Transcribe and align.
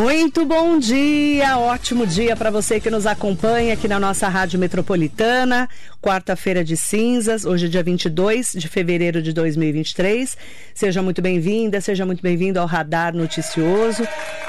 Muito 0.00 0.46
bom 0.46 0.78
dia, 0.78 1.58
ótimo 1.58 2.06
dia 2.06 2.34
para 2.34 2.50
você 2.50 2.80
que 2.80 2.88
nos 2.88 3.04
acompanha 3.04 3.74
aqui 3.74 3.86
na 3.86 4.00
nossa 4.00 4.28
Rádio 4.28 4.58
Metropolitana. 4.58 5.68
Quarta-feira 6.00 6.64
de 6.64 6.74
cinzas, 6.74 7.44
hoje 7.44 7.66
é 7.66 7.68
dia 7.68 7.82
22 7.82 8.52
de 8.56 8.66
fevereiro 8.66 9.20
de 9.20 9.30
2023. 9.34 10.38
Seja 10.74 11.02
muito 11.02 11.20
bem-vinda, 11.20 11.82
seja 11.82 12.06
muito 12.06 12.22
bem-vindo 12.22 12.58
ao 12.58 12.64
Radar 12.64 13.14
Noticioso, 13.14 14.08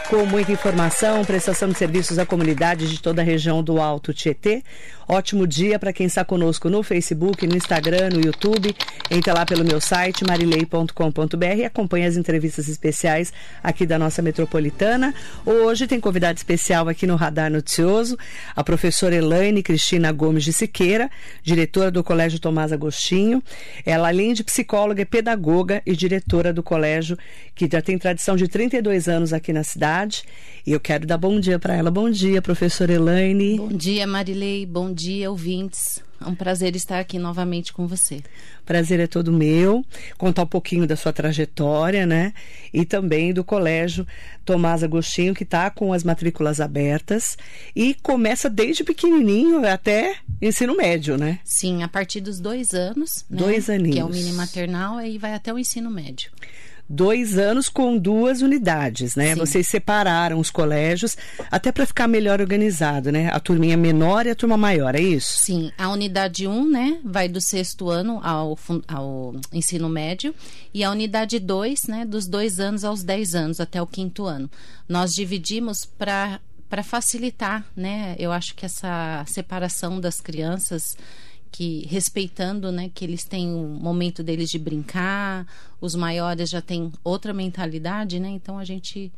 com 0.10 0.26
muita 0.26 0.54
informação, 0.54 1.26
prestação 1.26 1.68
de 1.68 1.78
serviços 1.78 2.18
à 2.18 2.26
comunidade 2.26 2.90
de 2.90 3.02
toda 3.02 3.22
a 3.22 3.26
região 3.26 3.62
do 3.62 3.82
Alto 3.82 4.14
Tietê. 4.14 4.64
Ótimo 5.12 5.46
dia 5.46 5.78
para 5.78 5.92
quem 5.92 6.08
está 6.08 6.24
conosco 6.24 6.70
no 6.70 6.82
Facebook, 6.82 7.46
no 7.46 7.58
Instagram, 7.58 8.12
no 8.14 8.22
YouTube. 8.22 8.74
Entre 9.10 9.34
lá 9.34 9.46
pelo 9.46 9.66
meu 9.66 9.82
site 9.82 10.24
marilei.com.br 10.26 11.58
e 11.58 11.66
acompanhe 11.66 12.06
as 12.06 12.16
entrevistas 12.16 12.70
especiais 12.70 13.34
aqui 13.62 13.86
da 13.86 14.00
nossa 14.00 14.22
metropolitana. 14.22 15.14
Hoje 15.46 15.86
tem 15.86 16.00
convidado 16.00 16.38
especial 16.38 16.88
aqui 16.88 17.06
no 17.06 17.18
Radar 17.18 17.52
Noticioso, 17.52 18.18
a 18.56 18.64
professora 18.64 19.14
Elaine 19.14 19.62
Cristina 19.62 20.14
Gomes 20.14 20.46
de 20.46 20.54
Siqueira, 20.54 21.12
diretora 21.44 21.92
do 21.92 22.06
Colégio 22.06 22.40
Tomás 22.40 22.72
Agostinho. 22.72 23.44
Ela, 23.86 24.08
além 24.08 24.32
de 24.32 24.46
psicóloga, 24.46 25.02
é 25.02 25.06
pedagoga 25.06 25.82
e 25.86 25.94
diretora 25.94 26.54
do 26.54 26.64
colégio, 26.64 27.18
que 27.54 27.68
já 27.70 27.82
tem 27.82 27.98
tradição 27.98 28.38
de 28.38 28.48
32 28.48 29.10
anos 29.10 29.34
aqui 29.34 29.52
na 29.52 29.66
cidade. 29.66 30.24
E 30.66 30.72
eu 30.72 30.80
quero 30.80 31.06
dar 31.06 31.18
bom 31.18 31.38
dia 31.38 31.60
para 31.60 31.76
ela. 31.76 31.92
Bom 31.92 32.10
dia, 32.10 32.42
professora 32.42 32.94
Elaine. 32.94 33.58
Bom 33.58 33.68
dia, 33.68 34.08
Marilei. 34.08 34.66
Bom 34.66 34.94
dia, 35.02 35.32
ouvintes. 35.32 36.04
É 36.20 36.30
um 36.30 36.36
prazer 36.36 36.76
estar 36.76 37.00
aqui 37.00 37.18
novamente 37.18 37.74
com 37.74 37.88
você. 37.88 38.22
Prazer 38.64 39.00
é 39.00 39.08
todo 39.08 39.34
meu. 39.34 39.84
Contar 40.18 40.44
um 40.44 40.48
pouquinho 40.48 40.86
da 40.86 40.96
sua 40.96 41.12
trajetória, 41.12 42.06
né? 42.06 42.34
E 42.72 42.86
também 42.86 43.34
do 43.34 43.44
Colégio 43.44 44.06
Tomás 44.46 44.84
Agostinho, 44.84 45.34
que 45.34 45.44
está 45.44 45.72
com 45.72 45.92
as 45.92 46.04
matrículas 46.04 46.62
abertas 46.62 47.38
e 47.76 47.96
começa 47.96 48.50
desde 48.50 48.84
pequenininho 48.84 49.68
até 49.68 50.18
ensino 50.40 50.78
médio, 50.78 51.18
né? 51.18 51.40
Sim, 51.44 51.82
a 51.82 51.88
partir 51.88 52.22
dos 52.22 52.40
dois 52.40 52.74
anos. 52.74 53.26
Né? 53.28 53.38
Dois 53.40 53.70
aninhos. 53.70 53.96
Que 53.96 54.00
é 54.00 54.06
o 54.06 54.10
mini 54.10 54.34
maternal 54.34 55.02
e 55.02 55.18
vai 55.18 55.34
até 55.34 55.52
o 55.52 55.58
ensino 55.58 55.90
médio 55.90 56.32
dois 56.92 57.38
anos 57.38 57.70
com 57.70 57.98
duas 57.98 58.42
unidades, 58.42 59.16
né? 59.16 59.34
Sim. 59.34 59.40
Vocês 59.40 59.68
separaram 59.68 60.40
os 60.40 60.52
colégios 60.52 61.16
até 61.50 61.72
para 61.72 61.86
ficar 61.86 62.08
melhor 62.08 62.42
organizado, 62.42 63.12
né? 63.12 63.30
A 63.32 63.40
turminha 63.40 63.78
menor 63.78 64.26
e 64.26 64.30
a 64.30 64.36
turma 64.36 64.58
maior, 64.58 64.94
é 64.94 65.02
isso? 65.02 65.38
Sim, 65.38 65.72
a 65.78 65.90
unidade 65.90 66.48
1, 66.48 66.52
um, 66.52 66.70
né, 66.70 67.00
vai 67.04 67.30
do 67.30 67.40
sexto 67.40 67.90
ano 67.90 68.20
ao, 68.22 68.60
ao 68.88 69.34
ensino 69.54 69.88
médio 69.88 70.36
e 70.74 70.84
a 70.84 70.92
unidade 70.92 71.40
2, 71.40 71.84
né, 71.88 72.06
dos 72.06 72.28
dois 72.28 72.60
anos 72.60 72.84
aos 72.84 73.04
dez 73.04 73.34
anos, 73.34 73.60
até 73.60 73.82
o 73.82 73.88
quinto 73.88 74.26
ano. 74.26 74.50
Nós 74.88 75.12
dividimos 75.12 75.86
para 75.86 76.40
para 76.70 76.84
facilitar, 76.84 77.66
né? 77.76 78.16
Eu 78.18 78.32
acho 78.32 78.56
que 78.56 78.66
essa 78.66 79.26
separação 79.28 80.00
das 80.00 80.22
crianças 80.22 80.96
que 81.52 81.86
respeitando, 81.90 82.72
né, 82.72 82.90
que 82.94 83.04
eles 83.04 83.24
têm 83.24 83.50
um 83.50 83.68
momento 83.68 84.24
deles 84.24 84.50
de 84.50 84.58
brincar, 84.58 85.46
os 85.82 85.96
maiores 85.96 86.50
já 86.50 86.62
têm 86.62 86.92
outra 87.04 87.34
mentalidade, 87.34 88.20
né? 88.20 88.30
Então 88.30 88.58
a 88.58 88.64
gente 88.64 89.12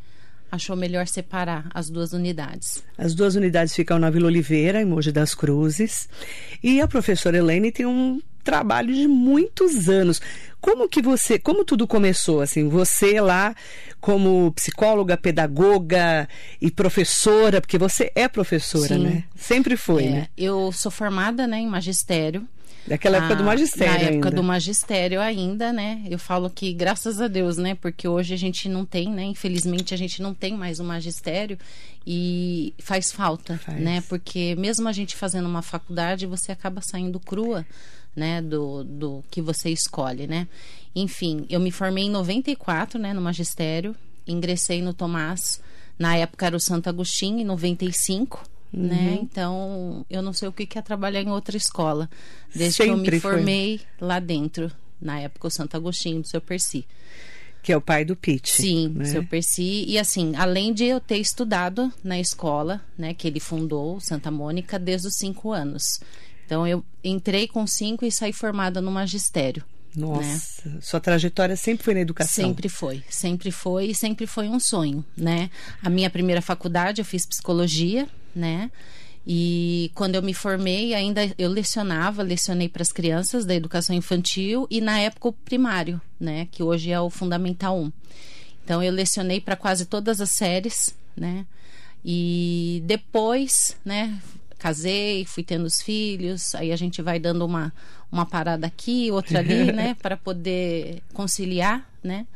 achou 0.51 0.75
melhor 0.75 1.07
separar 1.07 1.67
as 1.73 1.89
duas 1.89 2.13
unidades. 2.13 2.83
As 2.97 3.15
duas 3.15 3.35
unidades 3.35 3.73
ficam 3.73 3.97
na 3.97 4.09
Vila 4.09 4.27
Oliveira, 4.27 4.81
em 4.81 4.85
Mogi 4.85 5.11
das 5.11 5.33
Cruzes. 5.33 6.07
E 6.63 6.79
a 6.79 6.87
professora 6.87 7.37
Helene 7.37 7.71
tem 7.71 7.85
um 7.85 8.21
trabalho 8.43 8.93
de 8.93 9.07
muitos 9.07 9.89
anos. 9.89 10.21
Como 10.59 10.87
que 10.87 11.01
você, 11.01 11.37
como 11.37 11.65
tudo 11.65 11.87
começou 11.87 12.41
assim? 12.41 12.69
Você 12.69 13.19
lá 13.19 13.55
como 13.99 14.51
psicóloga, 14.53 15.17
pedagoga 15.17 16.27
e 16.61 16.69
professora, 16.69 17.61
porque 17.61 17.77
você 17.77 18.11
é 18.15 18.27
professora, 18.27 18.95
Sim. 18.95 19.03
né? 19.03 19.23
Sempre 19.35 19.77
foi, 19.77 20.05
é, 20.05 20.09
né? 20.09 20.27
Eu 20.37 20.71
sou 20.71 20.91
formada, 20.91 21.47
né, 21.47 21.59
em 21.59 21.67
magistério. 21.67 22.47
Daquela 22.85 23.17
época 23.17 23.35
do 23.35 23.43
ah, 23.43 23.45
magistério. 23.45 23.93
Na 23.93 23.99
época 23.99 24.27
ainda. 24.27 24.31
do 24.31 24.43
magistério 24.43 25.21
ainda, 25.21 25.71
né? 25.71 26.01
Eu 26.09 26.19
falo 26.19 26.49
que 26.49 26.73
graças 26.73 27.21
a 27.21 27.27
Deus, 27.27 27.57
né? 27.57 27.75
Porque 27.75 28.07
hoje 28.07 28.33
a 28.33 28.37
gente 28.37 28.67
não 28.67 28.85
tem, 28.85 29.09
né? 29.09 29.23
Infelizmente 29.23 29.93
a 29.93 29.97
gente 29.97 30.21
não 30.21 30.33
tem 30.33 30.57
mais 30.57 30.79
o 30.79 30.83
magistério 30.83 31.57
e 32.05 32.73
faz 32.79 33.11
falta, 33.11 33.57
faz. 33.57 33.79
né? 33.79 34.03
Porque 34.09 34.55
mesmo 34.55 34.87
a 34.87 34.91
gente 34.91 35.15
fazendo 35.15 35.47
uma 35.47 35.61
faculdade, 35.61 36.25
você 36.25 36.51
acaba 36.51 36.81
saindo 36.81 37.19
crua 37.19 37.65
né, 38.15 38.41
do, 38.41 38.83
do 38.83 39.23
que 39.29 39.41
você 39.41 39.69
escolhe, 39.69 40.27
né? 40.27 40.47
Enfim, 40.95 41.45
eu 41.49 41.59
me 41.59 41.71
formei 41.71 42.05
em 42.05 42.09
94, 42.09 42.99
né, 42.99 43.13
no 43.13 43.21
magistério, 43.21 43.95
ingressei 44.27 44.81
no 44.81 44.93
Tomás, 44.93 45.59
na 45.97 46.15
época 46.15 46.45
era 46.45 46.55
o 46.55 46.59
Santo 46.59 46.89
Agostinho, 46.89 47.39
em 47.39 47.45
95, 47.45 48.43
uhum. 48.73 48.87
né? 48.87 49.19
Então, 49.21 50.05
eu 50.09 50.21
não 50.21 50.33
sei 50.33 50.47
o 50.47 50.51
que 50.51 50.77
é 50.77 50.81
trabalhar 50.81 51.21
em 51.21 51.29
outra 51.29 51.55
escola, 51.55 52.09
desde 52.53 52.77
Sempre 52.77 53.01
que 53.01 53.07
eu 53.07 53.13
me 53.13 53.19
formei 53.19 53.77
foi. 53.77 54.07
lá 54.07 54.19
dentro, 54.19 54.71
na 55.01 55.19
época 55.19 55.47
o 55.47 55.51
Santo 55.51 55.75
Agostinho, 55.75 56.21
do 56.21 56.27
seu 56.27 56.41
Percy. 56.41 56.85
Que 57.61 57.71
é 57.71 57.77
o 57.77 57.81
pai 57.81 58.03
do 58.03 58.15
Pete. 58.15 58.51
Sim, 58.51 58.89
né? 58.89 59.05
seu 59.05 59.23
Percy. 59.25 59.85
E 59.87 59.97
assim, 59.97 60.35
além 60.35 60.73
de 60.73 60.83
eu 60.83 60.99
ter 60.99 61.17
estudado 61.17 61.91
na 62.03 62.19
escola, 62.19 62.81
né, 62.97 63.13
que 63.13 63.25
ele 63.25 63.39
fundou, 63.39 64.01
Santa 64.01 64.29
Mônica, 64.29 64.77
desde 64.77 65.07
os 65.07 65.15
cinco 65.15 65.53
anos. 65.53 66.01
Então 66.45 66.67
eu 66.67 66.83
entrei 67.01 67.47
com 67.47 67.65
cinco 67.65 68.03
e 68.05 68.11
saí 68.11 68.33
formada 68.33 68.81
no 68.81 68.91
magistério. 68.91 69.63
Nossa, 69.95 70.69
né? 70.69 70.79
sua 70.81 70.99
trajetória 70.99 71.55
sempre 71.55 71.83
foi 71.85 71.93
na 71.93 71.99
educação? 72.01 72.43
Sempre 72.43 72.67
foi, 72.67 73.03
sempre 73.09 73.51
foi 73.51 73.85
e 73.85 73.95
sempre 73.95 74.25
foi 74.25 74.49
um 74.49 74.59
sonho, 74.59 75.05
né? 75.15 75.49
A 75.81 75.89
minha 75.89 76.09
primeira 76.09 76.41
faculdade 76.41 76.99
eu 76.99 77.05
fiz 77.05 77.25
psicologia, 77.25 78.07
né? 78.35 78.71
E 79.25 79.89
quando 79.95 80.15
eu 80.15 80.21
me 80.21 80.33
formei, 80.33 80.93
ainda 80.93 81.33
eu 81.37 81.49
lecionava, 81.49 82.21
lecionei 82.21 82.67
para 82.67 82.81
as 82.81 82.91
crianças 82.91 83.45
da 83.45 83.55
educação 83.55 83.95
infantil 83.95 84.67
e 84.69 84.81
na 84.81 84.99
época 84.99 85.29
o 85.29 85.33
primário, 85.33 86.01
né? 86.19 86.47
Que 86.51 86.61
hoje 86.61 86.91
é 86.91 86.99
o 86.99 87.09
Fundamental 87.09 87.79
1. 87.79 87.91
Então 88.63 88.83
eu 88.83 88.91
lecionei 88.91 89.39
para 89.39 89.55
quase 89.55 89.85
todas 89.85 90.19
as 90.19 90.31
séries, 90.31 90.93
né? 91.15 91.45
E 92.03 92.83
depois, 92.85 93.77
né, 93.85 94.19
casei, 94.57 95.23
fui 95.25 95.43
tendo 95.43 95.65
os 95.65 95.81
filhos, 95.81 96.53
aí 96.55 96.71
a 96.71 96.75
gente 96.75 97.01
vai 97.01 97.17
dando 97.17 97.45
uma, 97.45 97.73
uma 98.11 98.25
parada 98.25 98.67
aqui, 98.67 99.09
outra 99.09 99.39
ali, 99.39 99.71
né, 99.71 99.95
para 100.01 100.17
poder 100.17 101.01
conciliar, 101.13 101.89
né? 102.03 102.27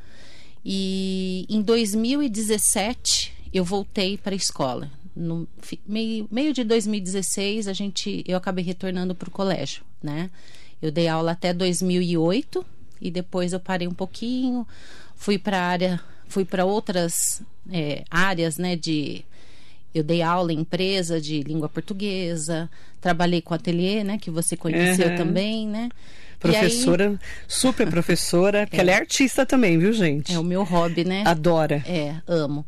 E 0.64 1.46
em 1.50 1.62
2017 1.62 3.34
eu 3.53 3.64
voltei 3.64 4.18
para 4.18 4.34
a 4.34 4.38
escola. 4.38 4.90
No 5.17 5.47
meio, 5.88 6.28
meio 6.31 6.53
de 6.53 6.63
2016 6.63 7.67
a 7.67 7.73
gente 7.73 8.23
eu 8.28 8.38
acabei 8.38 8.63
retornando 8.63 9.16
para 9.16 9.28
o 9.28 9.31
colégio, 9.31 9.83
né? 10.01 10.29
Eu 10.81 10.91
dei 10.91 11.07
aula 11.07 11.31
até 11.31 11.53
2008 11.53 12.63
e 13.01 13.09
depois 13.09 13.53
eu 13.53 13.59
parei 13.59 13.88
um 13.88 13.94
pouquinho, 13.94 14.67
fui 15.16 15.38
para 15.38 15.59
área, 15.59 16.00
fui 16.28 16.45
para 16.45 16.66
outras 16.66 17.41
é, 17.72 18.03
áreas, 18.09 18.57
né, 18.57 18.75
de 18.75 19.25
eu 19.94 20.03
dei 20.03 20.22
aula 20.22 20.53
em 20.53 20.59
empresa 20.59 21.19
de 21.19 21.41
língua 21.41 21.67
portuguesa, 21.67 22.69
trabalhei 23.01 23.41
com 23.41 23.53
ateliê, 23.53 24.03
né, 24.03 24.17
que 24.17 24.29
você 24.29 24.55
conheceu 24.55 25.09
uhum. 25.09 25.16
também, 25.16 25.67
né? 25.67 25.89
Professora, 26.39 27.09
aí... 27.09 27.19
super 27.47 27.89
professora, 27.89 28.67
porque 28.67 28.78
é. 28.78 28.81
ela 28.81 28.91
é 28.91 28.94
artista 28.94 29.44
também, 29.44 29.79
viu, 29.79 29.91
gente? 29.91 30.31
É 30.31 30.37
o 30.37 30.43
meu 30.43 30.64
hobby, 30.64 31.03
né? 31.03 31.23
Adora. 31.25 31.84
É, 31.87 32.17
amo. 32.28 32.64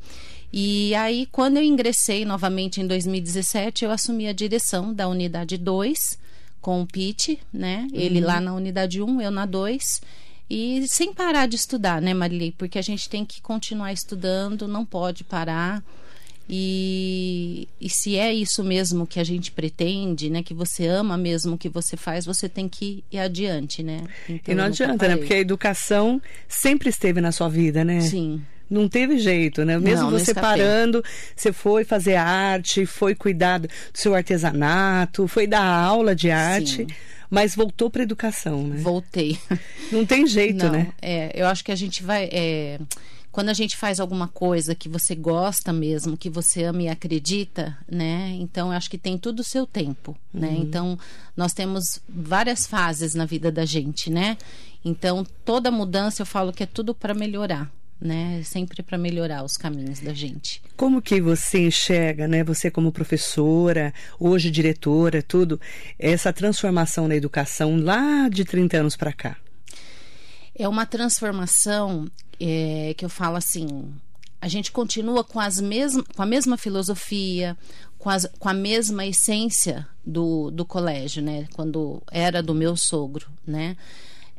E 0.51 0.95
aí, 0.95 1.27
quando 1.31 1.57
eu 1.57 1.63
ingressei 1.63 2.25
novamente 2.25 2.81
em 2.81 2.87
2017, 2.87 3.85
eu 3.85 3.91
assumi 3.91 4.27
a 4.27 4.33
direção 4.33 4.93
da 4.93 5.07
unidade 5.07 5.57
2 5.57 6.17
com 6.59 6.81
o 6.81 6.87
Pete, 6.87 7.39
né? 7.53 7.87
Ele 7.93 8.19
uhum. 8.19 8.25
lá 8.25 8.41
na 8.41 8.53
unidade 8.53 9.01
1, 9.01 9.05
um, 9.05 9.21
eu 9.21 9.31
na 9.31 9.45
2. 9.45 10.01
E 10.49 10.83
sem 10.87 11.13
parar 11.13 11.47
de 11.47 11.55
estudar, 11.55 12.01
né, 12.01 12.13
Marilei? 12.13 12.51
Porque 12.57 12.79
a 12.79 12.81
gente 12.81 13.07
tem 13.07 13.23
que 13.23 13.41
continuar 13.41 13.93
estudando, 13.93 14.67
não 14.67 14.83
pode 14.83 15.23
parar. 15.23 15.83
E, 16.51 17.67
e 17.79 17.87
se 17.87 18.15
é 18.15 18.33
isso 18.33 18.63
mesmo 18.63 19.05
que 19.05 19.19
a 19.19 19.23
gente 19.23 19.51
pretende, 19.51 20.31
né? 20.31 20.41
Que 20.41 20.55
você 20.55 20.87
ama 20.87 21.15
mesmo 21.15 21.53
o 21.53 21.57
que 21.59 21.69
você 21.69 21.95
faz, 21.95 22.25
você 22.25 22.49
tem 22.49 22.67
que 22.67 23.03
ir 23.11 23.19
adiante, 23.19 23.83
né? 23.83 24.03
Então, 24.27 24.51
e 24.51 24.57
não 24.57 24.63
adianta, 24.63 25.07
né? 25.07 25.15
Porque 25.15 25.35
a 25.35 25.39
educação 25.39 26.19
sempre 26.47 26.89
esteve 26.89 27.21
na 27.21 27.31
sua 27.31 27.47
vida, 27.47 27.85
né? 27.85 28.01
Sim. 28.01 28.41
Não 28.69 28.87
teve 28.87 29.17
jeito, 29.17 29.65
né? 29.65 29.79
Mesmo 29.79 30.11
não, 30.11 30.19
você 30.19 30.33
parando, 30.33 31.03
você 31.35 31.51
foi 31.51 31.83
fazer 31.83 32.15
arte, 32.15 32.85
foi 32.85 33.15
cuidar 33.15 33.59
do 33.59 33.69
seu 33.93 34.13
artesanato, 34.13 35.27
foi 35.27 35.47
dar 35.47 35.65
aula 35.65 36.15
de 36.15 36.29
arte. 36.29 36.85
Sim 36.85 36.87
mas 37.29 37.55
voltou 37.55 37.89
para 37.89 38.01
educação, 38.01 38.67
né? 38.67 38.77
Voltei. 38.77 39.37
Não 39.91 40.05
tem 40.05 40.25
jeito, 40.25 40.65
Não, 40.65 40.71
né? 40.71 40.93
É, 41.01 41.31
eu 41.39 41.45
acho 41.45 41.63
que 41.63 41.71
a 41.71 41.75
gente 41.75 42.01
vai. 42.01 42.27
É, 42.31 42.79
quando 43.31 43.49
a 43.49 43.53
gente 43.53 43.77
faz 43.77 43.99
alguma 43.99 44.27
coisa 44.27 44.73
que 44.73 44.89
você 44.89 45.13
gosta 45.13 45.71
mesmo, 45.71 46.17
que 46.17 46.29
você 46.29 46.63
ama 46.63 46.83
e 46.83 46.89
acredita, 46.89 47.77
né? 47.89 48.35
Então, 48.39 48.69
eu 48.69 48.73
acho 48.77 48.89
que 48.89 48.97
tem 48.97 49.17
tudo 49.17 49.41
o 49.41 49.43
seu 49.43 49.67
tempo, 49.67 50.17
né? 50.33 50.47
uhum. 50.47 50.53
né? 50.53 50.59
Então, 50.59 50.99
nós 51.37 51.53
temos 51.53 51.99
várias 52.07 52.65
fases 52.65 53.13
na 53.13 53.25
vida 53.25 53.51
da 53.51 53.65
gente, 53.65 54.09
né? 54.09 54.35
Então, 54.83 55.25
toda 55.45 55.69
mudança 55.69 56.23
eu 56.23 56.25
falo 56.25 56.51
que 56.51 56.63
é 56.63 56.65
tudo 56.65 56.95
para 56.95 57.13
melhorar, 57.13 57.71
né? 57.99 58.41
Sempre 58.43 58.81
para 58.81 58.97
melhorar 58.97 59.43
os 59.43 59.57
caminhos 59.57 59.99
da 59.99 60.13
gente. 60.13 60.61
Como 60.75 61.01
que 61.01 61.19
você 61.19 61.67
enxerga, 61.67 62.27
né? 62.27 62.43
Você 62.43 62.71
como 62.71 62.91
professora, 62.91 63.93
hoje 64.19 64.49
diretora, 64.49 65.21
tudo, 65.21 65.59
essa 65.97 66.31
transformação 66.31 67.07
na 67.07 67.15
educação 67.15 67.77
lá 67.77 68.29
de 68.29 68.45
30 68.45 68.77
anos 68.77 68.95
para 68.95 69.11
cá? 69.11 69.37
É 70.55 70.67
uma 70.67 70.85
transformação 70.85 72.07
é, 72.39 72.93
que 72.97 73.05
eu 73.05 73.09
falo 73.09 73.35
assim, 73.35 73.93
a 74.41 74.47
gente 74.47 74.71
continua 74.71 75.23
com, 75.23 75.39
as 75.39 75.59
mesmas, 75.59 76.05
com 76.15 76.21
a 76.21 76.25
mesma 76.25 76.57
filosofia, 76.57 77.57
com, 77.97 78.09
as, 78.09 78.25
com 78.39 78.47
a 78.47 78.53
mesma 78.53 79.05
essência 79.05 79.85
do, 80.05 80.49
do 80.49 80.65
colégio, 80.65 81.21
né? 81.21 81.47
Quando 81.53 82.01
era 82.11 82.41
do 82.41 82.55
meu 82.55 82.77
sogro, 82.77 83.27
né? 83.45 83.75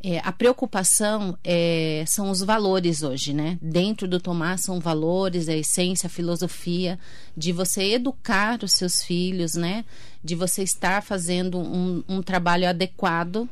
É, 0.02 0.19
a 0.20 0.32
preocupação 0.32 1.37
é, 1.44 2.05
são 2.06 2.31
os 2.31 2.41
valores 2.41 3.02
hoje, 3.02 3.35
né? 3.35 3.58
Dentro 3.61 4.08
do 4.08 4.19
Tomás 4.19 4.62
são 4.62 4.81
valores, 4.81 5.47
a 5.47 5.55
essência, 5.55 6.06
a 6.06 6.11
filosofia 6.11 6.99
de 7.37 7.52
você 7.52 7.82
educar 7.93 8.64
os 8.64 8.73
seus 8.73 9.02
filhos, 9.02 9.55
né? 9.55 9.85
De 10.25 10.35
você 10.35 10.62
estar 10.62 11.02
fazendo 11.02 11.58
um, 11.58 12.02
um 12.08 12.23
trabalho 12.23 12.67
adequado 12.67 13.47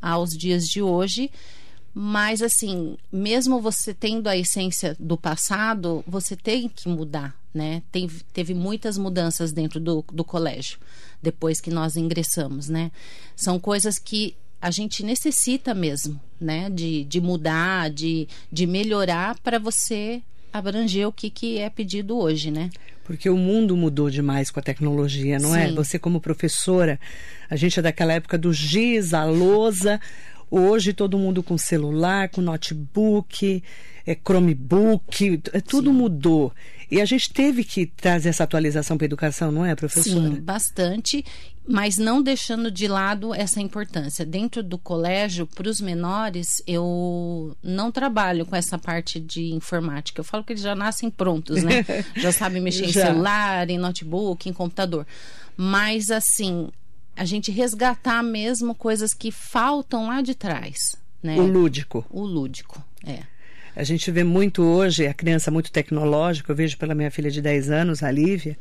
aos 0.00 0.36
dias 0.36 0.68
de 0.68 0.82
hoje. 0.82 1.30
Mas, 1.94 2.42
assim, 2.42 2.98
mesmo 3.10 3.60
você 3.60 3.94
tendo 3.94 4.28
a 4.28 4.36
essência 4.36 4.94
do 5.00 5.16
passado, 5.16 6.04
você 6.06 6.36
tem 6.36 6.68
que 6.68 6.86
mudar, 6.86 7.34
né? 7.54 7.82
Tem, 7.90 8.08
teve 8.30 8.52
muitas 8.52 8.98
mudanças 8.98 9.52
dentro 9.52 9.80
do, 9.80 10.04
do 10.12 10.24
colégio, 10.24 10.78
depois 11.22 11.62
que 11.62 11.70
nós 11.70 11.96
ingressamos, 11.96 12.68
né? 12.68 12.92
São 13.34 13.58
coisas 13.58 13.98
que 13.98 14.36
a 14.64 14.70
gente 14.70 15.02
necessita 15.02 15.74
mesmo, 15.74 16.18
né? 16.40 16.70
De, 16.70 17.04
de 17.04 17.20
mudar, 17.20 17.90
de, 17.90 18.26
de 18.50 18.66
melhorar 18.66 19.38
para 19.40 19.58
você 19.58 20.22
abranger 20.50 21.06
o 21.06 21.12
que, 21.12 21.28
que 21.28 21.58
é 21.58 21.68
pedido 21.68 22.16
hoje, 22.16 22.50
né? 22.50 22.70
Porque 23.04 23.28
o 23.28 23.36
mundo 23.36 23.76
mudou 23.76 24.08
demais 24.08 24.50
com 24.50 24.58
a 24.58 24.62
tecnologia, 24.62 25.38
não 25.38 25.54
é? 25.54 25.66
Sim. 25.66 25.72
é? 25.72 25.74
Você 25.74 25.98
como 25.98 26.18
professora, 26.18 26.98
a 27.50 27.56
gente 27.56 27.78
é 27.78 27.82
daquela 27.82 28.14
época 28.14 28.38
do 28.38 28.54
giz, 28.54 29.12
a 29.12 29.26
lousa, 29.26 30.00
hoje 30.50 30.94
todo 30.94 31.18
mundo 31.18 31.42
com 31.42 31.58
celular, 31.58 32.30
com 32.30 32.40
notebook, 32.40 33.62
é, 34.06 34.14
Chromebook, 34.14 35.42
é, 35.52 35.60
tudo 35.60 35.90
Sim. 35.90 35.96
mudou. 35.96 36.52
E 36.90 37.00
a 37.00 37.04
gente 37.04 37.32
teve 37.32 37.64
que 37.64 37.86
trazer 37.86 38.28
essa 38.28 38.44
atualização 38.44 38.96
para 38.96 39.04
a 39.04 39.08
educação, 39.08 39.50
não 39.50 39.64
é, 39.64 39.74
professora? 39.74 40.28
Sim, 40.28 40.40
bastante, 40.40 41.24
mas 41.66 41.96
não 41.96 42.22
deixando 42.22 42.70
de 42.70 42.86
lado 42.86 43.34
essa 43.34 43.60
importância. 43.60 44.24
Dentro 44.24 44.62
do 44.62 44.76
colégio, 44.76 45.46
para 45.46 45.68
os 45.68 45.80
menores, 45.80 46.62
eu 46.66 47.56
não 47.62 47.90
trabalho 47.90 48.44
com 48.44 48.54
essa 48.54 48.78
parte 48.78 49.18
de 49.18 49.52
informática. 49.54 50.20
Eu 50.20 50.24
falo 50.24 50.44
que 50.44 50.52
eles 50.52 50.62
já 50.62 50.74
nascem 50.74 51.10
prontos, 51.10 51.62
né? 51.62 51.84
já 52.16 52.30
sabem 52.30 52.62
mexer 52.62 52.84
em 52.84 52.92
celular, 52.92 53.68
em 53.70 53.78
notebook, 53.78 54.48
em 54.48 54.52
computador. 54.52 55.06
Mas, 55.56 56.10
assim, 56.10 56.68
a 57.16 57.24
gente 57.24 57.50
resgatar 57.50 58.22
mesmo 58.22 58.74
coisas 58.74 59.14
que 59.14 59.30
faltam 59.30 60.08
lá 60.08 60.20
de 60.20 60.34
trás. 60.34 60.96
Né? 61.22 61.36
O 61.36 61.46
lúdico. 61.46 62.04
O 62.10 62.22
lúdico, 62.22 62.84
é. 63.02 63.22
A 63.76 63.82
gente 63.82 64.10
vê 64.10 64.22
muito 64.22 64.62
hoje 64.62 65.06
a 65.06 65.14
criança 65.14 65.50
muito 65.50 65.70
tecnológica, 65.70 66.52
eu 66.52 66.56
vejo 66.56 66.78
pela 66.78 66.94
minha 66.94 67.10
filha 67.10 67.30
de 67.30 67.42
10 67.42 67.70
anos, 67.70 68.02
a 68.02 68.10
Lívia, 68.10 68.56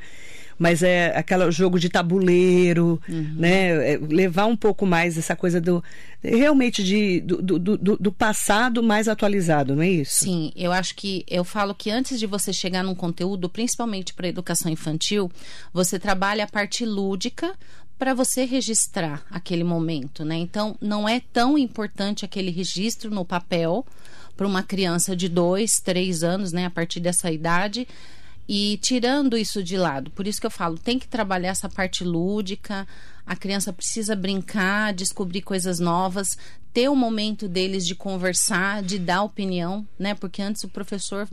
mas 0.57 0.83
é 0.83 1.15
aquele 1.18 1.51
jogo 1.51 1.80
de 1.80 1.89
tabuleiro, 1.89 3.01
uhum. 3.07 3.36
né? 3.36 3.94
É 3.94 3.98
levar 3.98 4.45
um 4.45 4.56
pouco 4.56 4.86
mais 4.86 5.18
essa 5.18 5.36
coisa 5.36 5.60
do 5.60 5.83
realmente 6.21 6.83
de, 6.83 7.19
do, 7.21 7.42
do, 7.42 7.60
do, 7.60 7.98
do, 7.98 8.12
passado 8.12 8.81
mais 8.81 9.07
atualizado, 9.07 9.75
não 9.75 9.83
é 9.83 9.89
isso? 9.89 10.24
Sim, 10.24 10.51
eu 10.56 10.71
acho 10.71 10.95
que 10.95 11.25
eu 11.27 11.44
falo 11.44 11.75
que 11.75 11.92
antes 11.92 12.18
de 12.18 12.25
você 12.25 12.54
chegar 12.54 12.83
num 12.83 12.95
conteúdo, 12.95 13.50
principalmente 13.50 14.13
para 14.13 14.27
educação 14.27 14.71
infantil, 14.71 15.30
você 15.74 16.00
trabalha 16.00 16.45
a 16.45 16.48
parte 16.48 16.86
lúdica 16.86 17.54
para 18.00 18.13
você 18.13 18.45
registrar 18.45 19.25
aquele 19.30 19.63
momento, 19.63 20.24
né? 20.24 20.36
Então, 20.36 20.75
não 20.81 21.07
é 21.07 21.21
tão 21.31 21.57
importante 21.57 22.25
aquele 22.25 22.51
registro 22.51 23.12
no 23.12 23.25
papel 23.25 23.86
para 24.35 24.47
uma 24.47 24.63
criança 24.63 25.15
de 25.15 25.30
dois, 25.30 25.80
três 25.80 26.24
anos, 26.24 26.51
né? 26.51 26.65
A 26.65 26.69
partir 26.69 27.00
dessa 27.00 27.31
idade. 27.31 27.88
E 28.47 28.77
tirando 28.81 29.38
isso 29.38 29.63
de 29.63 29.77
lado, 29.77 30.12
por 30.12 30.27
isso 30.27 30.41
que 30.41 30.45
eu 30.45 30.51
falo, 30.51 30.77
tem 30.77 31.00
que 31.00 31.07
trabalhar 31.07 31.50
essa 31.50 31.69
parte 31.69 32.03
lúdica, 32.03 32.85
a 33.25 33.35
criança 33.35 33.71
precisa 33.71 34.15
brincar, 34.15 34.94
descobrir 34.94 35.41
coisas 35.41 35.80
novas, 35.80 36.38
ter 36.74 36.89
o 36.89 36.95
momento 36.95 37.47
deles 37.47 37.85
de 37.85 37.95
conversar, 37.95 38.83
de 38.83 39.00
dar 39.00 39.24
opinião, 39.24 39.88
né? 39.97 40.13
Porque 40.13 40.41
antes 40.41 40.63
o 40.63 40.69
professor 40.69 41.27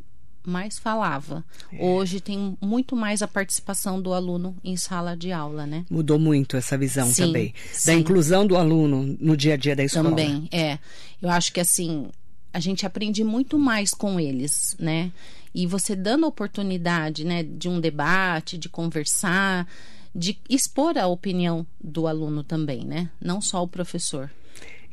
mais 0.47 0.79
falava. 0.79 1.45
É. 1.73 1.85
Hoje 1.85 2.21
tem 2.21 2.57
muito 2.61 2.97
mais 2.97 3.23
a 3.23 3.29
participação 3.29 4.01
do 4.01 4.13
aluno 4.15 4.57
em 4.63 4.77
sala 4.77 5.17
de 5.17 5.33
aula, 5.33 5.67
né? 5.67 5.85
Mudou 5.91 6.19
muito 6.19 6.57
essa 6.57 6.79
visão 6.79 7.09
sim, 7.09 7.27
também. 7.27 7.55
Sim. 7.73 7.87
Da 7.87 7.95
inclusão 7.99 8.47
do 8.47 8.57
aluno 8.57 9.17
no 9.21 9.37
dia 9.37 9.55
a 9.55 9.57
dia 9.57 9.75
da 9.75 9.85
escola. 9.85 10.11
Também, 10.11 10.49
é. 10.53 10.79
Eu 11.21 11.29
acho 11.29 11.53
que 11.53 11.61
assim, 11.61 12.09
a 12.53 12.61
gente 12.61 12.85
aprende 12.85 13.23
muito 13.23 13.59
mais 13.59 13.91
com 13.91 14.19
eles, 14.19 14.77
né? 14.79 15.13
E 15.55 15.67
você 15.67 15.97
dando 15.97 16.25
a 16.25 16.29
oportunidade, 16.29 17.25
né, 17.25 17.43
de 17.43 17.69
um 17.69 17.81
debate, 17.81 18.57
de 18.57 18.69
conversar, 18.69 19.67
de 20.15 20.39
expor 20.49 20.99
a 20.99 21.07
opinião 21.07 21.67
do 21.83 22.07
aluno 22.07 22.43
também, 22.43 22.85
né? 22.85 23.11
Não 23.21 23.41
só 23.41 23.63
o 23.63 23.69
professor. 23.69 24.31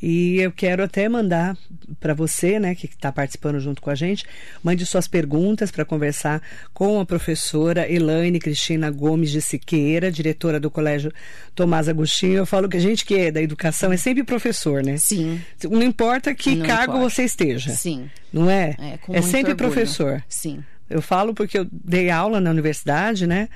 E 0.01 0.39
eu 0.39 0.51
quero 0.51 0.83
até 0.83 1.09
mandar 1.09 1.57
para 1.99 2.13
você, 2.13 2.59
né, 2.59 2.75
que 2.75 2.85
está 2.85 3.11
participando 3.11 3.59
junto 3.59 3.81
com 3.81 3.89
a 3.89 3.95
gente, 3.95 4.25
mande 4.63 4.85
suas 4.85 5.07
perguntas 5.07 5.71
para 5.71 5.83
conversar 5.85 6.41
com 6.73 6.99
a 6.99 7.05
professora 7.05 7.91
Elaine 7.91 8.39
Cristina 8.39 8.91
Gomes 8.91 9.31
de 9.31 9.41
Siqueira, 9.41 10.11
diretora 10.11 10.59
do 10.59 10.69
Colégio 10.69 11.11
Tomás 11.55 11.89
Agostinho. 11.89 12.37
Eu 12.37 12.45
falo 12.45 12.69
que 12.69 12.77
a 12.77 12.81
gente 12.81 13.05
que 13.05 13.15
é 13.15 13.31
da 13.31 13.41
educação 13.41 13.91
é 13.91 13.97
sempre 13.97 14.23
professor, 14.23 14.83
né? 14.83 14.97
Sim. 14.97 15.41
Não 15.63 15.81
importa 15.81 16.33
que 16.35 16.55
Não 16.55 16.65
cargo 16.65 16.93
importa. 16.97 17.09
você 17.09 17.23
esteja. 17.23 17.71
Sim. 17.71 18.09
Não 18.31 18.49
é? 18.49 18.75
É, 18.79 19.17
é 19.17 19.21
sempre 19.21 19.51
orgulho. 19.53 19.71
professor. 19.71 20.23
Sim. 20.29 20.63
Eu 20.89 21.01
falo 21.01 21.33
porque 21.33 21.59
eu 21.59 21.67
dei 21.69 22.09
aula 22.09 22.39
na 22.39 22.49
universidade, 22.49 23.27
né? 23.27 23.49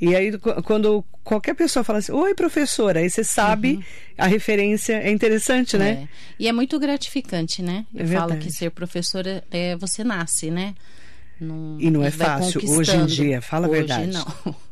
E 0.00 0.14
aí, 0.14 0.38
quando 0.64 1.04
qualquer 1.24 1.54
pessoa 1.54 1.82
fala 1.82 1.98
assim, 1.98 2.12
oi, 2.12 2.34
professora, 2.34 3.00
aí 3.00 3.10
você 3.10 3.24
sabe 3.24 3.74
uhum. 3.74 3.82
a 4.16 4.26
referência, 4.26 4.94
é 4.94 5.10
interessante, 5.10 5.76
né? 5.76 5.90
É. 5.90 6.08
E 6.38 6.48
é 6.48 6.52
muito 6.52 6.78
gratificante, 6.78 7.60
né? 7.60 7.84
Eu 7.94 8.04
é 8.04 8.08
falo 8.08 8.36
que 8.36 8.50
ser 8.52 8.70
professora 8.70 9.42
é 9.50 9.76
você 9.76 10.04
nasce, 10.04 10.50
né? 10.50 10.74
Não, 11.40 11.76
e 11.80 11.90
não 11.90 12.04
é 12.04 12.10
fácil 12.10 12.60
hoje 12.70 12.96
em 12.96 13.04
dia, 13.04 13.42
fala 13.42 13.66
a 13.66 13.70
verdade. 13.70 14.12
Não. 14.12 14.54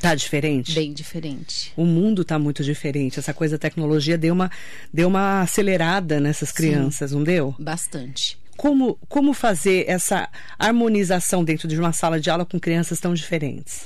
Tá 0.00 0.12
diferente? 0.12 0.74
Bem 0.74 0.92
diferente. 0.92 1.72
O 1.76 1.84
mundo 1.84 2.22
está 2.22 2.36
muito 2.36 2.64
diferente. 2.64 3.20
Essa 3.20 3.32
coisa 3.32 3.56
da 3.56 3.60
tecnologia 3.60 4.18
deu 4.18 4.34
uma, 4.34 4.50
deu 4.92 5.06
uma 5.06 5.42
acelerada 5.42 6.18
nessas 6.18 6.50
crianças, 6.50 7.10
Sim, 7.10 7.16
não 7.16 7.22
deu? 7.22 7.54
Bastante 7.60 8.36
como, 8.58 8.98
como 9.08 9.32
fazer 9.32 9.84
essa 9.88 10.28
harmonização 10.58 11.44
dentro 11.44 11.68
de 11.68 11.78
uma 11.78 11.92
sala 11.92 12.18
de 12.18 12.28
aula 12.28 12.44
com 12.44 12.58
crianças 12.58 12.98
tão 12.98 13.14
diferentes? 13.14 13.84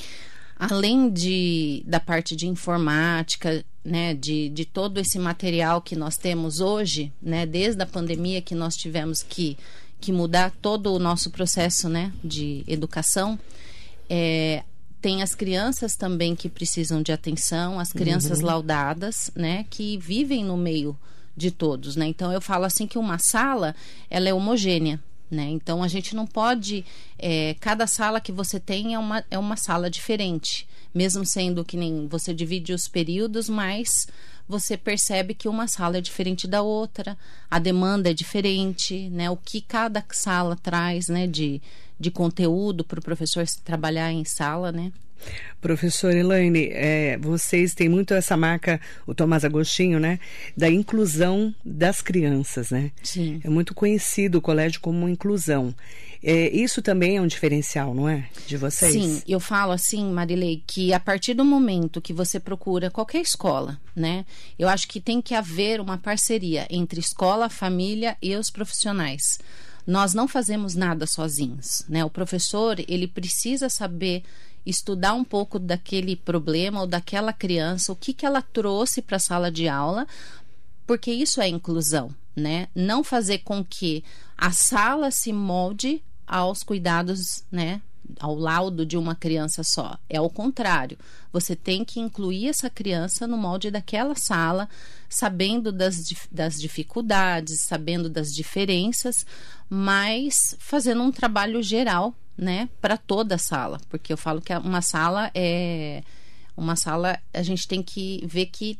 Além 0.59 1.11
de, 1.11 1.85
da 1.87 2.01
parte 2.01 2.35
de 2.35 2.49
informática, 2.49 3.63
né, 3.85 4.15
de, 4.15 4.49
de 4.49 4.65
todo 4.65 4.99
esse 4.99 5.19
material 5.19 5.83
que 5.83 5.95
nós 5.95 6.17
temos 6.17 6.61
hoje, 6.61 7.13
né, 7.21 7.45
desde 7.45 7.83
a 7.83 7.87
pandemia 7.87 8.41
que 8.41 8.55
nós 8.55 8.75
tivemos 8.75 9.23
que, 9.23 9.59
que 10.01 10.11
mudar 10.11 10.51
todo 10.63 10.95
o 10.95 10.99
nosso 10.99 11.31
processo 11.31 11.91
né, 11.91 12.11
de 12.25 12.65
educação, 12.67 13.39
é, 14.09 14.63
tem 15.03 15.23
as 15.23 15.35
crianças 15.35 15.97
também 15.97 16.35
que 16.35 16.49
precisam 16.49 17.03
de 17.03 17.13
atenção, 17.13 17.79
as 17.79 17.93
crianças 17.93 18.39
uhum. 18.39 18.47
laudadas, 18.47 19.31
né, 19.35 19.67
que 19.69 19.99
vivem 19.99 20.43
no 20.43 20.57
meio 20.57 20.97
de 21.37 21.51
todos, 21.51 21.97
né? 21.97 22.07
Então 22.07 22.33
eu 22.33 22.41
falo 22.41 22.65
assim 22.65 22.87
que 22.87 22.99
uma 22.99 23.19
sala 23.19 23.75
ela 24.11 24.29
é 24.29 24.35
homogênea, 24.35 25.01
né? 25.31 25.49
Então 25.49 25.83
a 25.83 25.89
gente 25.89 26.15
não 26.15 26.27
pode 26.27 26.85
é, 27.19 27.55
cada 27.61 27.87
sala 27.87 28.21
que 28.21 28.33
você 28.33 28.61
tem 28.61 28.95
é 28.95 28.99
uma, 28.99 29.25
é 29.31 29.39
uma 29.39 29.57
sala 29.57 29.89
diferente, 29.89 30.67
mesmo 30.95 31.25
sendo 31.25 31.65
que 31.65 31.77
nem 31.77 32.07
você 32.07 32.35
divide 32.35 32.73
os 32.73 32.87
períodos, 32.87 33.49
mas 33.49 34.07
você 34.53 34.77
percebe 34.77 35.33
que 35.33 35.49
uma 35.49 35.67
sala 35.67 35.97
é 35.97 36.01
diferente 36.01 36.47
da 36.47 36.61
outra, 36.61 37.17
a 37.51 37.59
demanda 37.59 38.11
é 38.11 38.13
diferente, 38.15 39.09
né? 39.09 39.31
O 39.31 39.37
que 39.37 39.63
cada 39.63 40.05
sala 40.13 40.55
traz, 40.55 41.09
né? 41.09 41.27
De, 41.27 41.61
de 41.99 42.11
conteúdo 42.11 42.85
para 42.85 43.01
o 43.01 43.03
professor 43.03 43.47
trabalhar 43.65 44.13
em 44.13 44.27
sala, 44.27 44.71
né? 44.71 44.93
Professor 45.61 46.15
Elaine, 46.15 46.69
é, 46.73 47.17
vocês 47.17 47.75
têm 47.75 47.89
muito 47.89 48.13
essa 48.13 48.37
marca, 48.37 48.81
o 49.07 49.15
Tomás 49.15 49.45
Agostinho, 49.45 49.99
né? 49.99 50.19
Da 50.55 50.69
inclusão 50.69 51.55
das 51.65 52.03
crianças, 52.03 52.71
né? 52.71 52.91
Sim. 53.03 53.41
É 53.43 53.49
muito 53.49 53.73
conhecido 53.73 54.37
o 54.39 54.43
colégio 54.43 54.81
como 54.81 55.09
inclusão. 55.09 55.75
É, 56.23 56.49
isso 56.51 56.81
também 56.81 57.17
é 57.17 57.21
um 57.21 57.27
diferencial, 57.27 57.93
não 57.95 58.09
é? 58.09 58.29
De 58.47 58.57
vocês? 58.57 58.93
Sim, 58.93 59.23
eu 59.27 59.41
falo 59.41 59.73
assim, 59.73 60.05
Marilei, 60.13 60.63
que 60.67 60.93
a 60.93 61.01
partir 61.01 61.35
do 61.35 61.45
momento 61.45 62.01
que 62.01 62.13
você 62.13 62.39
procura 62.39 62.91
qualquer 62.91 63.21
escola, 63.21 63.81
né? 63.95 64.25
Eu 64.59 64.69
acho 64.69 64.87
que 64.87 65.01
tem 65.01 65.21
que 65.21 65.35
haver 65.35 65.81
uma 65.81 65.99
parceria 65.99 66.67
entre 66.71 67.01
escola, 67.01 67.49
família 67.49 68.17
e 68.23 68.37
os 68.37 68.51
profissionais 68.51 69.39
nós 69.87 70.15
não 70.15 70.29
fazemos 70.29 70.75
nada 70.75 71.07
sozinhos, 71.07 71.85
né? 71.89 72.05
O 72.05 72.11
professor, 72.11 72.79
ele 72.87 73.09
precisa 73.09 73.69
saber 73.69 74.23
estudar 74.65 75.13
um 75.15 75.25
pouco 75.25 75.59
daquele 75.59 76.15
problema 76.15 76.83
ou 76.83 76.87
daquela 76.87 77.33
criança, 77.33 77.93
o 77.93 77.97
que, 77.97 78.13
que 78.13 78.25
ela 78.25 78.41
trouxe 78.41 79.03
para 79.03 79.17
a 79.17 79.21
sala 79.21 79.51
de 79.51 79.69
aula, 79.69 80.07
porque 80.87 81.13
isso 81.13 81.41
é 81.41 81.49
inclusão, 81.49 82.15
né? 82.37 82.69
Não 82.75 83.03
fazer 83.03 83.39
com 83.39 83.65
que 83.65 84.05
a 84.37 84.53
sala 84.53 85.11
se 85.11 85.33
molde 85.33 86.03
aos 86.33 86.63
cuidados, 86.63 87.45
né, 87.53 87.83
ao 88.19 88.35
laudo 88.35 88.87
de 88.87 88.97
uma 88.97 89.15
criança 89.15 89.63
só. 89.63 89.99
É 90.09 90.19
o 90.19 90.31
contrário. 90.31 90.99
Você 91.31 91.55
tem 91.55 91.85
que 91.85 92.01
incluir 92.01 92.49
essa 92.49 92.71
criança 92.71 93.27
no 93.27 93.37
molde 93.37 93.71
daquela 93.71 94.15
sala, 94.15 94.67
sabendo 95.11 95.71
das, 95.71 95.97
das 96.31 96.59
dificuldades, 96.59 97.61
sabendo 97.61 98.09
das 98.09 98.33
diferenças, 98.35 99.27
mas 99.69 100.57
fazendo 100.59 101.03
um 101.03 101.13
trabalho 101.13 101.63
geral, 101.63 102.15
né, 102.37 102.71
para 102.81 102.97
toda 102.97 103.35
a 103.35 103.39
sala. 103.39 103.79
Porque 103.91 104.11
eu 104.11 104.17
falo 104.17 104.41
que 104.41 104.55
uma 104.57 104.81
sala 104.81 105.31
é. 105.35 106.03
Uma 106.55 106.77
sala, 106.77 107.19
a 107.33 107.43
gente 107.43 107.67
tem 107.67 107.83
que 107.83 108.23
ver 108.27 108.47
que 108.47 108.79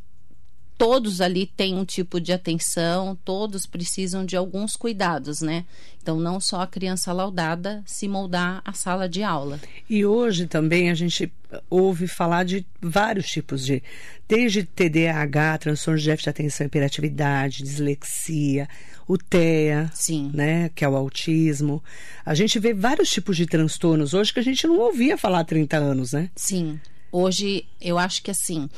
todos 0.83 1.21
ali 1.21 1.47
têm 1.47 1.77
um 1.77 1.85
tipo 1.85 2.21
de 2.21 2.33
atenção, 2.33 3.17
todos 3.25 3.67
precisam 3.67 4.27
de 4.27 4.37
alguns 4.37 4.75
cuidados, 4.75 5.41
né? 5.41 5.65
Então, 6.03 6.19
não 6.19 6.41
só 6.41 6.61
a 6.61 6.67
criança 6.67 7.13
laudada 7.13 7.85
se 7.87 8.09
moldar 8.09 8.61
à 8.65 8.73
sala 8.73 9.09
de 9.09 9.23
aula. 9.23 9.61
E 9.89 10.05
hoje 10.05 10.45
também 10.49 10.91
a 10.91 10.95
gente 10.95 11.33
ouve 11.71 12.09
falar 12.09 12.45
de 12.45 12.67
vários 12.81 13.27
tipos 13.27 13.65
de, 13.65 13.81
desde 14.29 14.65
TDAH, 14.65 15.59
transtorno 15.59 16.01
de 16.01 16.07
déficit 16.07 16.25
de 16.25 16.31
atenção 16.31 16.65
e 16.65 16.67
hiperatividade, 16.67 17.63
dislexia, 17.63 18.69
o 19.07 19.17
TEA, 19.17 19.89
Sim. 19.95 20.33
né, 20.35 20.69
que 20.75 20.85
é 20.85 20.89
o 20.89 20.97
autismo. 20.97 21.81
A 22.27 22.35
gente 22.35 22.59
vê 22.59 22.75
vários 22.75 23.09
tipos 23.09 23.37
de 23.37 23.47
transtornos 23.47 24.15
hoje 24.15 24.33
que 24.33 24.41
a 24.41 24.45
gente 24.45 24.67
não 24.67 24.81
ouvia 24.81 25.17
falar 25.17 25.39
há 25.39 25.45
30 25.45 25.77
anos, 25.77 26.13
né? 26.13 26.29
Sim. 26.35 26.81
Hoje, 27.13 27.67
eu 27.81 27.99
acho 27.99 28.21
que 28.21 28.33
assim, 28.33 28.69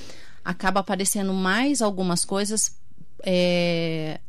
acaba 0.44 0.80
aparecendo 0.80 1.32
mais 1.32 1.80
algumas 1.80 2.24
coisas 2.24 2.76
é, 3.24 4.20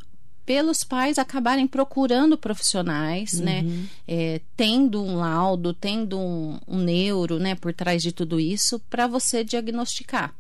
pelos 0.46 0.84
pais 0.84 1.18
acabarem 1.18 1.68
procurando 1.68 2.38
profissionais, 2.38 3.40
né? 3.40 3.62
uhum. 3.62 3.70
né? 3.70 3.86
É, 4.08 4.42
tendo 4.56 5.04
um 5.04 5.18
laudo, 5.18 5.74
tendo 5.74 6.20
um, 6.20 6.60
um, 6.68 6.78
neuro, 6.78 7.40
né? 7.40 7.56
Por 7.56 7.74
trás 7.74 8.02
de 8.02 8.12
tudo 8.12 8.40
isso, 8.40 8.80
para 8.90 9.08
você 9.08 9.44
diagnosticar. 9.44 10.34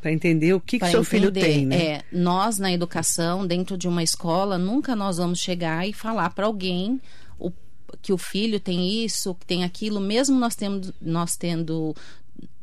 Para 0.00 0.10
entender 0.10 0.54
o 0.54 0.60
que, 0.60 0.78
que 0.78 0.90
seu 0.90 1.04
filho 1.04 1.30
tem, 1.30 1.66
né? 1.66 1.76
É, 1.76 2.02
nós 2.10 2.58
na 2.58 2.72
educação, 2.72 3.46
dentro 3.46 3.76
de 3.76 3.86
uma 3.86 4.02
escola, 4.02 4.56
nunca 4.56 4.96
nós 4.96 5.18
vamos 5.18 5.38
chegar 5.40 5.86
e 5.86 5.92
falar 5.92 6.30
para 6.30 6.46
alguém 6.46 6.98
o, 7.38 7.52
que 8.00 8.10
o 8.10 8.16
filho 8.16 8.58
tem 8.58 9.04
isso, 9.04 9.34
que 9.34 9.44
tem 9.44 9.62
aquilo, 9.62 10.00
mesmo 10.00 10.38
nós 10.38 10.56
tendo, 10.56 10.94
nós 11.02 11.36
tendo 11.36 11.94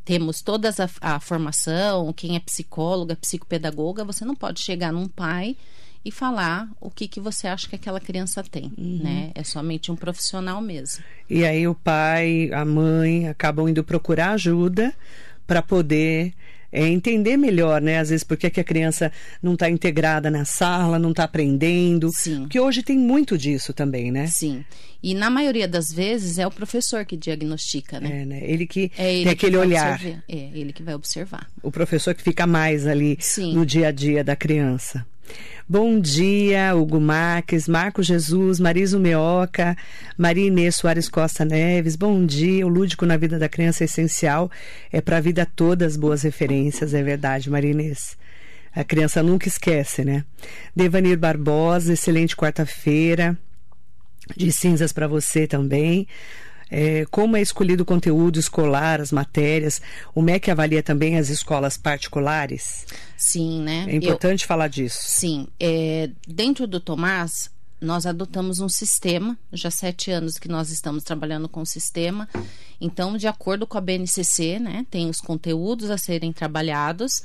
temos 0.07 0.41
toda 0.41 0.69
a, 0.69 1.15
a 1.15 1.19
formação, 1.19 2.13
quem 2.13 2.37
é 2.37 2.39
psicóloga, 2.39 3.13
psicopedagoga, 3.17 4.05
você 4.05 4.23
não 4.23 4.33
pode 4.33 4.61
chegar 4.61 4.93
num 4.93 5.05
pai 5.05 5.57
e 6.05 6.09
falar 6.09 6.69
o 6.79 6.89
que, 6.89 7.09
que 7.09 7.19
você 7.19 7.45
acha 7.45 7.67
que 7.67 7.75
aquela 7.75 7.99
criança 7.99 8.41
tem, 8.41 8.71
uhum. 8.77 9.01
né? 9.03 9.31
É 9.35 9.43
somente 9.43 9.91
um 9.91 9.97
profissional 9.97 10.61
mesmo. 10.61 11.03
E 11.29 11.43
aí 11.43 11.67
o 11.67 11.75
pai, 11.75 12.49
a 12.53 12.63
mãe 12.63 13.27
acabam 13.27 13.67
indo 13.67 13.83
procurar 13.83 14.31
ajuda 14.31 14.93
para 15.45 15.61
poder 15.61 16.33
é, 16.71 16.88
entender 16.88 17.38
melhor, 17.38 17.81
né? 17.81 18.00
Às 18.00 18.09
vezes, 18.09 18.24
por 18.24 18.38
que 18.38 18.59
a 18.59 18.63
criança 18.63 19.12
não 19.41 19.53
está 19.53 19.69
integrada 19.69 20.29
na 20.29 20.45
sala, 20.45 21.00
não 21.00 21.12
está 21.12 21.24
aprendendo. 21.24 22.12
Sim. 22.12 22.41
Porque 22.41 22.59
hoje 22.59 22.83
tem 22.83 22.97
muito 22.97 23.38
disso 23.38 23.74
também, 23.74 24.12
né? 24.12 24.27
Sim. 24.27 24.63
E 25.01 25.13
na 25.13 25.29
maioria 25.29 25.67
das 25.67 25.91
vezes 25.91 26.39
é 26.39 26.47
o 26.47 26.51
professor 26.51 27.05
que 27.05 27.15
diagnostica, 27.15 28.00
né? 28.00 28.21
É, 28.21 28.25
né? 28.25 28.39
Ele 28.43 28.65
que 28.65 28.91
é 28.97 29.13
ele 29.13 29.24
tem 29.24 29.33
aquele 29.33 29.57
olhar. 29.57 29.93
Observar. 29.95 30.24
É, 30.27 30.50
ele 30.53 30.74
que 30.74 30.83
vai 30.83 30.95
observar. 30.95 31.47
O 31.62 31.71
professor 31.71 32.13
que 32.15 32.21
fica 32.24 32.47
mais 32.47 32.88
ali 32.88 33.17
Sim. 33.19 33.53
no 33.53 33.65
dia 33.65 33.88
a 33.88 33.91
dia 33.91 34.24
da 34.24 34.36
criança. 34.36 35.05
Bom 35.67 36.00
dia, 36.00 36.74
Hugo 36.75 37.00
Marques, 37.00 37.67
Marco 37.67 38.01
Jesus, 38.01 38.60
Mariso 38.60 39.00
Meoca, 39.00 39.75
Maria 40.17 40.48
Inês 40.48 40.77
Soares 40.77 41.10
Costa 41.10 41.43
Neves. 41.43 41.96
Bom 41.96 42.25
dia, 42.25 42.65
o 42.65 42.69
lúdico 42.69 43.05
na 43.05 43.17
vida 43.17 43.38
da 43.38 43.50
criança 43.50 43.84
é 43.84 43.86
essencial, 43.86 44.50
é 44.91 45.01
para 45.01 45.17
a 45.17 45.22
vida 45.22 45.46
toda 45.46 45.86
as 45.86 45.98
boas 45.98 46.22
referências, 46.22 46.93
é 46.93 47.03
verdade, 47.03 47.50
Maria 47.50 47.72
Inês. 47.72 48.17
A 48.74 48.84
criança 48.84 49.22
nunca 49.22 49.48
esquece, 49.48 50.05
né? 50.05 50.24
Devanir 50.75 51.17
Barbosa, 51.17 51.93
excelente 51.93 52.36
quarta-feira. 52.36 53.38
De 54.36 54.51
cinzas 54.51 54.91
para 54.91 55.07
você 55.07 55.48
também 55.48 56.07
é, 56.69 57.05
como 57.09 57.38
é 57.38 57.41
escolhido 57.41 57.83
o 57.83 57.86
conteúdo 57.86 58.39
escolar, 58.39 59.00
as 59.00 59.12
matérias. 59.12 59.81
O 60.13 60.21
MEC 60.21 60.51
avalia 60.51 60.83
também 60.83 61.17
as 61.17 61.29
escolas 61.29 61.77
particulares? 61.77 62.86
Sim, 63.15 63.62
né? 63.62 63.86
É 63.88 63.95
importante 63.95 64.43
Eu, 64.43 64.47
falar 64.47 64.67
disso. 64.67 65.00
Sim. 65.01 65.47
É, 65.59 66.09
dentro 66.27 66.67
do 66.67 66.79
Tomás, 66.79 67.50
nós 67.79 68.05
adotamos 68.05 68.59
um 68.59 68.69
sistema, 68.69 69.38
já 69.53 69.69
há 69.69 69.71
sete 69.71 70.12
anos 70.12 70.38
que 70.38 70.47
nós 70.47 70.69
estamos 70.69 71.03
trabalhando 71.03 71.47
com 71.47 71.62
o 71.62 71.65
sistema. 71.65 72.27
Então, 72.81 73.17
de 73.17 73.27
acordo 73.27 73.65
com 73.65 73.77
a 73.77 73.81
BNCC, 73.81 74.59
né, 74.59 74.86
tem 74.89 75.09
os 75.09 75.19
conteúdos 75.19 75.89
a 75.89 75.97
serem 75.97 76.33
trabalhados 76.33 77.24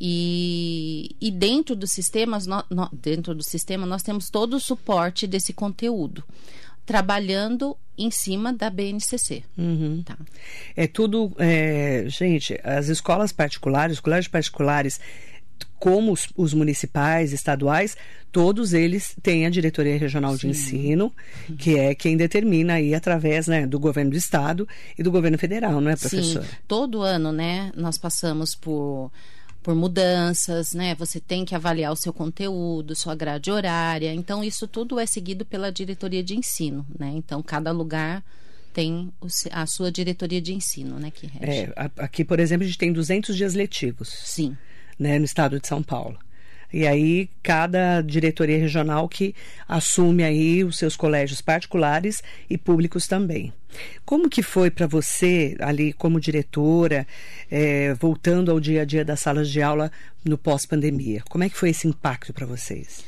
e, 0.00 1.16
e 1.20 1.30
dentro 1.30 1.74
do 1.74 1.86
sistema, 1.86 2.38
no, 2.46 2.64
no, 2.70 2.88
dentro 2.92 3.34
do 3.34 3.42
sistema 3.42 3.84
nós 3.84 4.02
temos 4.02 4.30
todo 4.30 4.54
o 4.54 4.60
suporte 4.60 5.26
desse 5.26 5.52
conteúdo 5.52 6.24
trabalhando 6.88 7.76
em 7.98 8.10
cima 8.10 8.50
da 8.50 8.70
BNCC. 8.70 9.44
Uhum. 9.58 10.02
Tá. 10.02 10.16
É 10.74 10.86
tudo, 10.86 11.30
é, 11.36 12.06
gente, 12.08 12.58
as 12.64 12.88
escolas 12.88 13.30
particulares, 13.30 13.96
os 13.96 14.00
colégios 14.00 14.28
particulares, 14.28 14.98
como 15.78 16.12
os, 16.12 16.28
os, 16.34 16.54
municipais, 16.54 17.34
estaduais, 17.34 17.94
todos 18.32 18.72
eles 18.72 19.14
têm 19.22 19.44
a 19.44 19.50
diretoria 19.50 19.98
regional 19.98 20.32
Sim. 20.32 20.38
de 20.38 20.46
ensino, 20.48 21.12
que 21.58 21.78
é 21.78 21.94
quem 21.94 22.16
determina 22.16 22.74
aí 22.74 22.94
através 22.94 23.46
né, 23.46 23.66
do 23.66 23.78
governo 23.78 24.12
do 24.12 24.16
estado 24.16 24.66
e 24.98 25.02
do 25.02 25.10
governo 25.10 25.36
federal, 25.36 25.82
não 25.82 25.90
é, 25.90 25.96
professor? 25.96 26.42
Sim, 26.42 26.50
todo 26.66 27.02
ano, 27.02 27.32
né, 27.32 27.70
nós 27.76 27.98
passamos 27.98 28.54
por 28.54 29.12
por 29.68 29.74
mudanças, 29.74 30.72
né? 30.72 30.94
Você 30.94 31.20
tem 31.20 31.44
que 31.44 31.54
avaliar 31.54 31.92
o 31.92 31.96
seu 31.96 32.10
conteúdo, 32.10 32.96
sua 32.96 33.14
grade 33.14 33.50
horária. 33.50 34.14
Então, 34.14 34.42
isso 34.42 34.66
tudo 34.66 34.98
é 34.98 35.04
seguido 35.04 35.44
pela 35.44 35.70
diretoria 35.70 36.24
de 36.24 36.34
ensino, 36.34 36.86
né? 36.98 37.12
Então, 37.14 37.42
cada 37.42 37.70
lugar 37.70 38.24
tem 38.72 39.12
a 39.50 39.66
sua 39.66 39.92
diretoria 39.92 40.40
de 40.40 40.54
ensino, 40.54 40.98
né? 40.98 41.10
Que 41.10 41.26
rege. 41.26 41.70
É, 41.76 41.90
aqui, 41.98 42.24
por 42.24 42.40
exemplo, 42.40 42.64
a 42.64 42.66
gente 42.66 42.78
tem 42.78 42.90
200 42.90 43.36
dias 43.36 43.52
letivos. 43.52 44.08
Sim. 44.08 44.56
Né, 44.98 45.18
no 45.18 45.26
estado 45.26 45.60
de 45.60 45.68
São 45.68 45.82
Paulo. 45.82 46.18
E 46.72 46.86
aí, 46.86 47.30
cada 47.42 48.02
diretoria 48.02 48.58
regional 48.58 49.08
que 49.08 49.34
assume 49.66 50.22
aí 50.22 50.62
os 50.62 50.76
seus 50.76 50.96
colégios 50.96 51.40
particulares 51.40 52.22
e 52.48 52.58
públicos 52.58 53.06
também. 53.06 53.52
Como 54.04 54.28
que 54.28 54.42
foi 54.42 54.70
para 54.70 54.86
você, 54.86 55.56
ali 55.60 55.92
como 55.92 56.20
diretora, 56.20 57.06
é, 57.50 57.94
voltando 57.94 58.50
ao 58.50 58.60
dia 58.60 58.82
a 58.82 58.84
dia 58.84 59.04
das 59.04 59.20
salas 59.20 59.48
de 59.48 59.62
aula 59.62 59.90
no 60.24 60.36
pós-pandemia? 60.36 61.22
Como 61.28 61.44
é 61.44 61.48
que 61.48 61.56
foi 61.56 61.70
esse 61.70 61.88
impacto 61.88 62.32
para 62.32 62.46
vocês? 62.46 63.04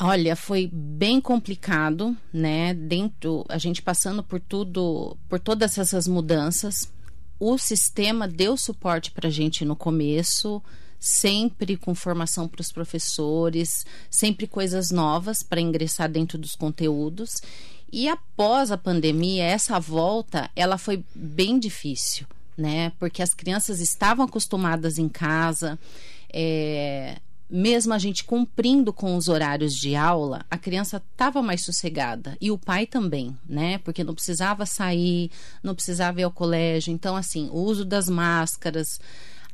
Olha, 0.00 0.36
foi 0.36 0.70
bem 0.72 1.20
complicado, 1.20 2.16
né? 2.32 2.72
Dentro, 2.72 3.44
a 3.48 3.58
gente 3.58 3.82
passando 3.82 4.22
por 4.22 4.38
tudo, 4.38 5.16
por 5.28 5.40
todas 5.40 5.76
essas 5.76 6.06
mudanças. 6.06 6.92
O 7.40 7.58
sistema 7.58 8.28
deu 8.28 8.56
suporte 8.56 9.10
para 9.10 9.26
a 9.26 9.30
gente 9.30 9.64
no 9.64 9.74
começo 9.74 10.62
sempre 10.98 11.76
com 11.76 11.94
formação 11.94 12.48
para 12.48 12.60
os 12.60 12.72
professores, 12.72 13.84
sempre 14.10 14.46
coisas 14.46 14.90
novas 14.90 15.42
para 15.42 15.60
ingressar 15.60 16.10
dentro 16.10 16.36
dos 16.38 16.54
conteúdos. 16.54 17.30
E 17.90 18.08
após 18.08 18.70
a 18.70 18.76
pandemia, 18.76 19.44
essa 19.44 19.78
volta, 19.78 20.50
ela 20.54 20.76
foi 20.76 21.02
bem 21.14 21.58
difícil, 21.58 22.26
né? 22.56 22.92
Porque 22.98 23.22
as 23.22 23.32
crianças 23.32 23.80
estavam 23.80 24.26
acostumadas 24.26 24.98
em 24.98 25.08
casa, 25.08 25.78
é, 26.30 27.16
mesmo 27.48 27.94
a 27.94 27.98
gente 27.98 28.24
cumprindo 28.24 28.92
com 28.92 29.16
os 29.16 29.28
horários 29.28 29.72
de 29.72 29.96
aula, 29.96 30.44
a 30.50 30.58
criança 30.58 31.02
estava 31.12 31.40
mais 31.40 31.64
sossegada 31.64 32.36
e 32.40 32.50
o 32.50 32.58
pai 32.58 32.86
também, 32.86 33.34
né? 33.48 33.78
Porque 33.78 34.04
não 34.04 34.14
precisava 34.14 34.66
sair, 34.66 35.30
não 35.62 35.74
precisava 35.74 36.20
ir 36.20 36.24
ao 36.24 36.30
colégio. 36.30 36.92
Então, 36.92 37.16
assim, 37.16 37.48
o 37.50 37.56
uso 37.56 37.86
das 37.86 38.06
máscaras, 38.08 39.00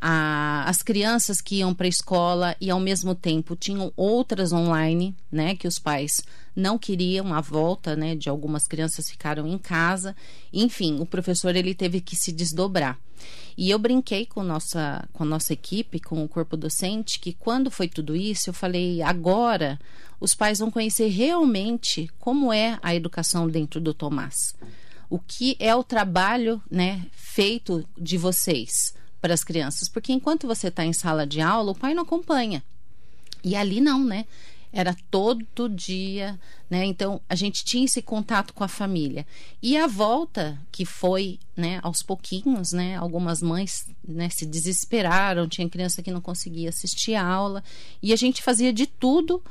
a, 0.00 0.68
as 0.68 0.82
crianças 0.82 1.40
que 1.40 1.56
iam 1.56 1.74
para 1.74 1.86
a 1.86 1.88
escola 1.88 2.56
e 2.60 2.70
ao 2.70 2.80
mesmo 2.80 3.14
tempo 3.14 3.56
tinham 3.56 3.92
outras 3.96 4.52
online, 4.52 5.14
né, 5.30 5.56
que 5.56 5.66
os 5.66 5.78
pais 5.78 6.22
não 6.54 6.78
queriam 6.78 7.32
a 7.32 7.40
volta, 7.40 7.96
né, 7.96 8.14
de 8.14 8.28
algumas 8.28 8.66
crianças 8.66 9.08
ficaram 9.08 9.46
em 9.46 9.58
casa. 9.58 10.14
Enfim, 10.52 11.00
o 11.00 11.06
professor 11.06 11.56
ele 11.56 11.74
teve 11.74 12.00
que 12.00 12.14
se 12.14 12.32
desdobrar. 12.32 12.98
E 13.56 13.70
eu 13.70 13.78
brinquei 13.78 14.26
com 14.26 14.42
nossa 14.42 15.08
com 15.12 15.22
a 15.22 15.26
nossa 15.26 15.52
equipe, 15.52 16.00
com 16.00 16.22
o 16.22 16.28
corpo 16.28 16.56
docente, 16.56 17.18
que 17.18 17.32
quando 17.32 17.70
foi 17.70 17.88
tudo 17.88 18.14
isso, 18.16 18.50
eu 18.50 18.54
falei, 18.54 19.00
agora 19.00 19.78
os 20.20 20.34
pais 20.34 20.58
vão 20.58 20.70
conhecer 20.70 21.08
realmente 21.08 22.10
como 22.18 22.52
é 22.52 22.78
a 22.82 22.94
educação 22.94 23.48
dentro 23.48 23.80
do 23.80 23.94
Tomás. 23.94 24.54
O 25.08 25.18
que 25.18 25.56
é 25.60 25.74
o 25.74 25.84
trabalho, 25.84 26.60
né, 26.70 27.06
feito 27.12 27.86
de 27.96 28.18
vocês 28.18 28.94
para 29.25 29.33
as 29.33 29.43
crianças, 29.43 29.88
porque 29.88 30.12
enquanto 30.12 30.47
você 30.47 30.69
está 30.69 30.85
em 30.85 30.93
sala 30.93 31.26
de 31.26 31.40
aula, 31.40 31.73
o 31.73 31.75
pai 31.75 31.95
não 31.95 32.02
acompanha. 32.02 32.62
E 33.43 33.57
ali 33.57 33.81
não, 33.81 34.04
né? 34.04 34.26
Era 34.71 34.95
todo 35.11 35.66
dia, 35.66 36.38
né? 36.69 36.85
Então 36.85 37.19
a 37.26 37.35
gente 37.35 37.64
tinha 37.64 37.87
esse 37.87 38.02
contato 38.02 38.52
com 38.52 38.62
a 38.62 38.69
família. 38.69 39.26
E 39.62 39.78
a 39.78 39.87
volta, 39.87 40.61
que 40.71 40.85
foi, 40.85 41.38
né, 41.57 41.81
aos 41.83 42.02
pouquinhos, 42.02 42.73
né? 42.73 42.97
Algumas 42.97 43.40
mães, 43.40 43.87
né, 44.07 44.28
se 44.28 44.45
desesperaram, 44.45 45.49
tinha 45.49 45.71
criança 45.71 46.02
que 46.02 46.11
não 46.11 46.21
conseguia 46.21 46.69
assistir 46.69 47.14
a 47.14 47.25
aula, 47.25 47.64
e 48.02 48.12
a 48.12 48.16
gente 48.16 48.43
fazia 48.43 48.75
de 48.75 48.87
tudo 48.87 49.43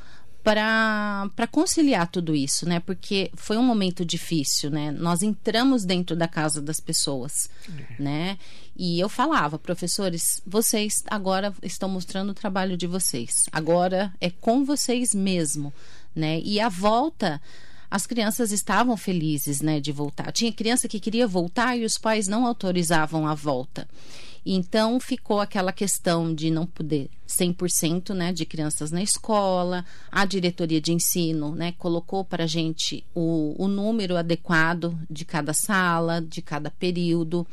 para 0.43 1.47
conciliar 1.49 2.07
tudo 2.07 2.35
isso, 2.35 2.67
né? 2.67 2.79
Porque 2.79 3.31
foi 3.33 3.55
um 3.57 3.63
momento 3.63 4.03
difícil, 4.03 4.69
né? 4.69 4.91
Nós 4.91 5.21
entramos 5.21 5.85
dentro 5.85 6.15
da 6.15 6.27
casa 6.27 6.61
das 6.61 6.81
pessoas, 6.81 7.49
é. 7.69 8.01
né? 8.01 8.37
E 8.75 8.99
eu 8.99 9.07
falava, 9.07 9.57
professores, 9.57 10.41
vocês 10.45 11.03
agora 11.07 11.53
estão 11.63 11.87
mostrando 11.87 12.31
o 12.31 12.33
trabalho 12.33 12.75
de 12.75 12.87
vocês. 12.87 13.45
Agora 13.51 14.13
é 14.19 14.29
com 14.29 14.65
vocês 14.65 15.13
mesmo, 15.15 15.73
né? 16.13 16.41
E 16.43 16.59
a 16.59 16.67
volta 16.67 17.41
as 17.89 18.07
crianças 18.07 18.51
estavam 18.51 18.97
felizes, 18.97 19.61
né, 19.61 19.79
de 19.79 19.91
voltar. 19.91 20.31
Tinha 20.31 20.51
criança 20.51 20.87
que 20.87 20.99
queria 20.99 21.27
voltar 21.27 21.77
e 21.77 21.85
os 21.85 21.95
pais 21.95 22.27
não 22.27 22.43
autorizavam 22.47 23.27
a 23.27 23.35
volta. 23.35 23.87
Então 24.45 24.99
ficou 24.99 25.39
aquela 25.39 25.71
questão 25.71 26.33
de 26.33 26.49
não 26.49 26.65
poder 26.65 27.09
100% 27.27 28.13
né, 28.13 28.33
de 28.33 28.45
crianças 28.45 28.91
na 28.91 29.01
escola. 29.01 29.85
A 30.11 30.25
diretoria 30.25 30.81
de 30.81 30.91
ensino 30.91 31.55
né, 31.55 31.73
colocou 31.77 32.25
para 32.25 32.43
a 32.43 32.47
gente 32.47 33.05
o, 33.15 33.55
o 33.57 33.67
número 33.67 34.17
adequado 34.17 34.97
de 35.09 35.23
cada 35.23 35.53
sala, 35.53 36.21
de 36.21 36.41
cada 36.41 36.69
período. 36.69 37.47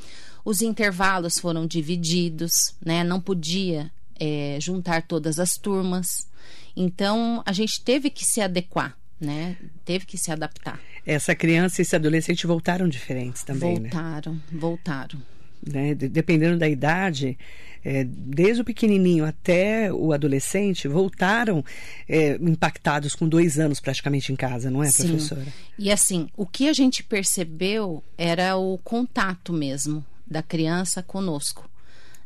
Os 0.44 0.62
intervalos 0.62 1.38
foram 1.38 1.66
divididos, 1.66 2.75
né, 2.85 3.04
não 3.04 3.20
podia 3.20 3.90
é, 4.18 4.59
juntar 4.61 5.02
todas 5.06 5.38
as 5.38 5.56
turmas. 5.56 6.28
Então 6.75 7.42
a 7.47 7.52
gente 7.52 7.82
teve 7.82 8.11
que 8.11 8.25
se 8.25 8.40
adequar. 8.40 8.97
Né? 9.20 9.59
Teve 9.85 10.06
que 10.06 10.16
se 10.16 10.32
adaptar. 10.32 10.80
Essa 11.04 11.35
criança 11.35 11.80
e 11.80 11.82
esse 11.82 11.94
adolescente 11.94 12.47
voltaram 12.47 12.88
diferentes 12.88 13.44
também, 13.44 13.75
voltaram, 13.75 14.32
né? 14.32 14.40
Voltaram, 14.50 15.20
voltaram 15.20 15.39
né? 15.67 15.95
Dependendo 15.95 16.59
da 16.59 16.69
idade, 16.69 17.37
é, 17.85 18.05
desde 18.05 18.62
o 18.62 18.64
pequenininho 18.64 19.25
até 19.25 19.93
o 19.93 20.12
adolescente, 20.12 20.87
voltaram 20.87 21.64
é, 22.09 22.37
impactados 22.37 23.14
com 23.14 23.29
dois 23.29 23.59
anos 23.59 23.81
praticamente 23.81 24.33
em 24.33 24.37
casa, 24.37 24.71
não 24.71 24.83
é, 24.83 24.90
Sim. 24.90 25.09
professora? 25.09 25.47
E 25.79 25.90
assim, 25.90 26.29
o 26.37 26.47
que 26.47 26.69
a 26.69 26.73
gente 26.73 27.02
percebeu 27.02 28.02
era 28.19 28.57
o 28.57 28.79
contato 28.79 29.52
mesmo 29.52 30.05
da 30.26 30.43
criança 30.43 31.02
conosco. 31.02 31.69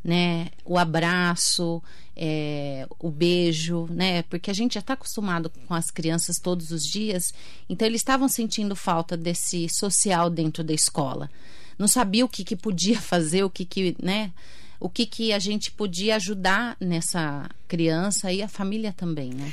Né, 0.07 0.49
o 0.67 0.77
abraço, 0.77 1.83
é, 2.15 2.87
o 2.99 3.11
beijo, 3.11 3.87
né? 3.91 4.21
Porque 4.25 4.51
a 4.51 4.55
gente 4.55 4.75
já 4.75 4.81
está 4.81 4.93
acostumado 4.93 5.49
com 5.49 5.73
as 5.73 5.91
crianças 5.91 6.39
todos 6.39 6.71
os 6.73 6.87
dias, 6.87 7.33
então 7.71 7.89
eles 7.89 8.03
estavam 8.03 8.29
sentindo 8.29 8.77
falta 8.77 9.17
desse 9.17 9.67
social 9.67 10.29
dentro 10.29 10.63
da 10.63 10.75
escola 10.75 11.31
não 11.79 11.89
sabia 11.89 12.25
o 12.25 12.29
que, 12.29 12.45
que 12.45 12.57
podia 12.57 13.01
fazer, 13.03 13.45
o 13.45 13.51
que, 13.51 13.65
que 13.65 13.97
né? 14.03 14.33
O 14.81 14.89
que, 14.89 15.07
que 15.07 15.33
a 15.33 15.39
gente 15.39 15.71
podia 15.71 16.17
ajudar 16.17 16.77
nessa 16.79 17.49
criança 17.67 18.33
e 18.33 18.43
a 18.43 18.49
família 18.49 18.93
também, 18.93 19.33
né? 19.33 19.53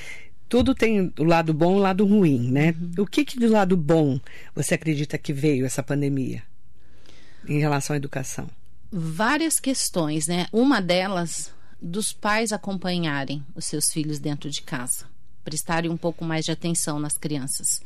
Tudo 0.50 0.76
tem 0.76 1.14
o 1.18 1.24
lado 1.24 1.54
bom 1.54 1.74
e 1.74 1.76
o 1.76 1.82
lado 1.82 2.06
ruim, 2.06 2.52
né? 2.52 2.76
Uhum. 2.78 3.04
O 3.04 3.08
que, 3.08 3.24
que 3.24 3.40
do 3.40 3.50
lado 3.50 3.78
bom 3.78 4.20
você 4.54 4.74
acredita 4.74 5.18
que 5.18 5.32
veio 5.32 5.66
essa 5.66 5.82
pandemia 5.82 6.44
em 7.48 7.60
relação 7.60 7.94
à 7.94 7.98
educação? 7.98 8.50
Várias 8.92 9.60
questões, 9.60 10.28
né? 10.28 10.48
Uma 10.52 10.82
delas 10.82 11.54
dos 11.82 12.12
pais 12.12 12.52
acompanharem 12.52 13.44
os 13.56 13.66
seus 13.66 13.86
filhos 13.92 14.20
dentro 14.20 14.50
de 14.50 14.62
casa, 14.62 15.06
prestarem 15.44 15.90
um 15.90 15.98
pouco 15.98 16.26
mais 16.26 16.44
de 16.44 16.52
atenção 16.52 17.00
nas 17.00 17.18
crianças 17.18 17.82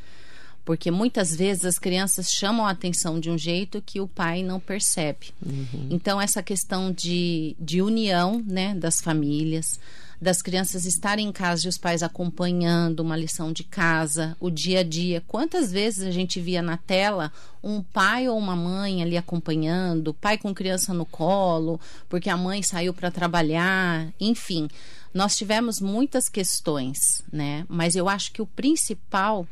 porque 0.66 0.90
muitas 0.90 1.36
vezes 1.36 1.64
as 1.64 1.78
crianças 1.78 2.32
chamam 2.32 2.66
a 2.66 2.72
atenção 2.72 3.20
de 3.20 3.30
um 3.30 3.38
jeito 3.38 3.82
que 3.86 4.02
o 4.02 4.08
pai 4.08 4.42
não 4.42 4.60
percebe. 4.60 5.28
Uhum. 5.46 5.88
Então, 5.92 6.20
essa 6.20 6.42
questão 6.42 6.92
de, 6.92 7.56
de 7.60 7.84
união 7.84 8.44
né, 8.46 8.74
das 8.74 9.00
famílias, 9.00 9.80
das 10.20 10.42
crianças 10.42 10.86
estarem 10.86 11.28
em 11.28 11.32
casa 11.32 11.66
e 11.66 11.70
os 11.70 11.78
pais 11.78 12.02
acompanhando 12.02 13.02
uma 13.02 13.16
lição 13.16 13.54
de 13.54 13.64
casa, 13.64 14.36
o 14.40 14.50
dia 14.50 14.80
a 14.80 14.84
dia. 14.84 15.22
Quantas 15.28 15.72
vezes 15.72 16.04
a 16.04 16.12
gente 16.12 16.42
via 16.42 16.64
na 16.64 16.78
tela 16.78 17.32
um 17.64 17.84
pai 17.84 18.28
ou 18.28 18.36
uma 18.38 18.56
mãe 18.56 19.04
ali 19.04 19.18
acompanhando, 19.18 20.16
pai 20.16 20.38
com 20.38 20.54
criança 20.54 20.94
no 20.96 21.06
colo, 21.06 21.80
porque 22.10 22.30
a 22.30 22.38
mãe 22.38 22.64
saiu 22.64 22.94
para 22.94 23.12
trabalhar, 23.12 24.08
enfim. 24.20 24.68
Nós 25.14 25.38
tivemos 25.38 25.80
muitas 25.80 26.28
questões, 26.28 27.22
né? 27.32 27.66
Mas 27.70 27.96
eu 27.96 28.10
acho 28.10 28.32
que 28.32 28.42
o 28.42 28.48
principal 28.48 29.48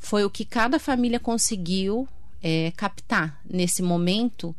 foi 0.00 0.24
o 0.24 0.30
que 0.30 0.44
cada 0.44 0.78
família 0.80 1.20
conseguiu 1.20 2.08
é, 2.42 2.72
captar 2.76 3.38
nesse 3.48 3.82
momento 3.82 4.56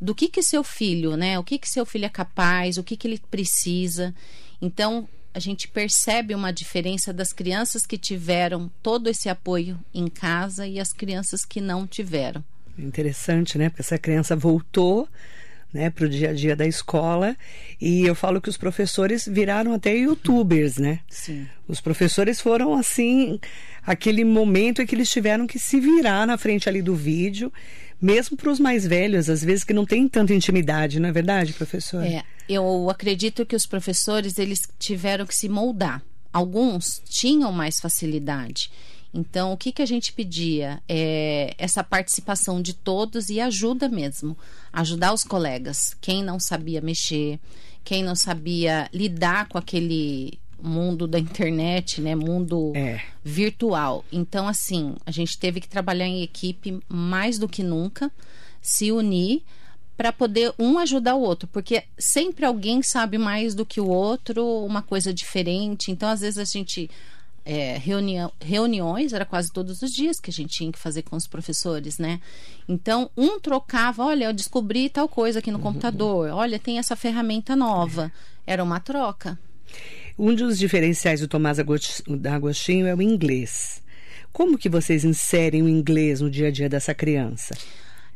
do 0.00 0.14
que 0.14 0.28
que 0.28 0.42
seu 0.42 0.62
filho, 0.62 1.16
né? 1.16 1.38
O 1.38 1.42
que 1.42 1.58
que 1.58 1.68
seu 1.68 1.86
filho 1.86 2.04
é 2.04 2.10
capaz, 2.10 2.76
o 2.76 2.84
que 2.84 2.96
que 2.96 3.08
ele 3.08 3.20
precisa. 3.30 4.14
Então, 4.60 5.08
a 5.32 5.38
gente 5.38 5.66
percebe 5.66 6.34
uma 6.34 6.52
diferença 6.52 7.12
das 7.12 7.32
crianças 7.32 7.86
que 7.86 7.98
tiveram 7.98 8.70
todo 8.82 9.08
esse 9.08 9.28
apoio 9.28 9.80
em 9.92 10.06
casa 10.06 10.66
e 10.66 10.78
as 10.78 10.92
crianças 10.92 11.44
que 11.44 11.60
não 11.60 11.86
tiveram. 11.86 12.44
Interessante, 12.78 13.56
né? 13.56 13.68
Porque 13.68 13.82
essa 13.82 13.98
criança 13.98 14.36
voltou 14.36 15.08
né, 15.74 15.90
para 15.90 16.06
o 16.06 16.08
dia 16.08 16.30
a 16.30 16.32
dia 16.32 16.54
da 16.54 16.64
escola. 16.64 17.36
E 17.80 18.02
eu 18.06 18.14
falo 18.14 18.40
que 18.40 18.48
os 18.48 18.56
professores 18.56 19.28
viraram 19.30 19.74
até 19.74 19.92
youtubers, 19.92 20.76
né? 20.76 21.00
Sim. 21.10 21.46
Os 21.66 21.80
professores 21.80 22.40
foram 22.40 22.74
assim, 22.74 23.40
aquele 23.84 24.24
momento 24.24 24.80
em 24.80 24.86
que 24.86 24.94
eles 24.94 25.10
tiveram 25.10 25.48
que 25.48 25.58
se 25.58 25.80
virar 25.80 26.26
na 26.26 26.38
frente 26.38 26.68
ali 26.68 26.80
do 26.80 26.94
vídeo, 26.94 27.52
mesmo 28.00 28.36
para 28.36 28.50
os 28.50 28.60
mais 28.60 28.86
velhos, 28.86 29.28
às 29.28 29.42
vezes 29.42 29.64
que 29.64 29.72
não 29.72 29.84
tem 29.84 30.08
tanta 30.08 30.32
intimidade, 30.32 31.00
não 31.00 31.08
é 31.08 31.12
verdade, 31.12 31.52
professor? 31.52 32.04
É, 32.04 32.22
eu 32.48 32.88
acredito 32.88 33.44
que 33.44 33.56
os 33.56 33.66
professores 33.66 34.38
eles 34.38 34.60
tiveram 34.78 35.26
que 35.26 35.34
se 35.34 35.48
moldar. 35.48 36.00
Alguns 36.32 37.00
tinham 37.08 37.50
mais 37.50 37.80
facilidade. 37.80 38.70
Então, 39.14 39.52
o 39.52 39.56
que, 39.56 39.70
que 39.70 39.80
a 39.80 39.86
gente 39.86 40.12
pedia? 40.12 40.82
É 40.88 41.54
essa 41.56 41.84
participação 41.84 42.60
de 42.60 42.74
todos 42.74 43.28
e 43.30 43.40
ajuda 43.40 43.88
mesmo. 43.88 44.36
Ajudar 44.72 45.14
os 45.14 45.22
colegas. 45.22 45.96
Quem 46.00 46.20
não 46.24 46.40
sabia 46.40 46.80
mexer, 46.80 47.38
quem 47.84 48.02
não 48.02 48.16
sabia 48.16 48.90
lidar 48.92 49.48
com 49.48 49.56
aquele 49.56 50.36
mundo 50.60 51.06
da 51.06 51.18
internet, 51.18 52.00
né? 52.00 52.16
Mundo 52.16 52.72
é. 52.74 53.00
virtual. 53.22 54.04
Então, 54.10 54.48
assim, 54.48 54.96
a 55.06 55.12
gente 55.12 55.38
teve 55.38 55.60
que 55.60 55.68
trabalhar 55.68 56.06
em 56.06 56.22
equipe 56.22 56.80
mais 56.88 57.38
do 57.38 57.48
que 57.48 57.62
nunca, 57.62 58.10
se 58.60 58.90
unir 58.90 59.44
para 59.96 60.12
poder 60.12 60.52
um 60.58 60.76
ajudar 60.78 61.14
o 61.14 61.20
outro, 61.20 61.46
porque 61.46 61.84
sempre 61.96 62.44
alguém 62.44 62.82
sabe 62.82 63.16
mais 63.16 63.54
do 63.54 63.64
que 63.64 63.80
o 63.80 63.86
outro, 63.86 64.44
uma 64.64 64.82
coisa 64.82 65.14
diferente. 65.14 65.92
Então, 65.92 66.08
às 66.08 66.20
vezes 66.20 66.38
a 66.38 66.44
gente 66.44 66.90
é, 67.44 67.76
reunião, 67.76 68.32
reuniões, 68.40 69.12
era 69.12 69.24
quase 69.24 69.52
todos 69.52 69.82
os 69.82 69.92
dias 69.92 70.18
que 70.18 70.30
a 70.30 70.32
gente 70.32 70.56
tinha 70.56 70.72
que 70.72 70.78
fazer 70.78 71.02
com 71.02 71.14
os 71.14 71.26
professores, 71.26 71.98
né? 71.98 72.20
Então, 72.66 73.10
um 73.16 73.38
trocava, 73.38 74.02
olha, 74.04 74.24
eu 74.24 74.32
descobri 74.32 74.88
tal 74.88 75.08
coisa 75.08 75.40
aqui 75.40 75.50
no 75.50 75.58
uhum. 75.58 75.64
computador, 75.64 76.30
olha, 76.30 76.58
tem 76.58 76.78
essa 76.78 76.96
ferramenta 76.96 77.54
nova. 77.54 78.10
Era 78.46 78.64
uma 78.64 78.80
troca. 78.80 79.38
Um 80.18 80.34
dos 80.34 80.58
diferenciais 80.58 81.20
do 81.20 81.28
Tomás 81.28 81.58
Agostinho 81.58 82.86
é 82.86 82.94
o 82.94 83.02
inglês. 83.02 83.82
Como 84.32 84.58
que 84.58 84.68
vocês 84.68 85.04
inserem 85.04 85.62
o 85.62 85.68
inglês 85.68 86.20
no 86.20 86.30
dia 86.30 86.48
a 86.48 86.50
dia 86.50 86.68
dessa 86.68 86.94
criança? 86.94 87.56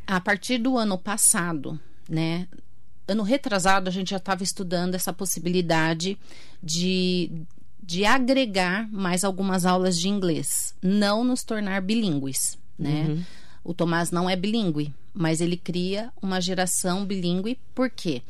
A 0.07 0.21
partir 0.21 0.59
do 0.59 0.77
ano 0.79 0.97
passado, 0.97 1.79
né? 2.09 2.49
Ano 3.07 3.23
retrasado, 3.23 3.89
a 3.89 3.93
gente 3.93 4.11
já 4.11 4.17
estava 4.17 4.43
estudando 4.43 4.95
essa 4.95 5.13
possibilidade 5.13 6.19
de 6.63 7.31
de 7.89 8.05
agregar 8.05 8.87
mais 8.93 9.25
algumas 9.25 9.65
aulas 9.65 9.99
de 9.99 10.11
inglês, 10.11 10.75
não 10.83 11.25
nos 11.25 11.43
tornar 11.43 11.81
bilíngues, 11.81 12.59
né? 12.79 13.07
Uhum. 13.09 13.25
O 13.65 13.73
Tomás 13.73 14.11
não 14.11 14.29
é 14.29 14.37
bilíngue, 14.37 14.93
mas 15.15 15.41
ele 15.41 15.57
cria 15.57 16.13
uma 16.21 16.39
geração 16.39 17.07
bilíngue, 17.07 17.59
por 17.75 17.89
quê? 17.89 18.21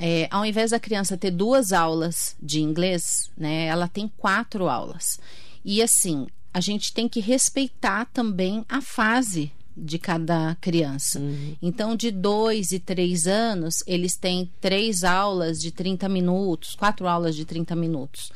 É, 0.00 0.26
ao 0.30 0.42
invés 0.46 0.70
da 0.70 0.80
criança 0.80 1.18
ter 1.18 1.30
duas 1.30 1.70
aulas 1.70 2.34
de 2.42 2.62
inglês, 2.62 3.30
né, 3.36 3.66
ela 3.66 3.88
tem 3.88 4.10
quatro 4.16 4.70
aulas. 4.70 5.20
E 5.62 5.82
assim, 5.82 6.26
a 6.54 6.58
gente 6.58 6.90
tem 6.94 7.06
que 7.06 7.20
respeitar 7.20 8.06
também 8.06 8.64
a 8.70 8.80
fase 8.80 9.52
de 9.76 9.98
cada 9.98 10.56
criança. 10.62 11.18
Uhum. 11.18 11.56
Então, 11.60 11.94
de 11.94 12.10
dois 12.10 12.72
e 12.72 12.78
três 12.78 13.26
anos, 13.26 13.84
eles 13.86 14.16
têm 14.16 14.50
três 14.62 15.04
aulas 15.04 15.60
de 15.60 15.70
30 15.70 16.08
minutos, 16.08 16.74
quatro 16.74 17.06
aulas 17.06 17.36
de 17.36 17.44
30 17.44 17.76
minutos. 17.76 18.32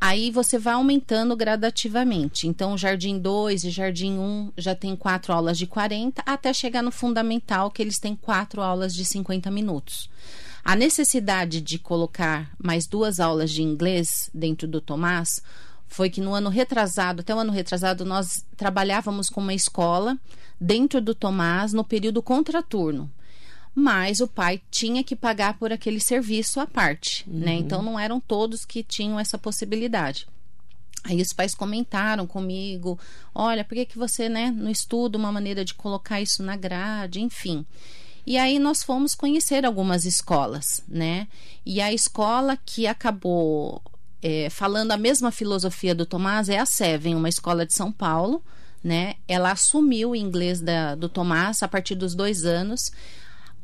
Aí 0.00 0.30
você 0.30 0.58
vai 0.58 0.74
aumentando 0.74 1.34
gradativamente. 1.34 2.46
Então, 2.46 2.76
Jardim 2.76 3.18
2 3.18 3.64
e 3.64 3.70
Jardim 3.70 4.12
1 4.12 4.20
um 4.20 4.52
já 4.56 4.74
tem 4.74 4.94
quatro 4.94 5.32
aulas 5.32 5.56
de 5.56 5.66
40, 5.66 6.22
até 6.26 6.52
chegar 6.52 6.82
no 6.82 6.90
Fundamental, 6.90 7.70
que 7.70 7.82
eles 7.82 7.98
têm 7.98 8.14
quatro 8.14 8.60
aulas 8.60 8.94
de 8.94 9.04
50 9.04 9.50
minutos. 9.50 10.10
A 10.62 10.76
necessidade 10.76 11.60
de 11.60 11.78
colocar 11.78 12.50
mais 12.62 12.86
duas 12.86 13.20
aulas 13.20 13.50
de 13.50 13.62
inglês 13.62 14.28
dentro 14.34 14.66
do 14.68 14.80
Tomás 14.80 15.40
foi 15.86 16.10
que 16.10 16.20
no 16.20 16.34
ano 16.34 16.50
retrasado, 16.50 17.20
até 17.20 17.34
o 17.34 17.38
ano 17.38 17.52
retrasado, 17.52 18.04
nós 18.04 18.44
trabalhávamos 18.56 19.30
com 19.30 19.40
uma 19.40 19.54
escola 19.54 20.18
dentro 20.60 21.00
do 21.00 21.14
Tomás 21.14 21.72
no 21.72 21.84
período 21.84 22.22
contraturno. 22.22 23.10
Mas 23.78 24.20
o 24.20 24.26
pai 24.26 24.62
tinha 24.70 25.04
que 25.04 25.14
pagar 25.14 25.58
por 25.58 25.70
aquele 25.70 26.00
serviço 26.00 26.58
à 26.58 26.66
parte, 26.66 27.28
né? 27.28 27.34
uhum. 27.34 27.44
né? 27.44 27.52
Então 27.56 27.82
não 27.82 28.00
eram 28.00 28.18
todos 28.18 28.64
que 28.64 28.82
tinham 28.82 29.20
essa 29.20 29.36
possibilidade. 29.36 30.26
Aí 31.04 31.20
os 31.20 31.32
pais 31.32 31.54
comentaram 31.54 32.26
comigo, 32.26 32.98
olha, 33.34 33.62
por 33.62 33.74
que, 33.74 33.84
que 33.84 33.98
você 33.98 34.28
né, 34.30 34.50
não 34.50 34.70
estuda 34.70 35.18
uma 35.18 35.30
maneira 35.30 35.64
de 35.64 35.74
colocar 35.74 36.20
isso 36.20 36.42
na 36.42 36.56
grade, 36.56 37.20
enfim. 37.20 37.64
E 38.26 38.36
aí 38.38 38.58
nós 38.58 38.82
fomos 38.82 39.14
conhecer 39.14 39.64
algumas 39.64 40.04
escolas, 40.04 40.82
né? 40.88 41.28
E 41.64 41.80
a 41.80 41.92
escola 41.92 42.56
que 42.56 42.86
acabou 42.86 43.80
é, 44.20 44.50
falando 44.50 44.90
a 44.90 44.96
mesma 44.96 45.30
filosofia 45.30 45.94
do 45.94 46.04
Tomás 46.04 46.48
é 46.48 46.58
a 46.58 46.66
Seven, 46.66 47.14
uma 47.14 47.28
escola 47.28 47.64
de 47.64 47.74
São 47.74 47.92
Paulo, 47.92 48.42
né? 48.82 49.14
Ela 49.28 49.52
assumiu 49.52 50.10
o 50.10 50.16
inglês 50.16 50.60
da, 50.60 50.96
do 50.96 51.08
Tomás 51.08 51.62
a 51.62 51.68
partir 51.68 51.94
dos 51.94 52.16
dois 52.16 52.44
anos. 52.44 52.90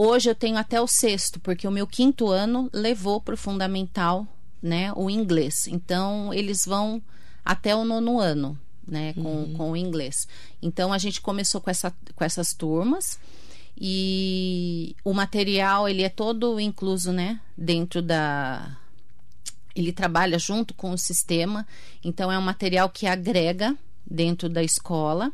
Hoje 0.04 0.28
eu 0.28 0.34
tenho 0.34 0.56
até 0.56 0.80
o 0.80 0.86
sexto, 0.88 1.38
porque 1.38 1.64
o 1.68 1.70
meu 1.70 1.86
quinto 1.86 2.28
ano 2.28 2.68
levou 2.72 3.20
para 3.20 3.34
o 3.34 3.36
fundamental, 3.36 4.26
né, 4.60 4.92
o 4.96 5.08
inglês. 5.08 5.68
Então 5.68 6.34
eles 6.34 6.64
vão 6.66 7.00
até 7.44 7.76
o 7.76 7.84
nono 7.84 8.18
ano, 8.18 8.58
né, 8.84 9.12
com, 9.12 9.20
uhum. 9.22 9.54
com 9.54 9.70
o 9.70 9.76
inglês. 9.76 10.26
Então 10.60 10.92
a 10.92 10.98
gente 10.98 11.20
começou 11.20 11.60
com, 11.60 11.70
essa, 11.70 11.94
com 12.16 12.24
essas 12.24 12.52
turmas 12.52 13.16
e 13.80 14.96
o 15.04 15.14
material 15.14 15.88
ele 15.88 16.02
é 16.02 16.08
todo 16.08 16.58
incluso, 16.58 17.12
né, 17.12 17.40
dentro 17.56 18.02
da 18.02 18.76
ele 19.72 19.92
trabalha 19.92 20.36
junto 20.36 20.74
com 20.74 20.90
o 20.90 20.98
sistema, 20.98 21.64
então 22.02 22.30
é 22.30 22.36
um 22.36 22.42
material 22.42 22.90
que 22.90 23.06
agrega 23.06 23.78
dentro 24.04 24.48
da 24.48 24.64
escola. 24.64 25.32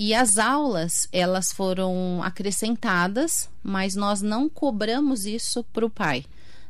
E 0.00 0.14
as 0.14 0.38
aulas, 0.38 1.08
elas 1.10 1.50
foram 1.52 2.22
acrescentadas, 2.22 3.50
mas 3.64 3.96
nós 3.96 4.22
não 4.22 4.48
cobramos 4.48 5.26
isso 5.26 5.64
para 5.72 5.84
o 5.84 5.90
pai. 5.90 6.24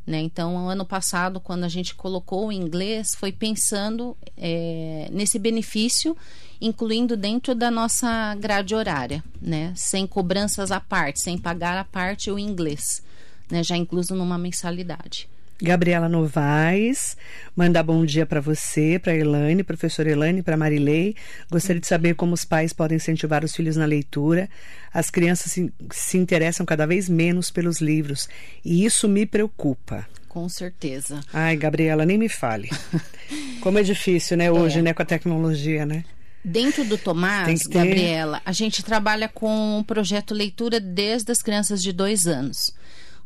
Né? 0.06 0.18
Então, 0.20 0.66
ano 0.66 0.86
passado, 0.86 1.38
quando 1.38 1.64
a 1.64 1.68
gente 1.68 1.94
colocou 1.94 2.46
o 2.46 2.52
inglês, 2.52 3.14
foi 3.14 3.30
pensando 3.30 4.16
é, 4.34 5.10
nesse 5.12 5.38
benefício, 5.38 6.16
incluindo 6.58 7.18
dentro 7.18 7.54
da 7.54 7.70
nossa 7.70 8.34
grade 8.36 8.74
horária, 8.74 9.22
né? 9.42 9.74
sem 9.76 10.06
cobranças 10.06 10.72
à 10.72 10.80
parte, 10.80 11.20
sem 11.20 11.36
pagar 11.36 11.76
à 11.76 11.84
parte 11.84 12.30
o 12.30 12.38
inglês, 12.38 13.02
né? 13.50 13.62
já 13.62 13.76
incluso 13.76 14.14
numa 14.14 14.38
mensalidade. 14.38 15.28
Gabriela 15.60 16.08
Novaes, 16.08 17.16
mandar 17.56 17.82
bom 17.82 18.04
dia 18.04 18.24
para 18.24 18.40
você, 18.40 18.96
para 18.96 19.16
Elaine, 19.16 19.64
professora 19.64 20.10
Elaine, 20.10 20.40
para 20.40 20.56
Marilei. 20.56 21.16
Gostaria 21.50 21.80
de 21.80 21.86
saber 21.86 22.14
como 22.14 22.32
os 22.32 22.44
pais 22.44 22.72
podem 22.72 22.96
incentivar 22.96 23.44
os 23.44 23.54
filhos 23.54 23.76
na 23.76 23.84
leitura. 23.84 24.48
As 24.94 25.10
crianças 25.10 25.50
se, 25.50 25.72
se 25.90 26.16
interessam 26.16 26.64
cada 26.64 26.86
vez 26.86 27.08
menos 27.08 27.50
pelos 27.50 27.80
livros 27.80 28.28
e 28.64 28.84
isso 28.84 29.08
me 29.08 29.26
preocupa. 29.26 30.06
Com 30.28 30.48
certeza. 30.48 31.20
Ai, 31.32 31.56
Gabriela, 31.56 32.06
nem 32.06 32.16
me 32.16 32.28
fale. 32.28 32.70
Como 33.60 33.78
é 33.78 33.82
difícil, 33.82 34.36
né, 34.36 34.52
hoje, 34.52 34.78
é. 34.78 34.82
né, 34.82 34.94
com 34.94 35.02
a 35.02 35.06
tecnologia, 35.06 35.84
né? 35.84 36.04
Dentro 36.44 36.84
do 36.84 36.96
Tomás, 36.96 37.62
ter... 37.64 37.68
Gabriela, 37.68 38.40
a 38.44 38.52
gente 38.52 38.82
trabalha 38.82 39.28
com 39.28 39.80
o 39.80 39.84
projeto 39.84 40.32
Leitura 40.32 40.78
desde 40.78 41.32
as 41.32 41.42
crianças 41.42 41.82
de 41.82 41.92
dois 41.92 42.28
anos. 42.28 42.72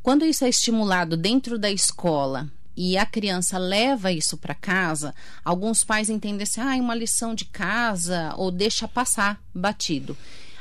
Quando 0.03 0.25
isso 0.25 0.45
é 0.45 0.49
estimulado 0.49 1.17
dentro 1.17 1.59
da 1.59 1.71
escola 1.71 2.51
e 2.77 2.97
a 2.97 3.07
criança 3.07 3.57
leva 3.57 4.11
isso 4.11 4.37
para 4.37 4.55
casa, 4.55 5.15
alguns 5.45 5.85
pais 5.85 6.11
entendem 6.11 6.43
assim, 6.43 6.61
ah, 6.61 6.77
é 6.77 6.81
uma 6.81 6.95
lição 6.95 7.35
de 7.35 7.45
casa 7.45 8.35
ou 8.37 8.51
deixa 8.51 8.89
passar 8.89 9.41
batido. 9.55 10.17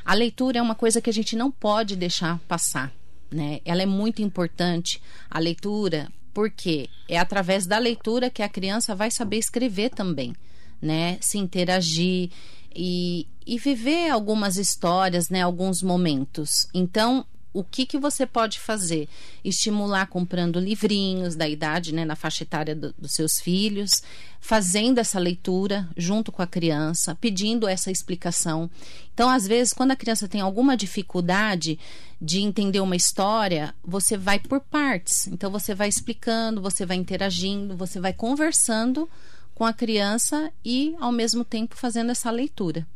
A 0.06 0.14
leitura 0.14 0.60
é 0.60 0.62
uma 0.62 0.76
coisa 0.76 1.02
que 1.02 1.10
a 1.10 1.14
gente 1.14 1.36
não 1.36 1.50
pode 1.50 1.96
deixar 1.96 2.40
passar, 2.48 2.92
né? 3.32 3.62
Ela 3.66 3.82
é 3.84 3.86
muito 3.86 4.22
importante. 4.22 5.02
A 5.30 5.40
leitura, 5.40 6.12
porque 6.34 6.90
é 7.08 7.18
através 7.18 7.66
da 7.66 7.78
leitura 7.78 8.30
que 8.30 8.44
a 8.44 8.50
criança 8.50 8.96
vai 8.96 9.10
saber 9.10 9.38
escrever 9.38 9.90
também, 9.90 10.36
né? 10.82 11.18
Se 11.22 11.38
interagir 11.38 12.30
e, 12.76 13.28
e 13.46 13.58
viver 13.58 14.10
algumas 14.10 14.58
histórias, 14.58 15.30
né? 15.30 15.42
Alguns 15.42 15.82
momentos. 15.82 16.68
Então, 16.74 17.26
o 17.54 17.64
que, 17.64 17.86
que 17.86 17.98
você 17.98 18.26
pode 18.26 18.60
fazer? 18.60 19.10
Estimular 19.44 20.08
comprando 20.08 20.60
livrinhos 20.60 21.36
da 21.36 21.48
idade, 21.48 21.94
né, 21.94 22.06
na 22.06 22.16
faixa 22.16 22.44
etária 22.44 22.76
do, 22.76 22.94
dos 22.98 23.12
seus 23.12 23.40
filhos, 23.40 24.02
fazendo 24.40 25.00
essa 25.00 25.20
leitura 25.20 25.88
junto 25.98 26.32
com 26.32 26.42
a 26.42 26.48
criança, 26.48 27.16
pedindo 27.16 27.68
essa 27.68 27.92
explicação. 27.92 28.70
Então, 29.14 29.30
às 29.30 29.46
vezes, 29.46 29.74
quando 29.74 29.92
a 29.92 29.96
criança 29.96 30.28
tem 30.28 30.42
alguma 30.42 30.78
dificuldade 30.78 31.78
de 32.22 32.40
entender 32.40 32.80
uma 32.80 32.96
história, 32.96 33.74
você 33.84 34.18
vai 34.18 34.40
por 34.40 34.62
partes. 34.62 35.28
Então, 35.28 35.52
você 35.52 35.76
vai 35.76 35.90
explicando, 35.90 36.62
você 36.62 36.86
vai 36.86 36.98
interagindo, 36.98 37.76
você 37.76 38.00
vai 38.00 38.14
conversando 38.14 39.10
com 39.54 39.66
a 39.66 39.74
criança 39.74 40.52
e, 40.64 40.96
ao 41.00 41.12
mesmo 41.12 41.44
tempo, 41.44 41.76
fazendo 41.76 42.12
essa 42.12 42.32
leitura. 42.32 42.88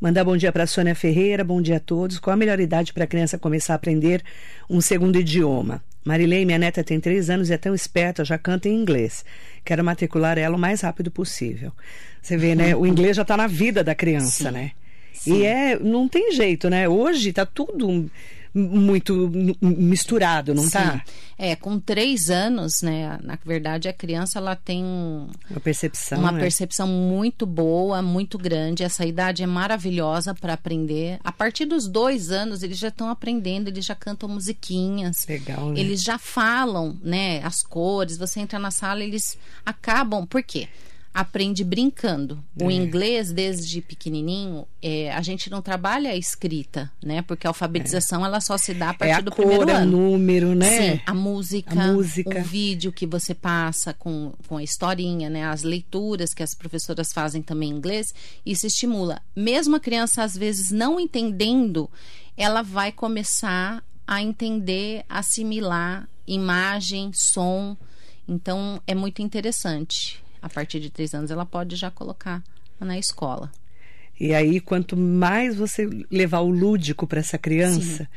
Mandar 0.00 0.24
bom 0.24 0.36
dia 0.36 0.52
para 0.52 0.66
Sônia 0.66 0.94
Ferreira, 0.94 1.44
bom 1.44 1.62
dia 1.62 1.76
a 1.76 1.80
todos. 1.80 2.18
Qual 2.18 2.34
a 2.34 2.36
melhor 2.36 2.58
idade 2.58 2.92
para 2.92 3.04
a 3.04 3.06
criança 3.06 3.38
começar 3.38 3.74
a 3.74 3.76
aprender 3.76 4.22
um 4.68 4.80
segundo 4.80 5.18
idioma? 5.18 5.82
Marilei, 6.04 6.44
minha 6.44 6.58
neta 6.58 6.84
tem 6.84 7.00
três 7.00 7.30
anos 7.30 7.48
e 7.48 7.54
é 7.54 7.56
tão 7.56 7.74
esperta, 7.74 8.24
já 8.24 8.36
canta 8.36 8.68
em 8.68 8.74
inglês. 8.74 9.24
Quero 9.64 9.82
matricular 9.82 10.36
ela 10.36 10.56
o 10.56 10.58
mais 10.58 10.82
rápido 10.82 11.10
possível. 11.10 11.72
Você 12.20 12.36
vê, 12.36 12.54
né? 12.54 12.76
O 12.76 12.86
inglês 12.86 13.16
já 13.16 13.22
está 13.22 13.36
na 13.36 13.46
vida 13.46 13.82
da 13.82 13.94
criança, 13.94 14.48
Sim. 14.48 14.50
né? 14.50 14.72
Sim. 15.12 15.38
E 15.38 15.46
é, 15.46 15.78
não 15.78 16.08
tem 16.08 16.32
jeito, 16.32 16.68
né? 16.68 16.88
Hoje 16.88 17.30
está 17.30 17.46
tudo 17.46 18.10
muito 18.54 19.28
misturado, 19.60 20.54
não 20.54 20.62
Sim. 20.62 20.70
tá? 20.70 21.04
É, 21.36 21.56
com 21.56 21.80
três 21.80 22.30
anos, 22.30 22.82
né? 22.82 23.18
Na 23.22 23.36
verdade, 23.44 23.88
a 23.88 23.92
criança 23.92 24.38
ela 24.38 24.54
tem 24.54 24.84
uma 25.50 25.60
percepção, 25.62 26.20
uma 26.20 26.30
né? 26.30 26.40
percepção 26.40 26.86
muito 26.86 27.44
boa, 27.44 28.00
muito 28.00 28.38
grande. 28.38 28.84
Essa 28.84 29.04
idade 29.04 29.42
é 29.42 29.46
maravilhosa 29.46 30.32
para 30.34 30.52
aprender. 30.52 31.18
A 31.24 31.32
partir 31.32 31.64
dos 31.64 31.88
dois 31.88 32.30
anos, 32.30 32.62
eles 32.62 32.78
já 32.78 32.88
estão 32.88 33.08
aprendendo, 33.10 33.68
eles 33.68 33.84
já 33.84 33.96
cantam 33.96 34.28
musiquinhas. 34.28 35.26
Legal, 35.28 35.70
né? 35.70 35.80
Eles 35.80 36.02
já 36.02 36.16
falam, 36.16 36.96
né? 37.02 37.42
As 37.42 37.62
cores. 37.62 38.16
Você 38.16 38.38
entra 38.38 38.58
na 38.60 38.70
sala, 38.70 39.02
eles 39.02 39.36
acabam. 39.66 40.24
Por 40.24 40.42
quê? 40.42 40.68
Aprende 41.14 41.62
brincando. 41.62 42.42
É. 42.58 42.64
O 42.64 42.70
inglês, 42.70 43.30
desde 43.30 43.80
pequenininho, 43.80 44.66
é, 44.82 45.12
a 45.12 45.22
gente 45.22 45.48
não 45.48 45.62
trabalha 45.62 46.10
a 46.10 46.16
escrita, 46.16 46.90
né? 47.00 47.22
Porque 47.22 47.46
a 47.46 47.50
alfabetização, 47.50 48.24
é. 48.24 48.28
ela 48.28 48.40
só 48.40 48.58
se 48.58 48.74
dá 48.74 48.90
a 48.90 48.94
partir 48.94 49.12
é 49.12 49.14
a 49.14 49.20
do 49.20 49.30
cor, 49.30 49.46
primeiro 49.46 49.70
é 49.70 49.74
ano. 49.74 49.96
o 49.96 50.10
número, 50.10 50.56
né? 50.56 50.94
Sim, 50.94 51.00
a 51.06 51.14
música, 51.14 51.80
a 51.80 51.92
música, 51.92 52.40
o 52.40 52.42
vídeo 52.42 52.92
que 52.92 53.06
você 53.06 53.32
passa 53.32 53.94
com, 53.94 54.32
com 54.48 54.56
a 54.56 54.62
historinha, 54.62 55.30
né? 55.30 55.44
As 55.46 55.62
leituras 55.62 56.34
que 56.34 56.42
as 56.42 56.52
professoras 56.52 57.12
fazem 57.12 57.40
também 57.40 57.70
em 57.70 57.76
inglês, 57.76 58.12
isso 58.44 58.66
estimula. 58.66 59.22
Mesmo 59.36 59.76
a 59.76 59.80
criança, 59.80 60.24
às 60.24 60.36
vezes, 60.36 60.72
não 60.72 60.98
entendendo, 60.98 61.88
ela 62.36 62.62
vai 62.62 62.90
começar 62.90 63.84
a 64.04 64.20
entender, 64.20 65.04
assimilar 65.08 66.08
imagem, 66.26 67.12
som. 67.12 67.76
Então, 68.26 68.82
é 68.86 68.94
muito 68.94 69.22
interessante 69.22 70.23
a 70.44 70.48
partir 70.50 70.78
de 70.78 70.90
três 70.90 71.14
anos, 71.14 71.30
ela 71.30 71.46
pode 71.46 71.74
já 71.74 71.90
colocar 71.90 72.42
na 72.78 72.98
escola. 72.98 73.50
E 74.20 74.34
aí, 74.34 74.60
quanto 74.60 74.94
mais 74.94 75.56
você 75.56 75.88
levar 76.10 76.40
o 76.40 76.50
lúdico 76.50 77.06
para 77.06 77.18
essa 77.20 77.38
criança, 77.38 78.04
Sim. 78.04 78.08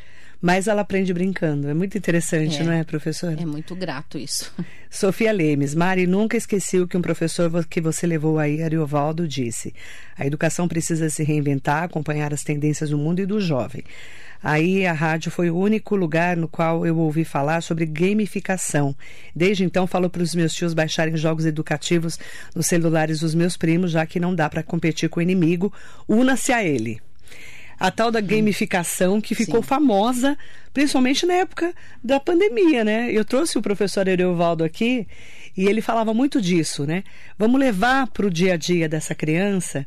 mais 0.42 0.68
ela 0.68 0.82
aprende 0.82 1.14
brincando. 1.14 1.70
É 1.70 1.74
muito 1.74 1.98
interessante, 1.98 2.60
É. 2.60 2.64
não 2.66 2.74
é, 2.74 2.84
professora? 2.84 3.42
É 3.42 3.46
muito 3.46 3.74
grato 3.78 4.18
isso. 4.18 4.54
Sofia 4.92 5.32
Lemes, 5.32 5.74
Mari, 5.74 6.06
nunca 6.06 6.36
esqueci 6.36 6.78
o 6.80 6.88
que 6.88 6.98
um 6.98 7.02
professor 7.02 7.50
que 7.66 7.80
você 7.80 8.06
levou 8.06 8.38
aí, 8.38 8.62
Ariovaldo, 8.62 9.26
disse. 9.26 9.74
A 10.18 10.28
educação 10.28 10.68
precisa 10.68 11.10
se 11.10 11.24
reinventar, 11.24 11.84
acompanhar 11.84 12.34
as 12.34 12.44
tendências 12.44 12.90
do 12.90 12.98
mundo 12.98 13.22
e 13.22 13.26
do 13.26 13.40
jovem. 13.40 13.86
Aí 14.42 14.86
a 14.86 14.94
rádio 14.94 15.32
foi 15.32 15.50
o 15.50 15.58
único 15.58 15.96
lugar 15.96 16.38
no 16.38 16.48
qual 16.48 16.86
eu 16.86 16.98
ouvi 16.98 17.24
falar 17.24 17.62
sobre 17.62 17.86
gamificação. 17.86 18.96
Desde 19.36 19.64
então 19.64 19.88
falo 19.88 20.10
para 20.10 20.22
os 20.22 20.36
meus 20.36 20.54
tios 20.54 20.74
baixarem 20.74 21.18
jogos 21.18 21.46
educativos 21.46 22.20
nos 22.56 22.68
celulares 22.68 23.20
dos 23.20 23.34
meus 23.34 23.58
primos, 23.58 23.92
já 23.92 24.06
que 24.06 24.20
não 24.20 24.34
dá 24.34 24.50
para 24.50 24.64
competir 24.64 25.10
com 25.10 25.20
o 25.20 25.24
inimigo. 25.24 25.74
Una-se 26.08 26.52
a 26.52 26.64
ele. 26.64 27.02
A 27.80 27.92
tal 27.92 28.12
da 28.12 28.20
gamificação 28.20 29.22
que 29.22 29.36
ficou 29.36 29.62
Sim. 29.62 29.68
famosa, 29.68 30.38
principalmente 30.74 31.26
na 31.26 31.36
época 31.36 31.74
da 32.04 32.20
pandemia, 32.20 32.84
né? 32.84 33.12
Eu 33.12 33.24
trouxe 33.24 33.58
o 33.58 33.62
professor 33.62 34.08
Ereuvaldo 34.08 34.64
aqui 34.64 35.08
e 35.58 35.66
ele 35.66 35.82
falava 35.82 36.14
muito 36.14 36.40
disso, 36.40 36.86
né? 36.86 37.04
Vamos 37.38 37.60
levar 37.60 38.06
para 38.08 38.28
o 38.28 38.30
dia 38.30 38.54
a 38.54 38.58
dia 38.58 38.88
dessa 38.88 39.16
criança, 39.16 39.86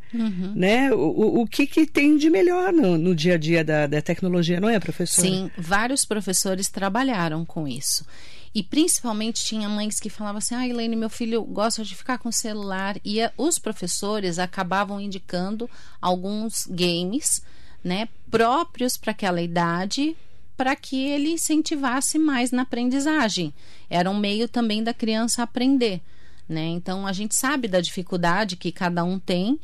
né? 0.57 0.93
O, 0.93 1.43
o, 1.43 1.47
que, 1.47 1.67
que 1.67 1.87
tem 1.87 2.17
de 2.17 2.29
melhor 2.29 2.73
no, 2.73 2.99
no 2.99 3.15
dia 3.15 3.35
a 3.35 3.39
dia 3.39 3.63
da, 3.65 3.87
da 3.87 4.03
tecnologia, 4.03 4.59
não 4.61 4.69
é, 4.69 4.81
professor? 4.81 5.21
Sim, 5.23 5.51
vários 5.57 6.05
professores 6.05 6.69
trabalharam 6.69 7.45
com 7.45 7.69
isso. 7.69 8.05
E 8.53 8.65
principalmente 8.65 9.45
tinha 9.45 9.69
mães 9.69 10.01
que 10.01 10.11
falavam 10.11 10.39
assim: 10.39 10.57
ah, 10.57 10.67
Elaine, 10.67 10.97
meu 10.97 11.09
filho 11.09 11.41
gosta 11.45 11.85
de 11.85 11.95
ficar 11.95 12.19
com 12.19 12.31
o 12.31 12.33
celular. 12.33 12.97
E 13.05 13.23
a- 13.23 13.33
os 13.39 13.61
professores 13.61 14.41
acabavam 14.41 15.01
indicando 15.01 15.71
alguns 16.03 16.67
games, 16.69 17.43
né, 17.85 18.09
próprios 18.29 18.97
para 18.97 19.13
aquela 19.13 19.41
idade, 19.41 20.17
para 20.61 20.77
que 20.77 21.09
ele 21.09 21.31
incentivasse 21.31 22.19
mais 22.19 22.51
na 22.51 22.61
aprendizagem. 22.61 23.55
Era 23.89 24.11
um 24.11 24.19
meio 24.19 24.47
também 24.47 24.85
da 24.85 24.93
criança 24.93 25.43
aprender, 25.43 26.03
né? 26.47 26.67
Então 26.67 27.07
a 27.07 27.15
gente 27.15 27.35
sabe 27.35 27.67
da 27.67 27.81
dificuldade 27.81 28.57
que 28.57 28.71
cada 28.71 29.03
um 29.03 29.19
tem. 29.19 29.59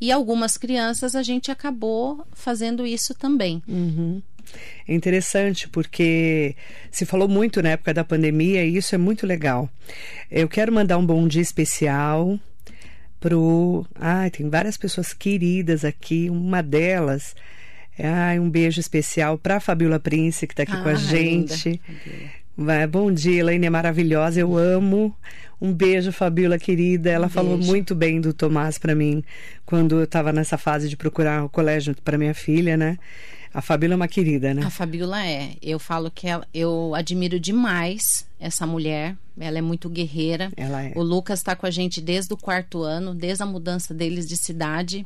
E 0.00 0.10
algumas 0.10 0.56
crianças 0.56 1.14
a 1.14 1.22
gente 1.22 1.52
acabou 1.52 2.26
fazendo 2.32 2.84
isso 2.84 3.14
também. 3.14 3.62
Uhum. 3.68 4.20
É 4.88 4.92
interessante 4.92 5.68
porque 5.68 6.56
se 6.90 7.06
falou 7.06 7.28
muito 7.28 7.62
na 7.62 7.68
época 7.68 7.94
da 7.94 8.02
pandemia 8.02 8.64
e 8.64 8.76
isso 8.76 8.92
é 8.92 8.98
muito 8.98 9.28
legal. 9.28 9.70
Eu 10.28 10.48
quero 10.48 10.72
mandar 10.72 10.98
um 10.98 11.06
bom 11.06 11.28
dia 11.28 11.42
especial 11.42 12.40
pro. 13.20 13.86
Ai, 13.94 14.32
tem 14.32 14.50
várias 14.50 14.76
pessoas 14.76 15.12
queridas 15.12 15.84
aqui. 15.84 16.28
Uma 16.28 16.60
delas. 16.60 17.36
Ai, 18.02 18.38
um 18.38 18.48
beijo 18.48 18.80
especial 18.80 19.36
para 19.38 19.56
a 19.56 19.60
Fabiola 19.60 19.98
Prince, 20.00 20.46
que 20.46 20.52
está 20.52 20.62
aqui 20.62 20.72
com 20.82 20.88
a 20.88 20.92
Ah, 20.92 20.94
gente. 20.94 21.80
linda. 22.56 22.86
Bom 22.88 23.10
dia, 23.12 23.40
Elaine 23.40 23.66
é 23.66 23.70
maravilhosa, 23.70 24.40
eu 24.40 24.56
amo. 24.56 25.14
Um 25.60 25.72
beijo, 25.72 26.10
Fabiola 26.12 26.58
querida. 26.58 27.10
Ela 27.10 27.26
Um 27.26 27.30
falou 27.30 27.56
beijo. 27.56 27.70
muito 27.70 27.94
bem 27.94 28.20
do 28.20 28.32
Tomás 28.32 28.78
para 28.78 28.94
mim 28.94 29.22
quando 29.66 29.96
eu 29.98 30.04
estava 30.04 30.32
nessa 30.32 30.56
fase 30.58 30.88
de 30.88 30.96
procurar 30.96 31.44
o 31.44 31.48
colégio 31.48 31.94
para 32.04 32.16
minha 32.18 32.34
filha, 32.34 32.76
né? 32.76 32.98
A 33.52 33.60
Fabiola 33.60 33.94
é 33.94 33.96
uma 33.96 34.08
querida, 34.08 34.54
né? 34.54 34.62
A 34.64 34.70
Fabiola 34.70 35.26
é. 35.26 35.54
Eu 35.60 35.78
falo 35.78 36.10
que 36.10 36.28
ela, 36.28 36.46
eu 36.54 36.94
admiro 36.94 37.38
demais 37.40 38.26
essa 38.38 38.66
mulher. 38.66 39.16
Ela 39.38 39.58
é 39.58 39.60
muito 39.60 39.88
guerreira. 39.88 40.52
Ela 40.56 40.84
é. 40.84 40.92
O 40.94 41.02
Lucas 41.02 41.40
está 41.40 41.56
com 41.56 41.66
a 41.66 41.70
gente 41.70 42.00
desde 42.00 42.32
o 42.32 42.36
quarto 42.36 42.82
ano, 42.82 43.14
desde 43.14 43.42
a 43.42 43.46
mudança 43.46 43.92
deles 43.92 44.26
de 44.28 44.36
cidade. 44.36 45.04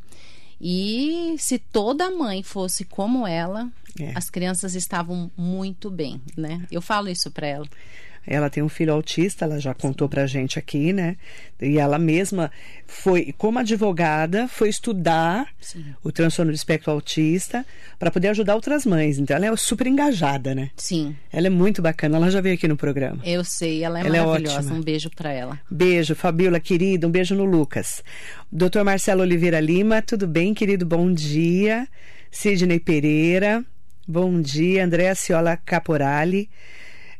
E 0.61 1.35
se 1.39 1.59
toda 1.59 2.11
mãe 2.11 2.43
fosse 2.43 2.85
como 2.85 3.27
ela, 3.27 3.71
É. 4.01 4.13
as 4.17 4.29
crianças 4.31 4.75
estavam 4.75 5.31
muito 5.37 5.91
bem, 5.91 6.21
né? 6.37 6.67
Eu 6.71 6.81
falo 6.83 7.09
isso 7.09 7.31
para 7.31 7.47
ela. 7.47 7.67
Ela 8.27 8.49
tem 8.49 8.63
um 8.63 8.69
filho 8.69 8.93
autista, 8.93 9.45
ela 9.45 9.61
já 9.61 9.75
contou 9.75 10.09
pra 10.09 10.27
gente 10.27 10.59
aqui, 10.59 10.93
né? 10.93 11.17
E 11.61 11.79
ela 11.79 11.99
mesma 11.99 12.51
foi, 12.87 13.35
como 13.37 13.59
advogada, 13.59 14.49
foi 14.49 14.69
estudar 14.69 15.47
Sim. 15.61 15.85
o 16.03 16.11
transtorno 16.11 16.51
do 16.51 16.55
espectro 16.55 16.91
autista 16.91 17.65
para 17.99 18.11
poder 18.11 18.29
ajudar 18.29 18.55
outras 18.55 18.85
mães. 18.87 19.19
Então 19.19 19.37
ela 19.37 19.47
é 19.47 19.57
super 19.57 19.87
engajada, 19.87 20.55
né? 20.55 20.71
Sim, 20.77 21.15
Ela 21.33 21.47
é 21.49 21.51
muito 21.51 21.83
bacana, 21.83 22.17
ela 22.17 22.31
já 22.31 22.41
veio 22.41 22.55
aqui 22.55 22.67
no 22.69 22.77
programa. 22.77 23.21
eu 23.25 23.45
sei. 23.45 23.83
Ela 23.85 23.99
é 24.01 24.07
Ela 24.07 24.17
é 24.17 24.21
maravilhosa. 24.21 24.59
ótima. 24.59 24.75
um 24.77 24.81
beijo 24.83 25.11
para 25.11 25.31
ela. 25.33 25.61
Beijo, 25.71 26.15
Fabiola, 26.15 26.59
querida. 26.61 27.07
Um 27.07 27.11
beijo 27.11 27.35
no 27.35 27.45
Lucas. 27.45 28.03
Doutor 28.51 28.85
Marcelo 28.85 29.23
Oliveira 29.23 29.61
Lima, 29.61 30.01
tudo 30.03 30.27
bem, 30.27 30.55
querido? 30.55 30.85
Bom 30.87 31.13
dia. 31.13 31.87
Sidney 32.31 32.81
Pereira, 32.81 33.65
bom 34.09 34.41
dia. 34.41 34.85
Andréa 34.85 35.15
Ciola 35.15 35.57
Caporali. 35.57 36.49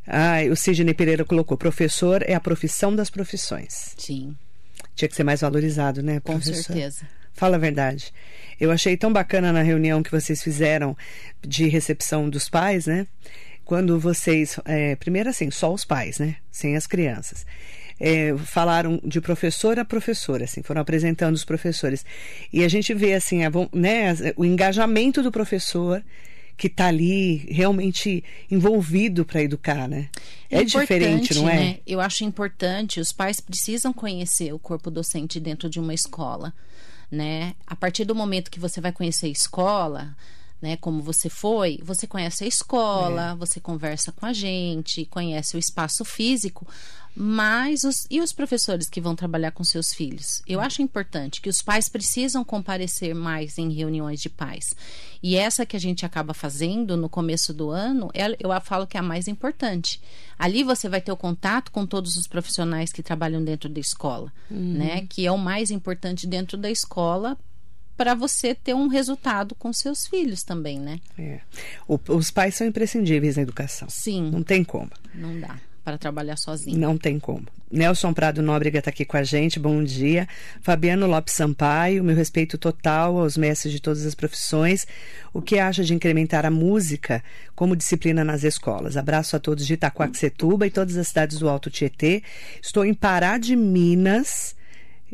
Ai, 0.07 0.49
o 0.49 0.55
Sidney 0.55 0.93
Pereira 0.93 1.25
colocou: 1.25 1.57
professor 1.57 2.23
é 2.25 2.33
a 2.33 2.39
profissão 2.39 2.95
das 2.95 3.09
profissões. 3.09 3.93
Sim, 3.97 4.35
Tinha 4.95 5.09
que 5.09 5.15
ser 5.15 5.23
mais 5.23 5.41
valorizado, 5.41 6.01
né, 6.03 6.19
com 6.19 6.33
professor? 6.33 6.63
certeza. 6.73 7.07
Fala 7.33 7.57
a 7.57 7.59
verdade. 7.59 8.13
Eu 8.59 8.71
achei 8.71 8.95
tão 8.95 9.11
bacana 9.11 9.51
na 9.51 9.61
reunião 9.61 10.01
que 10.01 10.11
vocês 10.11 10.41
fizeram 10.41 10.95
de 11.45 11.67
recepção 11.67 12.29
dos 12.29 12.47
pais, 12.49 12.85
né? 12.85 13.05
Quando 13.65 13.99
vocês. 13.99 14.57
é, 14.63 14.95
primeiro, 14.95 15.29
assim, 15.29 15.51
só 15.51 15.73
os 15.73 15.83
pais, 15.83 16.17
né? 16.19 16.37
Sem 16.51 16.77
as 16.77 16.87
crianças. 16.87 17.45
É, 17.99 18.35
falaram 18.37 18.99
de 19.03 19.19
professor 19.21 19.79
a 19.79 19.85
professora, 19.85 20.43
assim, 20.43 20.61
foram 20.61 20.81
apresentando 20.81 21.33
os 21.35 21.43
professores. 21.45 22.05
E 22.53 22.63
a 22.63 22.67
gente 22.67 22.93
vê, 22.93 23.13
assim, 23.13 23.43
a 23.43 23.51
né, 23.73 24.13
o 24.37 24.45
engajamento 24.45 25.21
do 25.23 25.31
professor 25.31 26.03
que 26.57 26.67
está 26.67 26.87
ali 26.87 27.45
realmente 27.51 28.23
envolvido 28.49 29.25
para 29.25 29.41
educar, 29.41 29.87
né? 29.87 30.09
É, 30.49 30.63
diferente, 30.63 31.33
importante, 31.33 31.35
não 31.35 31.49
é? 31.49 31.55
né? 31.55 31.79
Eu 31.85 31.99
acho 31.99 32.23
importante, 32.23 32.99
os 32.99 33.11
pais 33.11 33.39
precisam 33.39 33.91
conhecer 33.91 34.53
o 34.53 34.59
corpo 34.59 34.89
docente 34.89 35.39
dentro 35.39 35.69
de 35.69 35.79
uma 35.79 35.93
escola, 35.93 36.53
né? 37.11 37.55
A 37.67 37.75
partir 37.75 38.05
do 38.05 38.15
momento 38.15 38.49
que 38.49 38.59
você 38.59 38.79
vai 38.79 38.91
conhecer 38.91 39.25
a 39.25 39.29
escola, 39.29 40.15
né, 40.61 40.77
como 40.77 41.01
você 41.01 41.29
foi, 41.29 41.79
você 41.83 42.07
conhece 42.07 42.43
a 42.43 42.47
escola, 42.47 43.31
É. 43.31 43.35
você 43.35 43.59
conversa 43.59 44.11
com 44.11 44.25
a 44.25 44.33
gente, 44.33 45.05
conhece 45.05 45.55
o 45.55 45.59
espaço 45.59 46.05
físico, 46.05 46.65
mas 47.15 47.83
os, 47.83 48.05
e 48.09 48.19
os 48.19 48.33
professores 48.33 48.89
que 48.89 48.99
vão 48.99 49.15
trabalhar 49.15 49.51
com 49.51 49.63
seus 49.63 49.93
filhos? 49.93 50.41
Eu 50.47 50.59
acho 50.59 50.81
importante 50.81 51.39
que 51.41 51.49
os 51.49 51.61
pais 51.61 51.87
precisam 51.87 52.43
comparecer 52.43 53.15
mais 53.15 53.57
em 53.57 53.71
reuniões 53.71 54.21
de 54.21 54.29
pais. 54.29 54.75
E 55.23 55.35
essa 55.35 55.65
que 55.65 55.75
a 55.77 55.79
gente 55.79 56.05
acaba 56.05 56.33
fazendo 56.33 56.97
no 56.97 57.07
começo 57.09 57.53
do 57.53 57.69
ano, 57.69 58.09
é- 58.13 58.35
eu 58.39 58.49
falo 58.61 58.85
que 58.85 58.97
é 58.97 58.99
a 58.99 59.03
mais 59.03 59.27
importante. 59.27 60.01
Ali 60.37 60.63
você 60.63 60.89
vai 60.89 60.99
ter 61.01 61.11
o 61.11 61.17
contato 61.17 61.71
com 61.71 61.85
todos 61.85 62.17
os 62.17 62.27
profissionais 62.27 62.91
que 62.91 63.01
trabalham 63.01 63.43
dentro 63.43 63.69
da 63.69 63.79
escola, 63.79 64.31
né? 64.49 65.05
Que 65.09 65.25
é 65.25 65.31
o 65.31 65.37
mais 65.37 65.71
importante 65.71 66.27
dentro 66.27 66.57
da 66.57 66.69
escola 66.69 67.37
para 67.97 68.13
você 68.13 68.53
ter 68.53 68.73
um 68.75 68.87
resultado 68.87 69.55
com 69.55 69.71
seus 69.71 70.05
filhos 70.05 70.43
também, 70.43 70.77
né? 70.79 70.99
É. 71.17 71.39
O- 71.87 71.97
os 72.09 72.29
pais 72.29 72.55
são 72.55 72.67
imprescindíveis 72.67 73.37
na 73.37 73.43
educação. 73.43 73.87
Sim, 73.89 74.29
Não 74.31 74.43
tem 74.43 74.63
como. 74.65 74.91
não 75.13 75.39
dá 75.39 75.57
para 75.85 75.99
trabalhar 75.99 76.35
sozinho. 76.35 76.79
Não 76.79 76.97
tem 76.97 77.19
como. 77.19 77.45
Nelson 77.71 78.11
Prado 78.11 78.41
Nóbrega 78.41 78.79
está 78.79 78.89
aqui 78.89 79.05
com 79.05 79.17
a 79.17 79.23
gente, 79.23 79.59
bom 79.59 79.83
dia. 79.83 80.27
Fabiano 80.61 81.05
Lopes 81.05 81.35
Sampaio, 81.35 82.03
meu 82.03 82.15
respeito 82.15 82.57
total 82.57 83.19
aos 83.19 83.37
mestres 83.37 83.71
de 83.71 83.79
todas 83.79 84.03
as 84.03 84.15
profissões. 84.15 84.87
O 85.31 85.41
que 85.41 85.59
acha 85.59 85.83
de 85.83 85.93
incrementar 85.93 86.43
a 86.43 86.49
música 86.49 87.23
como 87.53 87.75
disciplina 87.75 88.23
nas 88.23 88.43
escolas? 88.43 88.97
Abraço 88.97 89.35
a 89.35 89.39
todos 89.39 89.65
de 89.67 89.75
Itacoaxetuba 89.75 90.65
e 90.65 90.71
todas 90.71 90.97
as 90.97 91.09
cidades 91.09 91.37
do 91.37 91.47
Alto 91.47 91.69
Tietê. 91.69 92.23
Estou 92.59 92.83
em 92.83 92.93
Pará 92.93 93.37
de 93.37 93.55
Minas. 93.55 94.55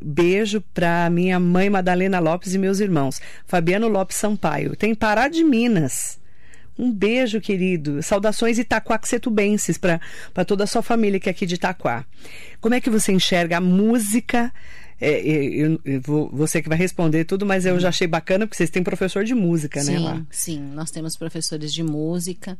Beijo 0.01 0.61
para 0.73 1.09
minha 1.09 1.37
mãe 1.37 1.69
Madalena 1.69 2.19
Lopes 2.19 2.53
e 2.53 2.57
meus 2.57 2.79
irmãos. 2.79 3.19
Fabiano 3.45 3.89
Lopes 3.89 4.15
Sampaio. 4.15 4.75
Tem 4.77 4.95
Pará 4.95 5.27
de 5.27 5.43
Minas. 5.43 6.20
Um 6.77 6.91
beijo, 6.91 7.39
querido. 7.41 8.01
Saudações 8.01 8.57
itaquaquetubenses 8.57 9.77
para 9.77 9.99
toda 10.45 10.63
a 10.63 10.67
sua 10.67 10.81
família 10.81 11.19
que 11.19 11.29
é 11.29 11.31
aqui 11.31 11.45
de 11.45 11.55
Itaquá. 11.55 12.05
Como 12.59 12.73
é 12.75 12.81
que 12.81 12.89
você 12.89 13.11
enxerga 13.11 13.57
a 13.57 13.61
música? 13.61 14.51
É, 14.99 15.11
é, 15.13 15.43
eu- 15.45 15.79
eu 15.83 16.01
você 16.31 16.61
que 16.61 16.69
vai 16.69 16.77
responder 16.77 17.25
tudo, 17.25 17.45
mas 17.45 17.65
eu 17.65 17.79
já 17.79 17.89
achei 17.89 18.07
bacana 18.07 18.45
porque 18.45 18.55
vocês 18.57 18.69
têm 18.69 18.83
professor 18.83 19.23
de 19.23 19.33
música, 19.33 19.83
né? 19.83 19.97
Sim, 19.97 20.03
Lá. 20.03 20.25
sim, 20.29 20.59
nós 20.59 20.91
temos 20.91 21.17
professores 21.17 21.73
de 21.73 21.81
música 21.83 22.57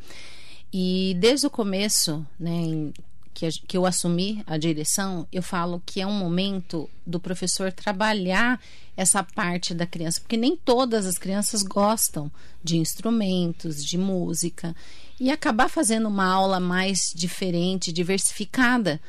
e 0.74 1.16
desde 1.20 1.46
o 1.46 1.50
começo, 1.52 2.26
né, 2.40 2.52
em- 2.52 2.94
que, 3.34 3.48
que 3.68 3.78
eu 3.78 3.86
assumi 3.86 4.44
a 4.46 4.58
direção, 4.58 5.28
eu 5.32 5.42
falo 5.42 5.82
que 5.86 6.02
é 6.02 6.08
um 6.08 6.14
momento 6.14 6.90
do 7.06 7.20
professor 7.20 7.72
trabalhar 7.72 8.60
essa 8.96 9.24
parte 9.24 9.74
da 9.74 9.86
criança, 9.88 10.20
porque 10.22 10.38
nem 10.38 10.56
todas 10.56 11.06
as 11.06 11.18
crianças 11.18 11.64
gostam 11.64 12.32
de 12.64 12.78
instrumentos, 12.78 13.84
de 13.84 13.98
música, 13.98 14.76
e 15.20 15.32
acabar 15.32 15.70
fazendo 15.70 16.08
uma 16.08 16.26
aula 16.26 16.60
mais 16.60 17.12
diferente, 17.16 17.92
diversificada, 17.92 19.00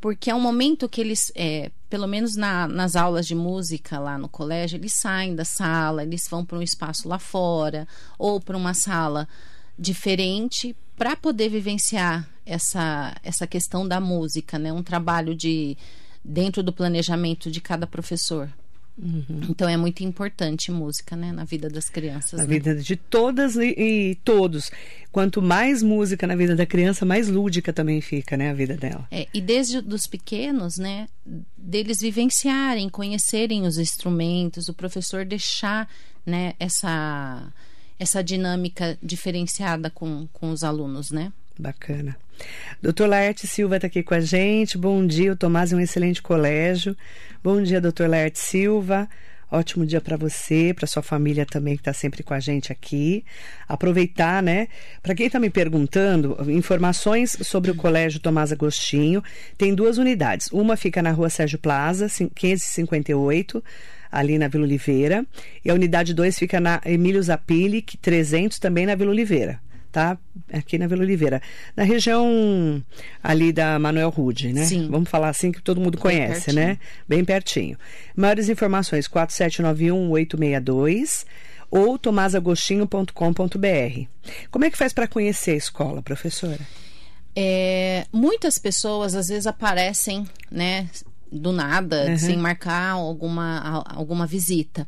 porque 0.00 0.30
é 0.30 0.34
um 0.34 0.40
momento 0.40 0.88
que 0.88 1.00
eles, 1.00 1.32
é, 1.34 1.70
pelo 1.90 2.06
menos 2.06 2.36
na- 2.36 2.68
nas 2.68 2.94
aulas 2.94 3.26
de 3.26 3.34
música 3.34 3.98
lá 3.98 4.16
no 4.16 4.28
colégio, 4.28 4.76
eles 4.76 4.94
saem 4.94 5.34
da 5.34 5.44
sala, 5.44 6.02
eles 6.02 6.22
vão 6.30 6.44
para 6.44 6.58
um 6.58 6.62
espaço 6.62 7.08
lá 7.08 7.18
fora, 7.18 7.86
ou 8.18 8.40
para 8.40 8.56
uma 8.56 8.74
sala 8.74 9.26
diferente 9.78 10.74
para 10.96 11.14
poder 11.16 11.48
vivenciar 11.48 12.28
essa, 12.48 13.14
essa 13.22 13.46
questão 13.46 13.86
da 13.86 14.00
música, 14.00 14.58
né? 14.58 14.72
Um 14.72 14.82
trabalho 14.82 15.34
de 15.34 15.76
dentro 16.24 16.62
do 16.62 16.72
planejamento 16.72 17.50
de 17.50 17.60
cada 17.60 17.86
professor. 17.86 18.50
Uhum. 19.00 19.42
Então 19.48 19.68
é 19.68 19.76
muito 19.76 20.02
importante 20.02 20.72
música, 20.72 21.14
né, 21.14 21.30
na 21.30 21.44
vida 21.44 21.68
das 21.68 21.88
crianças. 21.88 22.40
Na 22.40 22.46
né? 22.46 22.52
vida 22.52 22.74
de 22.74 22.96
todas 22.96 23.54
e, 23.54 23.68
e, 23.78 24.14
todos. 24.24 24.72
Quanto 25.12 25.40
mais 25.40 25.84
música 25.84 26.26
na 26.26 26.34
vida 26.34 26.56
da 26.56 26.66
criança, 26.66 27.06
mais 27.06 27.28
lúdica 27.28 27.72
também 27.72 28.00
fica, 28.00 28.36
né, 28.36 28.50
a 28.50 28.54
vida 28.54 28.76
dela. 28.76 29.06
É, 29.12 29.28
e 29.32 29.40
desde 29.40 29.78
os 29.78 30.08
pequenos, 30.08 30.78
né, 30.78 31.08
deles 31.56 32.00
vivenciarem, 32.00 32.88
conhecerem 32.88 33.62
os 33.62 33.78
instrumentos, 33.78 34.68
o 34.68 34.74
professor 34.74 35.24
deixar, 35.24 35.88
né, 36.26 36.54
essa 36.58 37.52
essa 38.00 38.22
dinâmica 38.22 38.96
diferenciada 39.02 39.90
com, 39.90 40.28
com 40.32 40.50
os 40.50 40.62
alunos, 40.62 41.10
né? 41.10 41.32
Bacana. 41.58 42.16
Doutor 42.82 43.08
Laerte 43.08 43.46
Silva 43.46 43.76
está 43.76 43.86
aqui 43.86 44.02
com 44.02 44.14
a 44.14 44.20
gente. 44.20 44.78
Bom 44.78 45.06
dia, 45.06 45.32
o 45.32 45.36
Tomás 45.36 45.72
é 45.72 45.76
um 45.76 45.80
excelente 45.80 46.22
colégio. 46.22 46.96
Bom 47.42 47.62
dia, 47.62 47.80
doutor 47.80 48.08
Laerte 48.08 48.38
Silva. 48.38 49.08
Ótimo 49.50 49.86
dia 49.86 50.00
para 50.00 50.16
você, 50.16 50.74
para 50.74 50.86
sua 50.86 51.02
família 51.02 51.46
também 51.46 51.74
que 51.74 51.80
está 51.80 51.92
sempre 51.94 52.22
com 52.22 52.34
a 52.34 52.40
gente 52.40 52.70
aqui. 52.70 53.24
Aproveitar, 53.66 54.42
né? 54.42 54.68
Para 55.02 55.14
quem 55.14 55.26
está 55.26 55.40
me 55.40 55.48
perguntando, 55.48 56.36
informações 56.50 57.36
sobre 57.42 57.70
o 57.70 57.74
Colégio 57.74 58.20
Tomás 58.20 58.52
Agostinho. 58.52 59.24
Tem 59.56 59.74
duas 59.74 59.96
unidades. 59.96 60.48
Uma 60.52 60.76
fica 60.76 61.02
na 61.02 61.12
rua 61.12 61.30
Sérgio 61.30 61.58
Plaza, 61.58 62.04
1558 62.04 63.64
ali 64.12 64.38
na 64.38 64.48
Vila 64.48 64.64
Oliveira. 64.64 65.24
E 65.64 65.70
a 65.70 65.74
unidade 65.74 66.12
2 66.12 66.38
fica 66.38 66.60
na 66.60 66.80
Emílio 66.84 67.22
Zapili, 67.22 67.82
300, 68.02 68.58
também 68.58 68.84
na 68.84 68.94
Vila 68.94 69.10
Oliveira. 69.10 69.60
Tá? 69.98 70.16
Aqui 70.52 70.78
na 70.78 70.86
Vila 70.86 71.02
Oliveira. 71.02 71.42
Na 71.74 71.82
região 71.82 72.80
ali 73.20 73.52
da 73.52 73.80
Manuel 73.80 74.10
Rude, 74.10 74.52
né? 74.52 74.64
Sim. 74.64 74.88
Vamos 74.88 75.10
falar 75.10 75.28
assim 75.28 75.50
que 75.50 75.60
todo 75.60 75.80
mundo 75.80 75.98
conhece, 75.98 76.52
né? 76.52 76.78
Bem 77.08 77.24
pertinho. 77.24 77.76
Maiores 78.14 78.48
informações, 78.48 79.08
4791-862 79.08 81.24
ou 81.68 81.98
tomasagostinho.com.br. 81.98 84.06
Como 84.52 84.64
é 84.64 84.70
que 84.70 84.78
faz 84.78 84.92
para 84.92 85.08
conhecer 85.08 85.50
a 85.50 85.56
escola, 85.56 86.00
professora? 86.00 86.60
É, 87.34 88.06
muitas 88.12 88.56
pessoas 88.56 89.16
às 89.16 89.26
vezes 89.26 89.48
aparecem, 89.48 90.24
né, 90.48 90.88
do 91.32 91.50
nada, 91.50 92.10
uhum. 92.10 92.18
sem 92.18 92.36
marcar 92.36 92.92
alguma, 92.92 93.82
alguma 93.84 94.28
visita. 94.28 94.86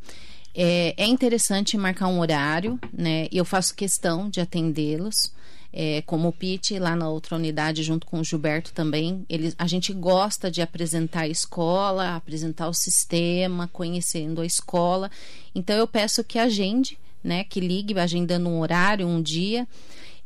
É, 0.62 0.92
é, 0.94 1.06
interessante 1.06 1.78
marcar 1.78 2.08
um 2.08 2.20
horário, 2.20 2.78
né? 2.92 3.28
E 3.32 3.38
eu 3.38 3.46
faço 3.46 3.74
questão 3.74 4.28
de 4.28 4.42
atendê-los. 4.42 5.32
É, 5.72 6.02
como 6.02 6.28
o 6.28 6.32
Pete 6.32 6.78
lá 6.78 6.94
na 6.94 7.08
outra 7.08 7.34
unidade 7.36 7.82
junto 7.82 8.06
com 8.06 8.20
o 8.20 8.24
Gilberto 8.24 8.70
também, 8.74 9.24
eles, 9.26 9.54
a 9.56 9.66
gente 9.66 9.90
gosta 9.94 10.50
de 10.50 10.60
apresentar 10.60 11.20
a 11.20 11.28
escola, 11.28 12.14
apresentar 12.14 12.68
o 12.68 12.74
sistema, 12.74 13.70
conhecendo 13.72 14.42
a 14.42 14.44
escola. 14.44 15.10
Então 15.54 15.74
eu 15.74 15.88
peço 15.88 16.22
que 16.22 16.38
agende, 16.38 16.98
né, 17.24 17.42
que 17.42 17.58
ligue 17.58 17.98
agendando 17.98 18.50
um 18.50 18.60
horário, 18.60 19.06
um 19.06 19.22
dia. 19.22 19.66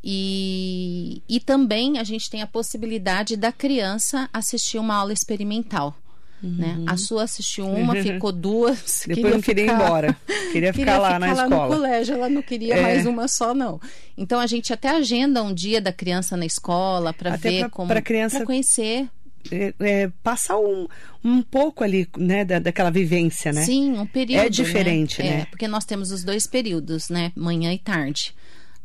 E, 0.02 1.22
e 1.28 1.38
também 1.38 1.96
a 1.98 2.02
gente 2.02 2.28
tem 2.28 2.42
a 2.42 2.46
possibilidade 2.46 3.36
da 3.36 3.52
criança 3.52 4.28
assistir 4.32 4.78
uma 4.78 4.96
aula 4.96 5.12
experimental. 5.12 5.96
Né? 6.44 6.76
A 6.86 6.96
sua 6.96 7.24
assistiu 7.24 7.66
uma, 7.66 7.94
ficou 8.02 8.30
duas. 8.30 9.04
Depois 9.08 9.34
não 9.34 9.40
queria 9.40 9.64
ficar... 9.64 9.82
ir 9.82 9.84
embora. 9.84 10.16
Queria 10.52 10.72
ficar 10.72 10.84
queria 10.84 10.98
lá 10.98 11.14
ficar 11.14 11.18
na 11.18 11.26
lá 11.26 11.44
escola. 11.44 11.68
no 11.68 11.74
colégio, 11.76 12.14
ela 12.14 12.28
não 12.28 12.42
queria 12.42 12.74
é. 12.74 12.82
mais 12.82 13.06
uma 13.06 13.26
só, 13.26 13.54
não. 13.54 13.80
Então 14.16 14.38
a 14.38 14.46
gente 14.46 14.72
até 14.72 14.88
agenda 14.88 15.42
um 15.42 15.54
dia 15.54 15.80
da 15.80 15.92
criança 15.92 16.36
na 16.36 16.44
escola 16.44 17.12
para 17.12 17.36
ver 17.36 17.60
pra, 17.60 17.70
como. 17.70 17.88
Para 17.88 18.02
criança 18.02 18.36
pra 18.38 18.46
conhecer. 18.46 19.08
É, 19.50 19.74
é, 19.78 20.10
passar 20.22 20.58
um, 20.58 20.88
um 21.22 21.42
pouco 21.42 21.84
ali, 21.84 22.08
né, 22.16 22.46
da, 22.46 22.58
daquela 22.58 22.90
vivência, 22.90 23.52
né? 23.52 23.62
Sim, 23.62 23.98
um 23.98 24.06
período. 24.06 24.46
É 24.46 24.48
diferente, 24.48 25.22
né? 25.22 25.30
né? 25.30 25.40
É, 25.42 25.44
porque 25.46 25.68
nós 25.68 25.84
temos 25.84 26.10
os 26.10 26.24
dois 26.24 26.46
períodos, 26.46 27.10
né? 27.10 27.30
Manhã 27.36 27.72
e 27.72 27.78
tarde. 27.78 28.34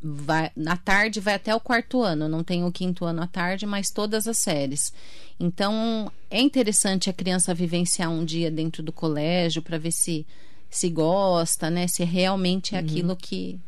Vai, 0.01 0.49
na 0.55 0.77
tarde 0.77 1.19
vai 1.19 1.33
até 1.33 1.53
o 1.53 1.59
quarto 1.59 2.01
ano, 2.01 2.29
não 2.29 2.41
tem 2.41 2.63
o 2.63 2.71
quinto 2.71 3.03
ano 3.03 3.21
à 3.21 3.27
tarde, 3.27 3.65
mas 3.65 3.89
todas 3.89 4.27
as 4.27 4.37
séries. 4.37 4.93
Então, 5.37 6.09
é 6.31 6.39
interessante 6.39 7.09
a 7.09 7.13
criança 7.13 7.53
vivenciar 7.53 8.09
um 8.09 8.23
dia 8.23 8.49
dentro 8.49 8.81
do 8.81 8.93
colégio 8.93 9.61
para 9.61 9.77
ver 9.77 9.91
se 9.91 10.25
se 10.69 10.89
gosta, 10.89 11.69
né? 11.69 11.87
Se 11.87 12.03
realmente 12.03 12.75
é 12.75 12.79
uhum. 12.79 12.85
aquilo 12.85 13.15
que 13.15 13.59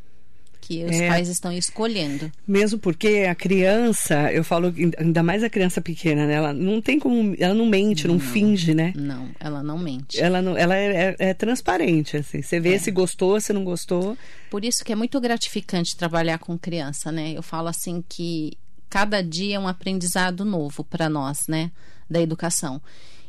que 0.62 0.86
os 0.86 0.95
é, 0.95 1.08
pais 1.08 1.28
estão 1.28 1.52
escolhendo. 1.52 2.32
Mesmo 2.47 2.78
porque 2.78 3.26
a 3.30 3.34
criança, 3.34 4.32
eu 4.32 4.43
falo, 4.43 4.74
ainda 4.97 5.24
mais 5.24 5.43
a 5.43 5.50
criança 5.50 5.82
pequena, 5.82 6.28
né? 6.28 6.36
Ela 6.36 6.54
não 6.54 6.80
tem 6.80 7.00
como, 7.00 7.36
ela 7.39 7.54
não 7.54 7.65
mente, 7.65 8.08
não, 8.08 8.15
não 8.15 8.21
finge, 8.21 8.74
né? 8.74 8.93
Não, 8.95 9.30
ela 9.39 9.63
não 9.63 9.80
mente. 9.80 10.21
Ela, 10.21 10.41
não, 10.41 10.56
ela 10.56 10.78
é, 10.78 11.15
é, 11.19 11.30
é 11.30 11.34
transparente, 11.34 12.15
assim. 12.17 12.41
Você 12.41 12.60
vê 12.60 12.76
é. 12.76 12.78
se 12.78 12.91
gostou, 12.91 13.41
se 13.41 13.52
não 13.52 13.63
gostou. 13.63 14.15
Por 14.50 14.63
isso 14.63 14.86
que 14.86 14.93
é 14.93 14.95
muito 14.95 15.19
gratificante 15.19 15.97
trabalhar 15.97 16.38
com 16.38 16.58
criança, 16.58 17.12
né? 17.12 17.34
Eu 17.36 17.41
falo 17.41 17.67
assim 17.67 18.04
que 18.08 18.58
cada 18.91 19.24
dia 19.24 19.56
é 19.56 19.60
um 19.60 19.67
aprendizado 19.67 20.43
novo 20.43 20.84
para 20.84 21.10
nós, 21.10 21.47
né, 21.47 21.71
da 22.10 22.21
educação. 22.21 22.82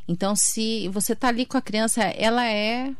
Então, 0.08 0.34
se 0.34 0.88
você 0.88 1.12
está 1.12 1.28
ali 1.28 1.46
com 1.46 1.56
a 1.56 1.62
criança, 1.62 2.02
ela 2.02 2.44
é 2.44 2.92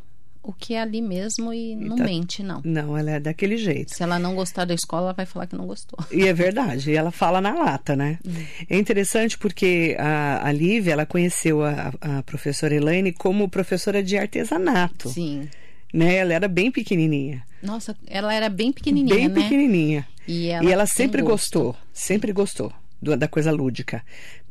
o 0.43 0.51
que 0.51 0.73
é 0.73 0.81
ali 0.81 1.01
mesmo 1.01 1.53
e 1.53 1.75
não 1.75 1.95
tá... 1.95 2.03
mente, 2.03 2.43
não. 2.43 2.61
Não, 2.65 2.97
ela 2.97 3.11
é 3.11 3.19
daquele 3.19 3.55
jeito. 3.55 3.95
Se 3.95 4.03
ela 4.03 4.19
não 4.19 4.35
gostar 4.35 4.65
da 4.65 4.73
escola, 4.73 5.07
ela 5.07 5.13
vai 5.13 5.25
falar 5.25 5.47
que 5.47 5.55
não 5.55 5.65
gostou. 5.65 5.97
E 6.11 6.27
é 6.27 6.33
verdade, 6.33 6.91
e 6.91 6.95
ela 6.95 7.11
fala 7.11 7.39
na 7.39 7.53
lata, 7.53 7.95
né? 7.95 8.19
Hum. 8.27 8.31
É 8.69 8.77
interessante 8.77 9.37
porque 9.37 9.95
a, 9.97 10.45
a 10.47 10.51
Lívia, 10.51 10.91
ela 10.91 11.05
conheceu 11.05 11.63
a, 11.63 11.93
a 12.01 12.23
professora 12.23 12.75
Elaine 12.75 13.13
como 13.13 13.47
professora 13.49 14.03
de 14.03 14.17
artesanato. 14.17 15.09
Sim. 15.09 15.47
Né? 15.93 16.15
Ela 16.15 16.33
era 16.33 16.47
bem 16.47 16.69
pequenininha. 16.71 17.43
Nossa, 17.61 17.95
ela 18.07 18.33
era 18.33 18.49
bem 18.49 18.73
pequenininha, 18.73 19.15
Bem 19.15 19.29
né? 19.29 19.41
pequenininha. 19.41 20.07
E 20.27 20.47
ela, 20.47 20.65
e 20.69 20.71
ela 20.71 20.85
sempre 20.85 21.21
gostou, 21.21 21.75
sempre 21.93 22.33
gostou 22.33 22.73
do, 23.01 23.15
da 23.15 23.27
coisa 23.27 23.51
lúdica. 23.51 24.03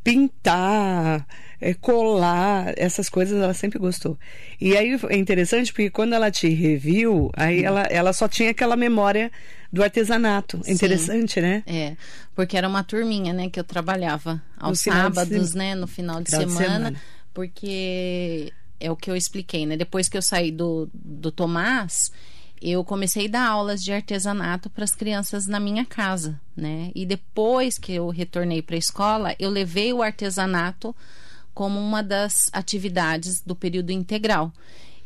Pintar, 0.03 1.27
é, 1.61 1.75
colar, 1.75 2.75
essas 2.77 3.09
coisas 3.09 3.41
ela 3.41 3.55
sempre 3.55 3.79
gostou. 3.79 4.19
E 4.61 4.77
aí 4.77 4.99
é 5.09 5.17
interessante 5.17 5.73
porque 5.73 5.91
quando 5.91 6.13
ela 6.13 6.31
te 6.31 6.49
reviu, 6.49 7.31
aí 7.35 7.63
hum. 7.63 7.67
ela, 7.67 7.83
ela 7.83 8.13
só 8.13 8.27
tinha 8.27 8.51
aquela 8.51 8.77
memória 8.77 9.31
do 9.73 9.83
artesanato. 9.83 10.61
É 10.67 10.73
interessante, 10.73 11.41
né? 11.41 11.63
É, 11.67 11.97
porque 12.35 12.57
era 12.57 12.69
uma 12.69 12.83
turminha, 12.83 13.33
né, 13.33 13.49
que 13.49 13.59
eu 13.59 13.65
trabalhava 13.65 14.43
aos 14.59 14.81
sábados, 14.81 15.55
né, 15.55 15.75
no 15.75 15.87
final 15.87 16.21
de 16.21 16.31
final 16.31 16.49
semana, 16.49 16.59
de 16.59 16.67
semana, 16.67 17.03
porque 17.33 18.53
é 18.79 18.91
o 18.91 18.97
que 18.97 19.11
eu 19.11 19.17
expliquei, 19.17 19.65
né? 19.65 19.77
Depois 19.77 20.09
que 20.09 20.19
eu 20.19 20.23
saí 20.23 20.51
do, 20.51 20.91
do 20.93 21.31
Tomás, 21.31 22.11
eu 22.63 22.85
comecei 22.85 23.27
a 23.27 23.31
dar 23.31 23.49
aulas 23.49 23.83
de 23.83 23.93
artesanato 23.93 24.71
para 24.71 24.85
as 24.85 24.95
crianças 24.95 25.47
na 25.47 25.59
minha 25.59 25.85
casa, 25.85 26.41
né? 26.57 26.93
E 26.95 27.05
depois 27.05 27.77
que 27.77 27.93
eu 27.93 28.09
retornei 28.09 28.63
para 28.63 28.77
a 28.77 28.79
escola, 28.79 29.35
eu 29.39 29.51
levei 29.51 29.93
o 29.93 30.03
artesanato 30.03 30.95
como 31.53 31.81
uma 31.81 32.03
das 32.03 32.49
atividades 32.53 33.41
do 33.41 33.57
período 33.57 33.91
integral. 33.91 34.53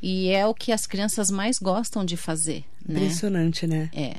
E 0.02 0.28
é 0.28 0.46
o 0.46 0.54
que 0.54 0.70
as 0.70 0.86
crianças 0.86 1.30
mais 1.30 1.58
gostam 1.58 2.04
de 2.04 2.16
fazer. 2.16 2.64
Né? 2.86 3.00
Impressionante, 3.00 3.66
né? 3.66 3.90
É. 3.92 4.16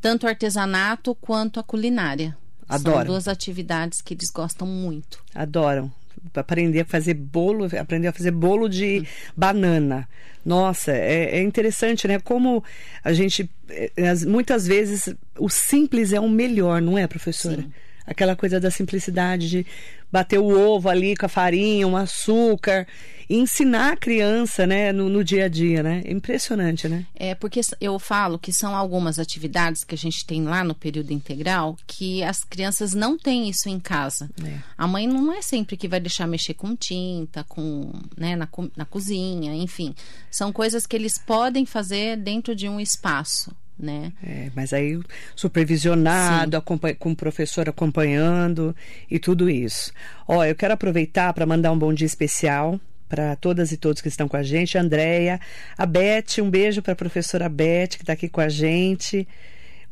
Tanto 0.00 0.26
o 0.26 0.28
artesanato 0.28 1.14
quanto 1.14 1.60
a 1.60 1.62
culinária. 1.62 2.36
Adoram. 2.68 2.96
São 2.96 3.04
duas 3.06 3.28
atividades 3.28 4.00
que 4.00 4.14
eles 4.14 4.30
gostam 4.30 4.66
muito. 4.66 5.22
Adoram 5.34 5.92
aprender 6.34 6.80
a 6.80 6.84
fazer 6.84 7.14
bolo, 7.14 7.66
aprender 7.78 8.08
a 8.08 8.12
fazer 8.12 8.30
bolo 8.30 8.68
de 8.68 9.00
hum. 9.00 9.06
banana. 9.36 10.08
Nossa, 10.44 10.92
é, 10.92 11.38
é, 11.38 11.42
interessante, 11.42 12.06
né? 12.06 12.18
Como 12.18 12.62
a 13.02 13.12
gente, 13.12 13.50
é, 13.70 14.14
muitas 14.26 14.66
vezes, 14.66 15.14
o 15.38 15.48
simples 15.48 16.12
é 16.12 16.20
o 16.20 16.28
melhor, 16.28 16.82
não 16.82 16.98
é, 16.98 17.06
professora? 17.06 17.62
Sim. 17.62 17.72
Aquela 18.06 18.36
coisa 18.36 18.60
da 18.60 18.70
simplicidade 18.70 19.48
de 19.48 19.66
bater 20.10 20.38
o 20.38 20.46
ovo 20.46 20.88
ali 20.88 21.16
com 21.16 21.26
a 21.26 21.28
farinha, 21.28 21.88
um 21.88 21.96
açúcar, 21.96 22.86
e 23.28 23.36
ensinar 23.36 23.94
a 23.94 23.96
criança, 23.96 24.66
né, 24.66 24.92
no, 24.92 25.08
no, 25.08 25.24
dia 25.24 25.46
a 25.46 25.48
dia, 25.48 25.82
né? 25.82 26.02
É 26.04 26.12
impressionante, 26.12 26.88
né? 26.88 27.06
É, 27.14 27.34
porque 27.34 27.60
eu 27.80 27.98
falo 27.98 28.38
que 28.38 28.52
são 28.52 28.76
algumas 28.76 29.18
atividades 29.18 29.82
que 29.82 29.94
a 29.94 29.98
gente 29.98 30.24
tem 30.24 30.44
lá 30.44 30.62
no 30.62 30.74
período 30.74 31.12
integral 31.12 31.76
que 31.86 32.22
as 32.22 32.44
crianças 32.44 32.94
não 32.94 33.18
têm 33.18 33.48
isso 33.48 33.68
em 33.68 33.80
casa. 33.80 34.30
É. 34.44 34.58
A 34.76 34.86
mãe 34.86 35.06
não 35.06 35.32
é 35.32 35.42
sempre 35.42 35.76
que 35.76 35.88
vai 35.88 36.00
deixar 36.00 36.26
mexer 36.26 36.54
com 36.54 36.76
tinta, 36.76 37.44
com, 37.44 37.92
né, 38.16 38.36
na, 38.36 38.48
na 38.76 38.84
cozinha, 38.84 39.54
enfim. 39.54 39.94
São 40.30 40.52
coisas 40.52 40.86
que 40.86 40.94
eles 40.94 41.18
podem 41.18 41.64
fazer 41.66 42.16
dentro 42.16 42.54
de 42.54 42.68
um 42.68 42.78
espaço 42.78 43.50
né? 43.84 44.12
É, 44.22 44.50
mas 44.56 44.72
aí 44.72 44.98
supervisionado, 45.36 46.60
com 46.62 47.10
o 47.12 47.16
professor 47.16 47.68
acompanhando 47.68 48.74
e 49.10 49.18
tudo 49.18 49.48
isso. 49.48 49.92
Ó, 50.26 50.44
eu 50.44 50.54
quero 50.54 50.74
aproveitar 50.74 51.32
para 51.32 51.46
mandar 51.46 51.70
um 51.70 51.78
bom 51.78 51.92
dia 51.92 52.06
especial 52.06 52.80
para 53.08 53.36
todas 53.36 53.70
e 53.70 53.76
todos 53.76 54.02
que 54.02 54.08
estão 54.08 54.26
com 54.26 54.36
a 54.36 54.42
gente. 54.42 54.76
A 54.76 54.80
Andréia, 54.80 55.40
a 55.78 55.86
Beth, 55.86 56.42
um 56.42 56.50
beijo 56.50 56.82
para 56.82 56.94
a 56.94 56.96
professora 56.96 57.48
Beth, 57.48 57.90
que 57.90 58.02
está 58.02 58.14
aqui 58.14 58.28
com 58.28 58.40
a 58.40 58.48
gente. 58.48 59.28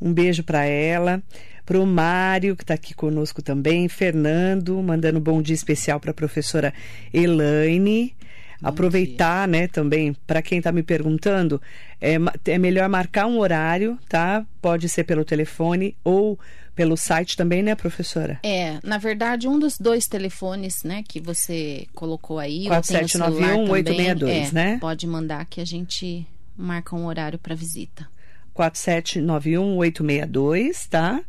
Um 0.00 0.12
beijo 0.12 0.42
para 0.42 0.64
ela, 0.64 1.22
para 1.64 1.78
o 1.78 1.86
Mário, 1.86 2.56
que 2.56 2.64
está 2.64 2.74
aqui 2.74 2.92
conosco 2.94 3.40
também, 3.40 3.88
Fernando, 3.88 4.82
mandando 4.82 5.20
um 5.20 5.22
bom 5.22 5.40
dia 5.40 5.54
especial 5.54 6.00
para 6.00 6.10
a 6.10 6.14
professora 6.14 6.74
Elaine. 7.14 8.16
Aproveitar, 8.62 9.48
né, 9.48 9.66
também, 9.66 10.14
para 10.26 10.40
quem 10.40 10.58
está 10.58 10.70
me 10.70 10.82
perguntando, 10.82 11.60
é, 12.00 12.16
é 12.46 12.58
melhor 12.58 12.88
marcar 12.88 13.26
um 13.26 13.38
horário, 13.38 13.98
tá? 14.08 14.46
Pode 14.60 14.88
ser 14.88 15.04
pelo 15.04 15.24
telefone 15.24 15.96
ou 16.04 16.38
pelo 16.74 16.96
site 16.96 17.36
também, 17.36 17.62
né, 17.62 17.74
professora? 17.74 18.40
É, 18.42 18.78
na 18.82 18.96
verdade, 18.98 19.48
um 19.48 19.58
dos 19.58 19.78
dois 19.78 20.06
telefones, 20.06 20.82
né, 20.84 21.02
que 21.06 21.20
você 21.20 21.86
colocou 21.94 22.38
aí, 22.38 22.66
4791 22.66 23.70
862, 23.70 24.48
é, 24.48 24.54
né? 24.54 24.78
Pode 24.80 25.06
mandar 25.06 25.44
que 25.46 25.60
a 25.60 25.66
gente 25.66 26.26
marca 26.56 26.96
um 26.96 27.06
horário 27.06 27.38
para 27.38 27.54
visita. 27.54 28.08
4791-862, 28.54 30.88
tá? 30.88 31.20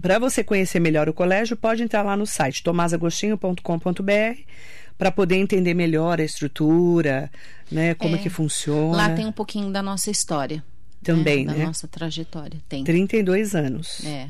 Para 0.00 0.18
você 0.18 0.42
conhecer 0.44 0.78
melhor 0.78 1.08
o 1.08 1.14
colégio, 1.14 1.56
pode 1.56 1.82
entrar 1.82 2.02
lá 2.02 2.16
no 2.16 2.26
site 2.26 2.62
tomasagostinho.com.br 2.62 4.42
para 4.98 5.12
poder 5.12 5.36
entender 5.36 5.72
melhor 5.72 6.20
a 6.20 6.24
estrutura, 6.24 7.30
né, 7.70 7.94
como 7.94 8.16
é, 8.16 8.18
que 8.18 8.28
funciona. 8.28 8.96
Lá 8.96 9.14
tem 9.14 9.26
um 9.26 9.32
pouquinho 9.32 9.70
da 9.70 9.80
nossa 9.80 10.10
história. 10.10 10.62
Também, 11.02 11.46
né? 11.46 11.52
Da 11.52 11.58
né? 11.58 11.66
nossa 11.66 11.86
trajetória, 11.86 12.60
tem. 12.68 12.82
32 12.82 13.54
anos. 13.54 14.04
É. 14.04 14.28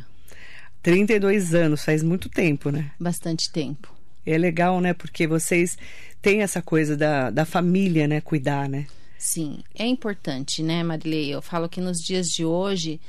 32 0.82 1.54
anos, 1.54 1.82
faz 1.82 2.02
muito 2.02 2.28
tempo, 2.28 2.70
né? 2.70 2.90
Bastante 3.00 3.50
tempo. 3.50 3.92
É 4.26 4.36
legal, 4.36 4.78
né? 4.80 4.92
Porque 4.92 5.26
vocês 5.26 5.78
têm 6.20 6.42
essa 6.42 6.60
coisa 6.60 6.94
da, 6.94 7.30
da 7.30 7.46
família, 7.46 8.06
né? 8.06 8.20
Cuidar, 8.20 8.68
né? 8.68 8.86
Sim, 9.18 9.64
é 9.74 9.86
importante, 9.86 10.62
né, 10.62 10.82
Marilei? 10.84 11.34
Eu 11.34 11.42
falo 11.42 11.68
que 11.68 11.80
nos 11.80 11.98
dias 11.98 12.28
de 12.28 12.44
hoje, 12.44 13.00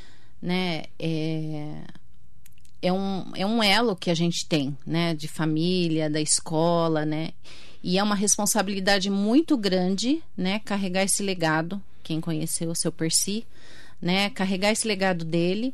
né, 0.41 0.85
é, 0.97 1.81
é, 2.81 2.91
um, 2.91 3.31
é 3.35 3.45
um 3.45 3.61
elo 3.61 3.95
que 3.95 4.09
a 4.09 4.13
gente 4.13 4.45
tem, 4.45 4.77
né, 4.85 5.13
de 5.13 5.27
família, 5.27 6.09
da 6.09 6.21
escola, 6.21 7.05
né, 7.05 7.31
e 7.83 7.97
é 7.97 8.03
uma 8.03 8.15
responsabilidade 8.15 9.09
muito 9.09 9.57
grande, 9.57 10.21
né, 10.35 10.59
carregar 10.59 11.03
esse 11.03 11.23
legado. 11.23 11.81
Quem 12.03 12.19
conheceu 12.19 12.71
o 12.71 12.75
seu 12.75 12.91
Percy, 12.91 13.45
né, 14.01 14.29
carregar 14.29 14.71
esse 14.71 14.87
legado 14.87 15.23
dele 15.23 15.73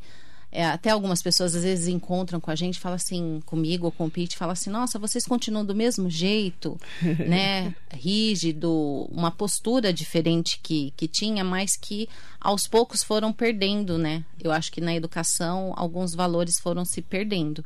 é, 0.56 0.66
até 0.66 0.90
algumas 0.90 1.22
pessoas 1.22 1.54
às 1.54 1.64
vezes 1.64 1.88
encontram 1.90 2.40
com 2.40 2.50
a 2.50 2.56
gente, 2.56 2.80
fala 2.80 2.96
assim, 2.96 3.42
comigo 3.46 3.88
ou 3.88 3.92
com 3.92 4.06
o 4.06 4.10
Pete, 4.10 4.38
fala 4.38 4.54
assim, 4.54 4.70
nossa, 4.70 4.98
vocês 4.98 5.26
continuam 5.26 5.66
do 5.66 5.76
mesmo 5.76 6.10
jeito, 6.10 6.80
né? 7.28 7.76
Rígido, 7.94 8.72
uma 9.12 9.30
postura 9.30 9.92
diferente 9.92 10.60
que, 10.64 10.94
que 10.96 11.10
tinha, 11.10 11.44
mas 11.44 11.76
que 11.76 12.08
aos 12.40 12.68
poucos 12.68 13.04
foram 13.04 13.34
perdendo, 13.34 13.98
né? 13.98 14.24
Eu 14.42 14.52
acho 14.52 14.72
que 14.72 14.80
na 14.80 14.96
educação 14.96 15.74
alguns 15.76 16.16
valores 16.16 16.58
foram 16.58 16.86
se 16.86 17.02
perdendo. 17.02 17.64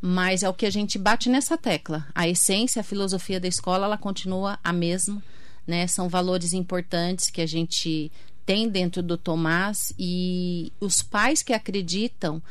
Mas 0.00 0.42
é 0.42 0.48
o 0.48 0.54
que 0.54 0.66
a 0.66 0.70
gente 0.70 0.98
bate 0.98 1.28
nessa 1.28 1.56
tecla. 1.56 2.06
A 2.14 2.28
essência, 2.28 2.80
a 2.80 2.84
filosofia 2.84 3.40
da 3.40 3.48
escola, 3.48 3.86
ela 3.86 3.98
continua 3.98 4.58
a 4.62 4.72
mesma, 4.72 5.22
né? 5.66 5.86
São 5.86 6.08
valores 6.08 6.52
importantes 6.52 7.30
que 7.30 7.40
a 7.40 7.46
gente 7.46 8.12
tem 8.48 8.66
dentro 8.66 9.02
do 9.02 9.18
Tomás 9.18 9.92
e 9.98 10.72
os 10.80 11.02
pais 11.02 11.42
que 11.42 11.52
acreditam 11.52 12.42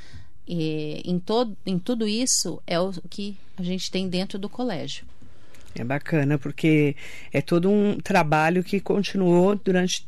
eh, 0.47 1.01
em, 1.03 1.17
todo, 1.17 1.57
em 1.65 1.79
tudo 1.79 2.07
isso 2.07 2.61
é 2.67 2.79
o 2.79 2.93
que 3.09 3.35
a 3.57 3.63
gente 3.63 3.89
tem 3.89 4.07
dentro 4.07 4.37
do 4.37 4.47
colégio. 4.47 5.07
É 5.73 5.83
bacana, 5.83 6.37
porque 6.37 6.95
é 7.33 7.41
todo 7.41 7.67
um 7.67 7.97
trabalho 7.97 8.63
que 8.63 8.79
continuou 8.79 9.55
durante 9.55 10.07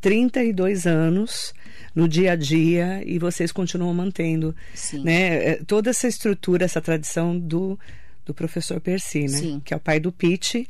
32 0.00 0.84
anos 0.84 1.54
no 1.94 2.08
dia 2.08 2.32
a 2.32 2.36
dia 2.36 3.00
e 3.06 3.16
vocês 3.16 3.52
continuam 3.52 3.94
mantendo 3.94 4.52
Sim. 4.74 5.04
né 5.04 5.50
é, 5.50 5.54
toda 5.64 5.90
essa 5.90 6.08
estrutura 6.08 6.64
essa 6.64 6.80
tradição 6.80 7.38
do, 7.38 7.78
do 8.24 8.32
professor 8.32 8.80
Percy 8.80 9.22
né 9.22 9.38
Sim. 9.38 9.62
que 9.64 9.74
é 9.74 9.76
o 9.76 9.80
pai 9.80 10.00
do 10.00 10.10
Pete 10.10 10.66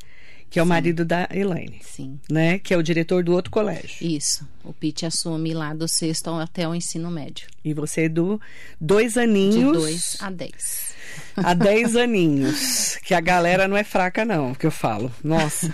que 0.51 0.59
é 0.59 0.61
o 0.61 0.65
Sim. 0.65 0.69
marido 0.69 1.05
da 1.05 1.29
Elaine. 1.31 1.79
Sim. 1.81 2.19
Né? 2.29 2.59
Que 2.59 2.73
é 2.73 2.77
o 2.77 2.83
diretor 2.83 3.23
do 3.23 3.31
outro 3.31 3.49
colégio. 3.49 4.05
Isso. 4.05 4.45
O 4.65 4.73
Pete 4.73 5.05
assume 5.05 5.53
lá 5.53 5.73
do 5.73 5.87
sexto 5.87 6.29
até 6.31 6.67
o 6.67 6.75
ensino 6.75 7.09
médio. 7.09 7.47
E 7.63 7.73
você 7.73 8.03
é 8.03 8.09
do 8.09 8.39
dois 8.79 9.17
aninhos. 9.17 9.55
De 9.55 9.79
dois 9.79 10.17
a 10.19 10.29
dez. 10.29 10.91
A 11.35 11.53
dez 11.53 11.95
aninhos. 11.95 12.97
Que 13.03 13.13
a 13.13 13.21
galera 13.21 13.67
não 13.67 13.75
é 13.75 13.83
fraca, 13.83 14.25
não, 14.25 14.53
que 14.53 14.65
eu 14.65 14.71
falo. 14.71 15.11
Nossa. 15.23 15.73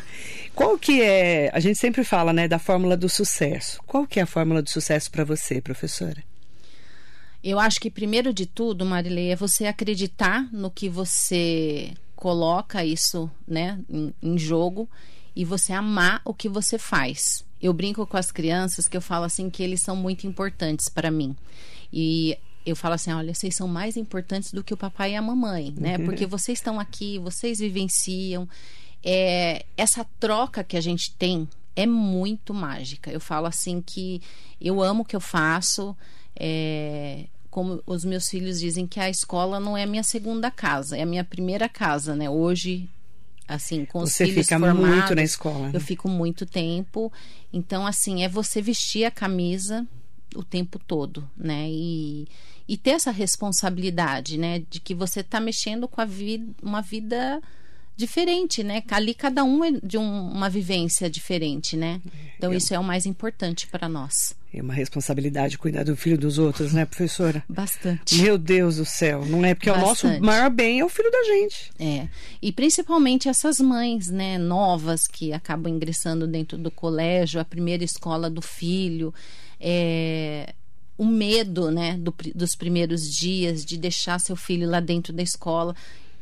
Qual 0.53 0.77
que 0.77 1.01
é. 1.01 1.49
A 1.53 1.59
gente 1.59 1.77
sempre 1.77 2.03
fala, 2.03 2.31
né, 2.31 2.47
da 2.47 2.59
fórmula 2.59 2.95
do 2.95 3.09
sucesso. 3.09 3.79
Qual 3.85 4.07
que 4.07 4.19
é 4.19 4.23
a 4.23 4.27
fórmula 4.27 4.61
do 4.61 4.69
sucesso 4.69 5.11
para 5.11 5.23
você, 5.23 5.59
professora? 5.59 6.23
Eu 7.43 7.59
acho 7.59 7.79
que 7.79 7.89
primeiro 7.89 8.33
de 8.33 8.45
tudo, 8.45 8.85
Marilei, 8.85 9.31
é 9.31 9.35
você 9.35 9.65
acreditar 9.65 10.47
no 10.51 10.69
que 10.69 10.89
você 10.89 11.93
coloca 12.17 12.83
isso, 12.83 13.29
né, 13.47 13.79
em, 13.87 14.13
em 14.21 14.37
jogo 14.37 14.89
e 15.35 15.45
você 15.45 15.71
amar 15.71 16.19
o 16.25 16.33
que 16.33 16.49
você 16.49 16.79
faz. 16.79 17.45
Eu 17.61 17.71
brinco 17.71 18.05
com 18.07 18.17
as 18.17 18.31
crianças 18.31 18.87
que 18.87 18.97
eu 18.97 19.01
falo 19.01 19.23
assim 19.23 19.49
que 19.51 19.61
eles 19.61 19.81
são 19.81 19.95
muito 19.95 20.25
importantes 20.25 20.89
para 20.89 21.11
mim. 21.11 21.35
E 21.93 22.37
eu 22.65 22.75
falo 22.75 22.95
assim, 22.95 23.13
olha, 23.13 23.33
vocês 23.33 23.55
são 23.55 23.67
mais 23.67 23.95
importantes 23.95 24.51
do 24.51 24.63
que 24.63 24.73
o 24.73 24.77
papai 24.77 25.13
e 25.13 25.15
a 25.15 25.21
mamãe, 25.21 25.73
né? 25.77 25.97
Uhum. 25.97 26.05
Porque 26.05 26.25
vocês 26.25 26.57
estão 26.57 26.79
aqui, 26.79 27.19
vocês 27.19 27.59
vivenciam. 27.59 28.49
É, 29.03 29.63
essa 29.77 30.03
troca 30.19 30.63
que 30.63 30.75
a 30.75 30.81
gente 30.81 31.13
tem 31.13 31.47
é 31.75 31.85
muito 31.85 32.51
mágica. 32.51 33.11
Eu 33.11 33.19
falo 33.19 33.45
assim 33.45 33.79
que 33.79 34.19
eu 34.59 34.81
amo 34.81 35.03
o 35.03 35.05
que 35.05 35.15
eu 35.15 35.21
faço. 35.21 35.95
É, 36.35 37.25
como 37.57 37.81
os 37.87 38.05
meus 38.05 38.29
filhos 38.29 38.59
dizem 38.59 38.85
que 38.85 38.99
a 38.99 39.09
escola 39.09 39.59
não 39.59 39.75
é 39.75 39.81
a 39.81 39.87
minha 39.87 40.03
segunda 40.03 40.51
casa, 40.51 40.95
é 40.95 41.01
a 41.01 41.05
minha 41.07 41.23
primeira 41.23 41.67
casa, 41.67 42.15
né? 42.15 42.29
Hoje, 42.29 42.87
assim, 43.47 43.83
com 43.83 44.03
os 44.03 44.13
você 44.13 44.27
filhos 44.27 44.45
fica 44.45 44.59
formados, 44.59 44.95
muito 44.95 45.15
na 45.15 45.23
escola. 45.23 45.69
Né? 45.69 45.71
Eu 45.73 45.81
fico 45.81 46.07
muito 46.07 46.45
tempo. 46.45 47.11
Então, 47.51 47.87
assim, 47.87 48.23
é 48.23 48.29
você 48.29 48.61
vestir 48.61 49.05
a 49.05 49.09
camisa 49.09 49.87
o 50.35 50.43
tempo 50.43 50.77
todo, 50.77 51.27
né? 51.35 51.67
E, 51.67 52.27
e 52.67 52.77
ter 52.77 52.91
essa 52.91 53.09
responsabilidade, 53.09 54.37
né? 54.37 54.61
De 54.69 54.79
que 54.79 54.93
você 54.93 55.21
está 55.21 55.39
mexendo 55.39 55.87
com 55.87 55.99
a 55.99 56.05
vida, 56.05 56.45
uma 56.61 56.81
vida 56.81 57.41
diferente, 57.95 58.63
né? 58.63 58.83
Ali 58.91 59.15
cada 59.15 59.43
um 59.43 59.65
é 59.65 59.71
de 59.71 59.97
um, 59.97 60.29
uma 60.29 60.47
vivência 60.47 61.09
diferente, 61.09 61.75
né? 61.75 62.03
Então 62.37 62.53
é. 62.53 62.57
isso 62.57 62.71
é 62.71 62.77
o 62.77 62.83
mais 62.83 63.07
importante 63.07 63.65
para 63.65 63.89
nós. 63.89 64.36
É 64.53 64.61
uma 64.61 64.73
responsabilidade 64.73 65.57
cuidar 65.57 65.83
do 65.83 65.95
filho 65.95 66.17
dos 66.17 66.39
outros, 66.39 66.73
né, 66.73 66.85
professora? 66.85 67.43
Bastante. 67.49 68.15
Meu 68.21 68.37
Deus 68.37 68.77
do 68.77 68.85
céu, 68.85 69.25
não 69.25 69.43
é 69.43 69.53
porque 69.53 69.69
Bastante. 69.69 70.05
o 70.05 70.09
nosso 70.09 70.21
maior 70.23 70.49
bem 70.49 70.79
é 70.79 70.85
o 70.85 70.89
filho 70.89 71.11
da 71.11 71.23
gente. 71.23 71.71
É. 71.77 72.07
E 72.41 72.51
principalmente 72.51 73.27
essas 73.27 73.59
mães, 73.59 74.07
né, 74.07 74.37
novas 74.37 75.05
que 75.05 75.33
acabam 75.33 75.73
ingressando 75.73 76.25
dentro 76.25 76.57
do 76.57 76.71
colégio, 76.71 77.41
a 77.41 77.45
primeira 77.45 77.83
escola 77.83 78.29
do 78.29 78.41
filho, 78.41 79.13
é 79.59 80.53
o 80.97 81.05
medo, 81.05 81.69
né, 81.69 81.95
do, 81.97 82.13
dos 82.33 82.55
primeiros 82.55 83.03
dias 83.03 83.63
de 83.63 83.77
deixar 83.77 84.19
seu 84.19 84.35
filho 84.35 84.67
lá 84.67 84.79
dentro 84.79 85.13
da 85.13 85.21
escola 85.21 85.75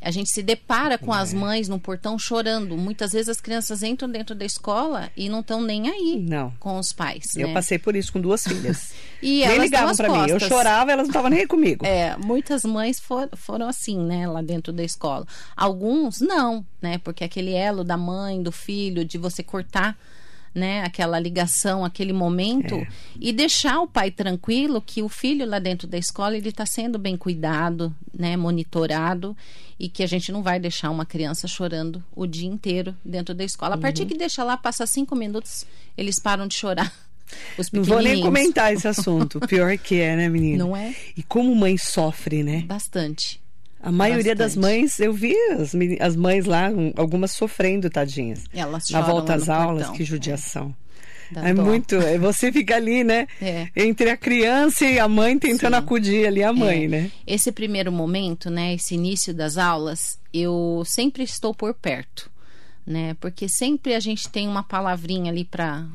a 0.06 0.10
gente 0.12 0.30
se 0.30 0.40
depara 0.40 0.96
com 0.96 1.12
é. 1.12 1.18
as 1.18 1.34
mães 1.34 1.68
no 1.68 1.80
portão 1.80 2.16
chorando. 2.16 2.76
Muitas 2.76 3.12
vezes 3.12 3.28
as 3.28 3.40
crianças 3.40 3.82
entram 3.82 4.08
dentro 4.08 4.36
da 4.36 4.44
escola 4.44 5.10
e 5.16 5.28
não 5.28 5.40
estão 5.40 5.60
nem 5.60 5.90
aí 5.90 6.24
não. 6.28 6.52
com 6.60 6.78
os 6.78 6.92
pais. 6.92 7.34
Eu 7.34 7.48
né? 7.48 7.54
passei 7.54 7.76
por 7.76 7.96
isso 7.96 8.12
com 8.12 8.20
duas 8.20 8.44
filhas. 8.44 8.94
e 9.20 9.40
nem 9.40 9.42
elas 9.42 9.62
ligavam 9.64 9.96
para 9.96 10.08
mim. 10.08 10.30
Eu 10.30 10.38
chorava, 10.38 10.92
elas 10.92 11.08
não 11.08 11.10
estavam 11.10 11.28
nem 11.28 11.40
aí 11.40 11.46
comigo. 11.48 11.84
É, 11.84 12.16
muitas 12.18 12.64
mães 12.64 13.00
for, 13.00 13.28
foram 13.34 13.66
assim, 13.66 13.98
né, 13.98 14.28
lá 14.28 14.40
dentro 14.42 14.72
da 14.72 14.84
escola. 14.84 15.26
Alguns 15.56 16.20
não, 16.20 16.64
né, 16.80 16.98
porque 16.98 17.24
aquele 17.24 17.52
elo 17.52 17.82
da 17.82 17.96
mãe, 17.96 18.40
do 18.40 18.52
filho, 18.52 19.04
de 19.04 19.18
você 19.18 19.42
cortar 19.42 19.98
né, 20.56 20.82
aquela 20.82 21.20
ligação, 21.20 21.84
aquele 21.84 22.14
momento 22.14 22.76
é. 22.76 22.88
e 23.20 23.30
deixar 23.30 23.78
o 23.80 23.86
pai 23.86 24.10
tranquilo 24.10 24.80
que 24.80 25.02
o 25.02 25.08
filho 25.08 25.46
lá 25.46 25.58
dentro 25.58 25.86
da 25.86 25.98
escola 25.98 26.34
ele 26.34 26.48
está 26.48 26.64
sendo 26.64 26.98
bem 26.98 27.14
cuidado, 27.14 27.94
né, 28.18 28.38
monitorado 28.38 29.36
e 29.78 29.86
que 29.86 30.02
a 30.02 30.06
gente 30.06 30.32
não 30.32 30.42
vai 30.42 30.58
deixar 30.58 30.90
uma 30.90 31.04
criança 31.04 31.46
chorando 31.46 32.02
o 32.14 32.26
dia 32.26 32.48
inteiro 32.48 32.96
dentro 33.04 33.34
da 33.34 33.44
escola. 33.44 33.74
A 33.74 33.78
partir 33.78 34.02
uhum. 34.02 34.08
que 34.08 34.16
deixa 34.16 34.42
lá, 34.42 34.56
passa 34.56 34.86
cinco 34.86 35.14
minutos, 35.14 35.66
eles 35.94 36.18
param 36.18 36.48
de 36.48 36.54
chorar. 36.54 36.90
Não 37.72 37.82
vou 37.82 38.00
nem 38.00 38.20
comentar 38.22 38.72
esse 38.72 38.86
assunto. 38.86 39.40
Pior 39.48 39.76
que 39.76 39.96
é, 39.96 40.14
né, 40.14 40.28
menina? 40.28 40.64
Não 40.64 40.76
é? 40.76 40.94
E 41.16 41.24
como 41.24 41.52
mãe 41.56 41.76
sofre, 41.76 42.44
né? 42.44 42.60
Bastante. 42.60 43.40
A 43.80 43.92
maioria 43.92 44.34
Bastante. 44.34 44.38
das 44.38 44.56
mães, 44.56 45.00
eu 45.00 45.12
vi 45.12 45.34
as, 45.52 45.72
as 46.00 46.16
mães 46.16 46.44
lá, 46.44 46.70
algumas 46.96 47.32
sofrendo, 47.32 47.88
tadinhas. 47.88 48.44
Elas 48.52 48.90
Na 48.90 49.00
volta 49.00 49.34
às 49.34 49.48
aulas, 49.48 49.82
portão. 49.84 49.96
que 49.96 50.04
judiação. 50.04 50.74
É, 51.34 51.50
é 51.50 51.54
muito. 51.54 51.96
É, 51.96 52.18
você 52.18 52.52
fica 52.52 52.76
ali, 52.76 53.02
né? 53.02 53.26
É. 53.40 53.68
Entre 53.76 54.10
a 54.10 54.16
criança 54.16 54.84
e 54.84 54.98
a 54.98 55.08
mãe 55.08 55.38
tentando 55.38 55.74
Sim. 55.74 55.78
acudir 55.80 56.26
ali 56.26 56.42
a 56.42 56.52
mãe, 56.52 56.84
é. 56.84 56.88
né? 56.88 57.10
Esse 57.26 57.50
primeiro 57.50 57.90
momento, 57.90 58.50
né? 58.50 58.74
Esse 58.74 58.94
início 58.94 59.34
das 59.34 59.56
aulas, 59.56 60.18
eu 60.32 60.82
sempre 60.84 61.22
estou 61.24 61.54
por 61.54 61.74
perto, 61.74 62.30
né? 62.86 63.16
Porque 63.20 63.48
sempre 63.48 63.94
a 63.94 64.00
gente 64.00 64.28
tem 64.28 64.46
uma 64.46 64.62
palavrinha 64.62 65.30
ali 65.30 65.44
para 65.44 65.86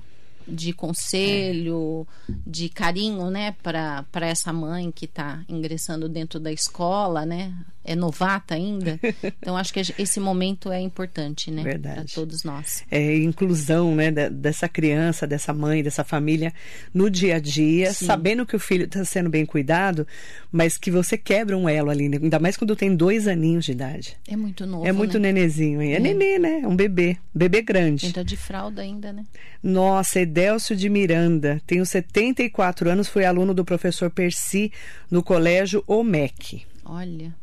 de 0.48 0.74
conselho, 0.74 2.08
de 2.46 2.70
carinho, 2.70 3.30
né, 3.30 3.56
para 3.62 4.06
essa 4.22 4.52
mãe 4.52 4.92
que 4.92 5.06
está 5.06 5.44
ingressando 5.48 6.10
dentro 6.10 6.40
da 6.40 6.52
escola, 6.52 7.26
né? 7.26 7.54
É 7.84 7.96
novata 7.96 8.56
ainda. 8.56 9.00
Então 9.42 9.58
acho 9.58 9.74
que 9.74 9.80
esse 9.98 10.20
momento 10.20 10.72
é 10.72 10.80
importante, 10.80 11.50
né, 11.50 11.64
para 11.78 12.06
todos 12.14 12.44
nós. 12.44 12.84
É 12.92 13.16
inclusão, 13.18 13.96
né, 13.96 14.12
dessa 14.12 14.70
criança, 14.70 15.26
dessa 15.26 15.54
mãe, 15.54 15.82
dessa 15.82 16.04
família 16.04 16.54
no 16.94 17.10
dia 17.10 17.36
a 17.36 17.40
dia, 17.40 17.92
Sim. 17.94 18.06
sabendo 18.06 18.46
que 18.46 18.56
o 18.56 18.60
filho 18.60 18.86
está 18.86 19.04
sendo 19.04 19.30
bem 19.30 19.46
cuidado, 19.46 20.06
mas 20.52 20.78
que 20.78 20.92
você 20.92 21.18
quebra 21.18 21.58
um 21.58 21.68
elo 21.68 21.90
ali, 21.90 22.08
né? 22.08 22.20
ainda 22.22 22.40
mais 22.40 22.56
quando 22.56 22.76
tem 22.76 22.96
dois 22.96 23.28
aninhos 23.28 23.66
de 23.66 23.72
idade. 23.72 24.18
É 24.28 24.36
muito 24.36 24.66
novo. 24.66 24.86
É 24.86 24.92
muito 24.92 25.18
né? 25.18 25.32
nenezinho, 25.32 25.82
é, 25.82 25.94
é 25.94 26.00
nenê, 26.00 26.38
né? 26.38 26.62
É 26.64 26.68
um 26.68 26.76
bebê, 26.76 27.18
bebê 27.34 27.62
grande. 27.62 28.08
Entra 28.08 28.24
de 28.24 28.38
fralda 28.38 28.82
ainda, 28.82 29.12
né? 29.12 29.26
Nossa, 29.64 30.20
Edélcio 30.20 30.76
de 30.76 30.90
Miranda, 30.90 31.62
tenho 31.66 31.86
74 31.86 32.90
anos, 32.90 33.08
fui 33.08 33.26
aluno 33.26 33.54
do 33.54 33.66
professor 33.66 34.10
Percy 34.10 34.72
no 35.10 35.24
colégio 35.24 35.84
OMEC. 35.88 36.64
Olha. 36.86 37.41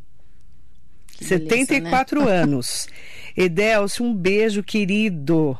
74 1.20 2.20
beleza, 2.20 2.36
né? 2.36 2.42
anos. 2.42 2.88
Edélcio, 3.36 4.04
um 4.04 4.14
beijo 4.14 4.62
querido. 4.62 5.56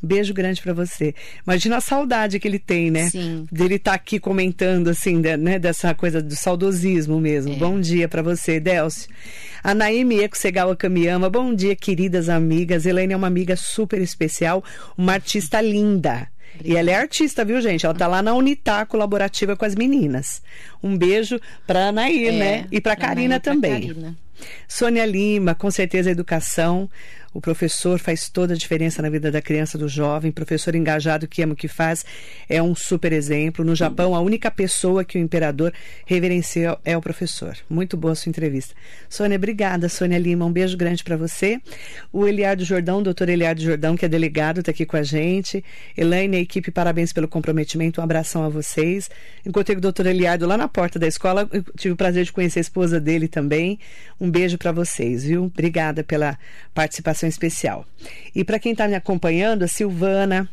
Beijo 0.00 0.32
grande 0.32 0.62
para 0.62 0.72
você. 0.72 1.12
Imagina 1.44 1.78
a 1.78 1.80
saudade 1.80 2.38
que 2.38 2.46
ele 2.46 2.58
tem, 2.58 2.90
né? 2.90 3.10
Sim. 3.10 3.46
Dele 3.50 3.74
estar 3.74 3.92
tá 3.92 3.96
aqui 3.96 4.20
comentando, 4.20 4.88
assim, 4.88 5.16
né? 5.16 5.58
Dessa 5.58 5.92
coisa 5.92 6.22
do 6.22 6.36
saudosismo 6.36 7.20
mesmo. 7.20 7.52
É. 7.54 7.56
Bom 7.56 7.80
dia 7.80 8.08
para 8.08 8.22
você, 8.22 8.60
Delcio. 8.60 9.08
A 9.62 9.74
Naime 9.74 10.20
Eco 10.20 10.38
Segawa 10.38 10.76
Kamiyama. 10.76 11.28
Bom 11.28 11.52
dia, 11.52 11.74
queridas 11.74 12.28
amigas. 12.28 12.86
Elaine 12.86 13.12
é 13.12 13.16
uma 13.16 13.26
amiga 13.26 13.56
super 13.56 14.00
especial, 14.00 14.62
uma 14.96 15.14
artista 15.14 15.60
linda. 15.60 16.28
Obrigada. 16.54 16.74
E 16.74 16.76
ela 16.76 16.90
é 16.90 16.94
artista, 16.94 17.44
viu, 17.44 17.60
gente? 17.60 17.84
Ela 17.84 17.94
tá 17.94 18.06
lá 18.06 18.22
na 18.22 18.34
Unitar 18.34 18.86
colaborativa 18.86 19.56
com 19.56 19.64
as 19.64 19.74
meninas. 19.74 20.40
Um 20.82 20.96
beijo 20.96 21.40
pra 21.66 21.88
Anaí, 21.88 22.28
é, 22.28 22.32
né? 22.32 22.66
E 22.70 22.80
pra, 22.80 22.96
pra 22.96 23.08
Karina 23.08 23.40
também. 23.40 23.88
Karina. 23.88 24.16
Sônia 24.66 25.04
Lima, 25.06 25.54
com 25.54 25.70
certeza 25.70 26.10
educação. 26.10 26.88
O 27.34 27.40
professor 27.40 27.98
faz 27.98 28.28
toda 28.30 28.54
a 28.54 28.56
diferença 28.56 29.02
na 29.02 29.10
vida 29.10 29.30
da 29.30 29.42
criança, 29.42 29.76
do 29.76 29.88
jovem. 29.88 30.32
Professor 30.32 30.74
engajado 30.74 31.28
que 31.28 31.42
ama 31.42 31.52
o 31.52 31.56
que 31.56 31.68
faz 31.68 32.04
é 32.48 32.62
um 32.62 32.74
super 32.74 33.12
exemplo. 33.12 33.64
No 33.64 33.76
Japão, 33.76 34.14
a 34.14 34.20
única 34.20 34.50
pessoa 34.50 35.04
que 35.04 35.18
o 35.18 35.20
imperador 35.20 35.72
reverencia 36.06 36.78
é 36.84 36.96
o 36.96 37.00
professor. 37.00 37.56
Muito 37.68 37.96
boa 37.96 38.12
a 38.12 38.14
sua 38.14 38.30
entrevista. 38.30 38.74
Sônia, 39.08 39.36
obrigada. 39.36 39.88
Sônia 39.88 40.18
Lima, 40.18 40.46
um 40.46 40.52
beijo 40.52 40.76
grande 40.76 41.04
para 41.04 41.16
você. 41.16 41.60
O 42.12 42.26
Eliardo 42.26 42.64
Jordão, 42.64 43.02
doutor 43.02 43.28
Eliardo 43.28 43.60
Jordão, 43.60 43.96
que 43.96 44.04
é 44.04 44.08
delegado, 44.08 44.60
está 44.60 44.70
aqui 44.70 44.86
com 44.86 44.96
a 44.96 45.02
gente. 45.02 45.62
Elaine 45.96 46.36
a 46.36 46.40
equipe, 46.40 46.70
parabéns 46.70 47.12
pelo 47.12 47.28
comprometimento. 47.28 48.00
Um 48.00 48.04
abração 48.04 48.42
a 48.42 48.48
vocês. 48.48 49.10
Encontrei 49.44 49.76
com 49.76 49.80
o 49.80 49.82
doutor 49.82 50.06
Eliardo 50.06 50.46
lá 50.46 50.56
na 50.56 50.68
porta 50.68 50.98
da 50.98 51.06
escola. 51.06 51.46
Eu 51.52 51.62
tive 51.76 51.92
o 51.92 51.96
prazer 51.96 52.24
de 52.24 52.32
conhecer 52.32 52.60
a 52.60 52.62
esposa 52.62 52.98
dele 52.98 53.28
também. 53.28 53.78
Um 54.18 54.30
beijo 54.30 54.56
para 54.56 54.72
vocês, 54.72 55.24
viu? 55.24 55.44
Obrigada 55.44 56.02
pela 56.02 56.38
participação 56.74 57.17
participação 57.18 57.28
especial. 57.28 57.84
E 58.34 58.44
para 58.44 58.58
quem 58.58 58.72
está 58.72 58.86
me 58.86 58.94
acompanhando, 58.94 59.64
a 59.64 59.68
Silvana, 59.68 60.48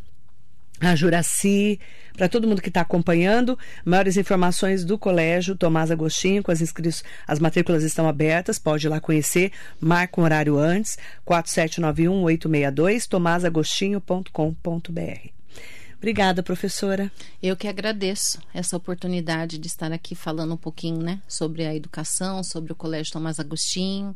a 0.80 0.96
Juraci, 0.96 1.80
para 2.18 2.28
todo 2.28 2.48
mundo 2.48 2.62
que 2.62 2.70
está 2.70 2.82
acompanhando, 2.82 3.58
maiores 3.84 4.18
informações 4.18 4.84
do 4.84 4.98
colégio 4.98 5.56
Tomás 5.56 5.92
Agostinho, 5.92 6.42
com 6.42 6.52
as 6.52 6.62
inscrições, 6.62 7.04
as 7.28 7.40
matrículas 7.40 7.84
estão 7.84 8.08
abertas, 8.08 8.58
pode 8.58 8.88
ir 8.88 8.90
lá 8.90 9.00
conhecer, 9.00 9.52
marca 9.80 10.20
um 10.20 10.24
horário 10.24 10.58
antes, 10.58 10.98
4791-862, 11.26 13.08
tomasagostinho.com.br. 13.08 15.30
Obrigada, 15.98 16.44
professora. 16.44 17.12
Eu 17.42 17.56
que 17.56 17.68
agradeço 17.68 18.40
essa 18.54 18.78
oportunidade 18.78 19.58
de 19.58 19.68
estar 19.68 19.92
aqui 19.92 20.14
falando 20.14 20.54
um 20.54 20.58
pouquinho, 20.58 21.02
né, 21.02 21.20
sobre 21.28 21.66
a 21.66 21.74
educação, 21.74 22.44
sobre 22.44 22.72
o 22.72 22.76
Colégio 22.76 23.14
Tomás 23.14 23.40
Agostinho, 23.40 24.16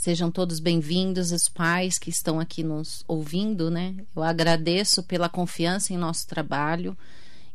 Sejam 0.00 0.30
todos 0.30 0.60
bem-vindos, 0.60 1.30
os 1.30 1.46
pais 1.46 1.98
que 1.98 2.08
estão 2.08 2.40
aqui 2.40 2.62
nos 2.62 3.04
ouvindo, 3.06 3.70
né? 3.70 3.94
Eu 4.16 4.22
agradeço 4.22 5.02
pela 5.02 5.28
confiança 5.28 5.92
em 5.92 5.98
nosso 5.98 6.26
trabalho, 6.26 6.96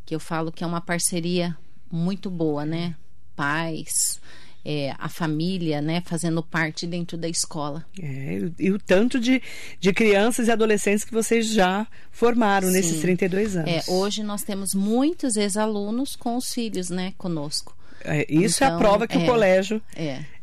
que 0.05 0.13
eu 0.13 0.19
falo 0.19 0.51
que 0.51 0.63
é 0.63 0.67
uma 0.67 0.79
parceria 0.79 1.57
muito 1.91 2.29
boa, 2.29 2.63
né? 2.63 2.93
Pais, 3.35 4.21
é, 4.63 4.93
a 4.99 5.09
família, 5.09 5.81
né, 5.81 6.03
fazendo 6.05 6.43
parte 6.43 6.85
dentro 6.85 7.17
da 7.17 7.27
escola. 7.27 7.83
É, 7.99 8.37
e 8.59 8.69
o 8.69 8.77
tanto 8.77 9.19
de, 9.19 9.41
de 9.79 9.91
crianças 9.91 10.47
e 10.47 10.51
adolescentes 10.51 11.03
que 11.03 11.11
vocês 11.11 11.47
já 11.47 11.87
formaram 12.11 12.67
Sim. 12.67 12.73
nesses 12.73 13.01
32 13.01 13.57
anos. 13.57 13.71
É, 13.71 13.91
hoje 13.91 14.21
nós 14.21 14.43
temos 14.43 14.75
muitos 14.75 15.35
ex-alunos 15.35 16.15
com 16.15 16.37
os 16.37 16.53
filhos, 16.53 16.91
né, 16.91 17.11
conosco. 17.17 17.75
É, 18.01 18.23
isso 18.29 18.63
então, 18.63 18.67
é 18.67 18.71
a 18.71 18.75
então, 18.75 18.79
prova 18.79 19.07
que 19.07 19.17
é, 19.17 19.23
o 19.23 19.25
colégio 19.25 19.81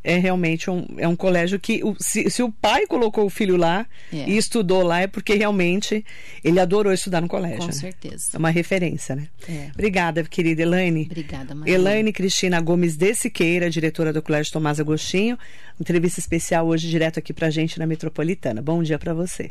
é 0.05 0.16
realmente 0.18 0.70
um, 0.70 0.86
é 0.98 1.07
um 1.07 1.14
colégio 1.14 1.59
que, 1.59 1.80
se, 1.98 2.28
se 2.30 2.42
o 2.42 2.50
pai 2.50 2.86
colocou 2.86 3.24
o 3.24 3.30
filho 3.30 3.57
lá 3.57 3.86
é. 4.12 4.28
e 4.28 4.36
estudou 4.36 4.82
lá, 4.82 5.00
é 5.00 5.07
porque 5.07 5.34
realmente 5.34 6.05
ele 6.42 6.59
adorou 6.59 6.92
estudar 6.92 7.20
no 7.20 7.28
colégio. 7.28 7.59
Com 7.59 7.66
né? 7.66 7.72
certeza. 7.72 8.30
É 8.34 8.38
uma 8.38 8.50
referência, 8.50 9.14
né? 9.14 9.28
É. 9.48 9.70
Obrigada, 9.72 10.22
querida 10.24 10.62
Elaine. 10.62 11.07
Obrigada, 11.11 11.55
Maria. 11.55 11.74
Elaine 11.74 12.12
Cristina 12.12 12.61
Gomes 12.61 12.96
de 12.96 13.14
Siqueira, 13.14 13.70
diretora 13.70 14.12
do 14.12 14.20
Colégio 14.22 14.53
Tomás 14.53 14.80
Agostinho. 14.80 15.38
Entrevista 15.80 16.20
especial 16.20 16.66
hoje 16.66 16.88
direto 16.88 17.18
aqui 17.18 17.32
pra 17.32 17.50
gente 17.50 17.78
na 17.78 17.86
Metropolitana. 17.86 18.61
Bom 18.61 18.82
dia 18.82 18.98
para 18.98 19.14
você. 19.14 19.50